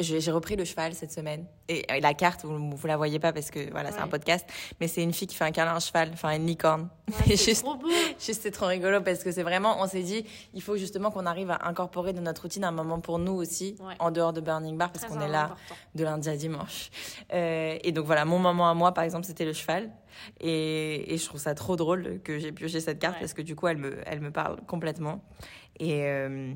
j'ai 0.00 0.30
repris 0.30 0.54
le 0.54 0.64
cheval 0.64 0.94
cette 0.94 1.10
semaine 1.10 1.44
et, 1.68 1.84
et 1.92 2.00
la 2.00 2.14
carte 2.14 2.44
vous, 2.44 2.70
vous 2.76 2.86
la 2.86 2.96
voyez 2.96 3.18
pas 3.18 3.32
parce 3.32 3.50
que 3.50 3.68
voilà 3.72 3.90
c'est 3.90 3.98
un 3.98 4.04
Ouais. 4.04 4.10
podcast, 4.10 4.46
mais 4.80 4.86
c'est 4.86 5.02
une 5.02 5.12
fille 5.12 5.26
qui 5.26 5.34
fait 5.34 5.44
un 5.44 5.50
câlin 5.50 5.72
à 5.72 5.74
un 5.74 5.80
cheval, 5.80 6.10
enfin 6.12 6.30
une 6.36 6.46
licorne. 6.46 6.88
Et 7.26 7.36
juste, 7.36 7.64
trop 7.64 7.74
beau. 7.74 7.88
juste 8.18 8.42
c'est 8.42 8.52
trop 8.52 8.66
rigolo 8.66 9.00
parce 9.00 9.24
que 9.24 9.32
c'est 9.32 9.42
vraiment, 9.42 9.82
on 9.82 9.88
s'est 9.88 10.04
dit, 10.04 10.24
il 10.54 10.62
faut 10.62 10.76
justement 10.76 11.10
qu'on 11.10 11.26
arrive 11.26 11.50
à 11.50 11.66
incorporer 11.66 12.12
dans 12.12 12.22
notre 12.22 12.42
routine 12.42 12.62
un 12.64 12.70
moment 12.70 13.00
pour 13.00 13.18
nous 13.18 13.32
aussi 13.32 13.74
Ouais. 13.80 13.94
en 13.98 14.12
dehors 14.12 14.32
de 14.32 14.40
Burning 14.40 14.76
Bar 14.78 14.92
parce 14.92 15.04
qu'on 15.04 15.20
est 15.20 15.26
là 15.28 15.46
important. 15.46 15.74
de 15.96 16.04
lundi 16.04 16.28
à 16.28 16.36
dimanche. 16.36 16.90
Euh, 17.34 17.76
et 17.82 17.90
donc 17.90 18.06
voilà, 18.06 18.24
mon 18.24 18.38
moment 18.38 18.70
à 18.70 18.74
moi, 18.74 18.94
par 18.94 19.02
exemple, 19.02 19.26
c'était 19.26 19.44
le 19.44 19.52
cheval. 19.52 19.90
Et, 20.40 21.12
et 21.12 21.18
je 21.18 21.24
trouve 21.26 21.40
ça 21.40 21.54
trop 21.56 21.74
drôle 21.76 22.20
que 22.22 22.38
j'ai 22.38 22.52
pioché 22.52 22.80
cette 22.80 22.98
carte 23.00 23.14
Ouais. 23.14 23.20
parce 23.20 23.34
que 23.34 23.42
du 23.42 23.56
coup, 23.56 23.66
elle 23.66 23.78
me, 23.78 23.98
elle 24.06 24.20
me 24.20 24.30
parle 24.30 24.60
complètement. 24.66 25.24
Et 25.80 26.04
euh, 26.04 26.52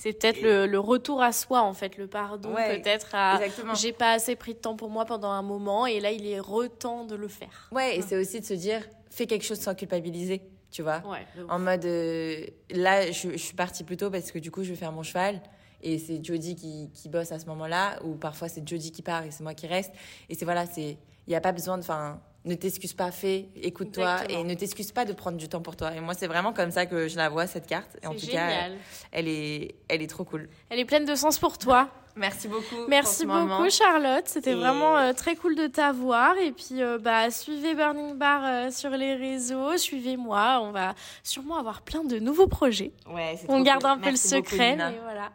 C'est 0.00 0.12
peut-être 0.12 0.40
le, 0.42 0.68
le 0.68 0.78
retour 0.78 1.20
à 1.20 1.32
soi, 1.32 1.60
en 1.62 1.74
fait, 1.74 1.96
le 1.96 2.06
pardon, 2.06 2.54
Ouais, 2.54 2.80
peut-être 2.80 3.16
à. 3.16 3.40
J'ai 3.74 3.92
pas 3.92 4.12
assez 4.12 4.36
pris 4.36 4.54
de 4.54 4.60
temps 4.60 4.76
pour 4.76 4.90
moi 4.90 5.04
pendant 5.04 5.30
un 5.32 5.42
moment, 5.42 5.86
et 5.86 5.98
là, 5.98 6.12
il 6.12 6.24
est 6.24 6.38
retemps 6.38 7.04
de 7.04 7.16
le 7.16 7.26
faire. 7.26 7.68
Ouais, 7.72 7.96
et 7.96 8.02
c'est 8.02 8.16
aussi 8.16 8.38
de 8.40 8.44
se 8.44 8.54
dire, 8.54 8.80
fais 9.10 9.26
quelque 9.26 9.44
chose 9.44 9.58
sans 9.58 9.74
culpabiliser, 9.74 10.40
tu 10.70 10.82
vois. 10.82 11.02
Ouais. 11.04 11.26
En 11.48 11.58
mode, 11.58 11.84
euh, 11.84 12.46
là, 12.70 13.10
je, 13.10 13.32
je 13.32 13.36
suis 13.38 13.56
partie 13.56 13.82
plus 13.82 13.96
tôt 13.96 14.08
parce 14.08 14.30
que 14.30 14.38
du 14.38 14.52
coup, 14.52 14.62
je 14.62 14.70
vais 14.70 14.76
faire 14.76 14.92
mon 14.92 15.02
cheval. 15.02 15.42
Et 15.82 15.98
c'est 15.98 16.24
Jodie 16.24 16.54
qui, 16.54 16.90
qui 16.94 17.08
bosse 17.08 17.32
à 17.32 17.40
ce 17.40 17.46
moment-là, 17.46 17.98
ou 18.04 18.14
parfois 18.14 18.48
c'est 18.48 18.66
Jodie 18.68 18.92
qui 18.92 19.02
part 19.02 19.24
et 19.24 19.32
c'est 19.32 19.42
moi 19.42 19.54
qui 19.54 19.66
reste. 19.66 19.92
Et 20.28 20.36
c'est 20.36 20.44
voilà, 20.44 20.64
c'est, 20.66 20.90
il 21.26 21.30
n'y 21.30 21.34
a 21.34 21.40
pas 21.40 21.52
besoin 21.52 21.76
de, 21.76 21.82
enfin, 21.82 22.20
ne 22.44 22.54
t'excuse 22.54 22.94
pas, 22.94 23.10
fais, 23.10 23.48
écoute-toi, 23.56 24.18
et 24.30 24.42
ne 24.44 24.54
t'excuse 24.54 24.92
pas 24.92 25.04
de 25.04 25.12
prendre 25.12 25.36
du 25.36 25.48
temps 25.48 25.60
pour 25.60 25.76
toi. 25.76 25.92
Et 25.94 26.00
moi, 26.00 26.14
c'est 26.14 26.28
vraiment 26.28 26.52
comme 26.52 26.70
ça 26.70 26.86
que 26.86 27.08
je 27.08 27.16
la 27.16 27.28
vois, 27.28 27.46
cette 27.46 27.66
carte. 27.66 27.96
Et 28.02 28.06
en 28.06 28.12
C'est 28.12 28.26
tout 28.26 28.32
cas, 28.32 28.48
génial. 28.48 28.72
elle 29.12 29.28
est, 29.28 29.74
elle 29.88 30.00
est 30.02 30.06
trop 30.06 30.24
cool. 30.24 30.48
Elle 30.70 30.78
est 30.78 30.84
pleine 30.84 31.04
de 31.04 31.14
sens 31.14 31.38
pour 31.38 31.58
toi. 31.58 31.88
Merci 32.16 32.48
beaucoup. 32.48 32.64
Merci 32.88 33.26
pour 33.26 33.34
ce 33.36 33.40
moment. 33.40 33.58
beaucoup 33.58 33.70
Charlotte, 33.70 34.24
c'était 34.26 34.52
Et- 34.52 34.54
vraiment 34.56 34.96
euh, 34.96 35.12
très 35.12 35.36
cool 35.36 35.54
de 35.54 35.68
t'avoir 35.68 36.36
et 36.38 36.50
puis 36.50 36.82
euh, 36.82 36.98
bah 36.98 37.30
suivez 37.30 37.76
Burning 37.76 38.16
Bar 38.16 38.40
euh, 38.44 38.70
sur 38.72 38.90
les 38.90 39.14
réseaux, 39.14 39.76
suivez-moi, 39.76 40.58
on 40.64 40.72
va 40.72 40.94
sûrement 41.22 41.58
avoir 41.58 41.82
plein 41.82 42.02
de 42.02 42.18
nouveaux 42.18 42.48
projets. 42.48 42.90
Ouais, 43.08 43.38
On 43.48 43.60
garde 43.62 43.82
cool. 43.82 43.90
un 43.90 43.96
peu 43.98 44.06
Merci 44.06 44.34
le 44.34 44.36
secret 44.42 44.74
mais 44.76 44.98
voilà. 45.00 45.30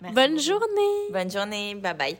Merci 0.00 0.14
Bonne 0.16 0.30
beaucoup. 0.32 0.42
journée. 0.42 1.10
Bonne 1.12 1.30
journée. 1.30 1.74
Bye 1.76 1.94
bye. 1.94 2.16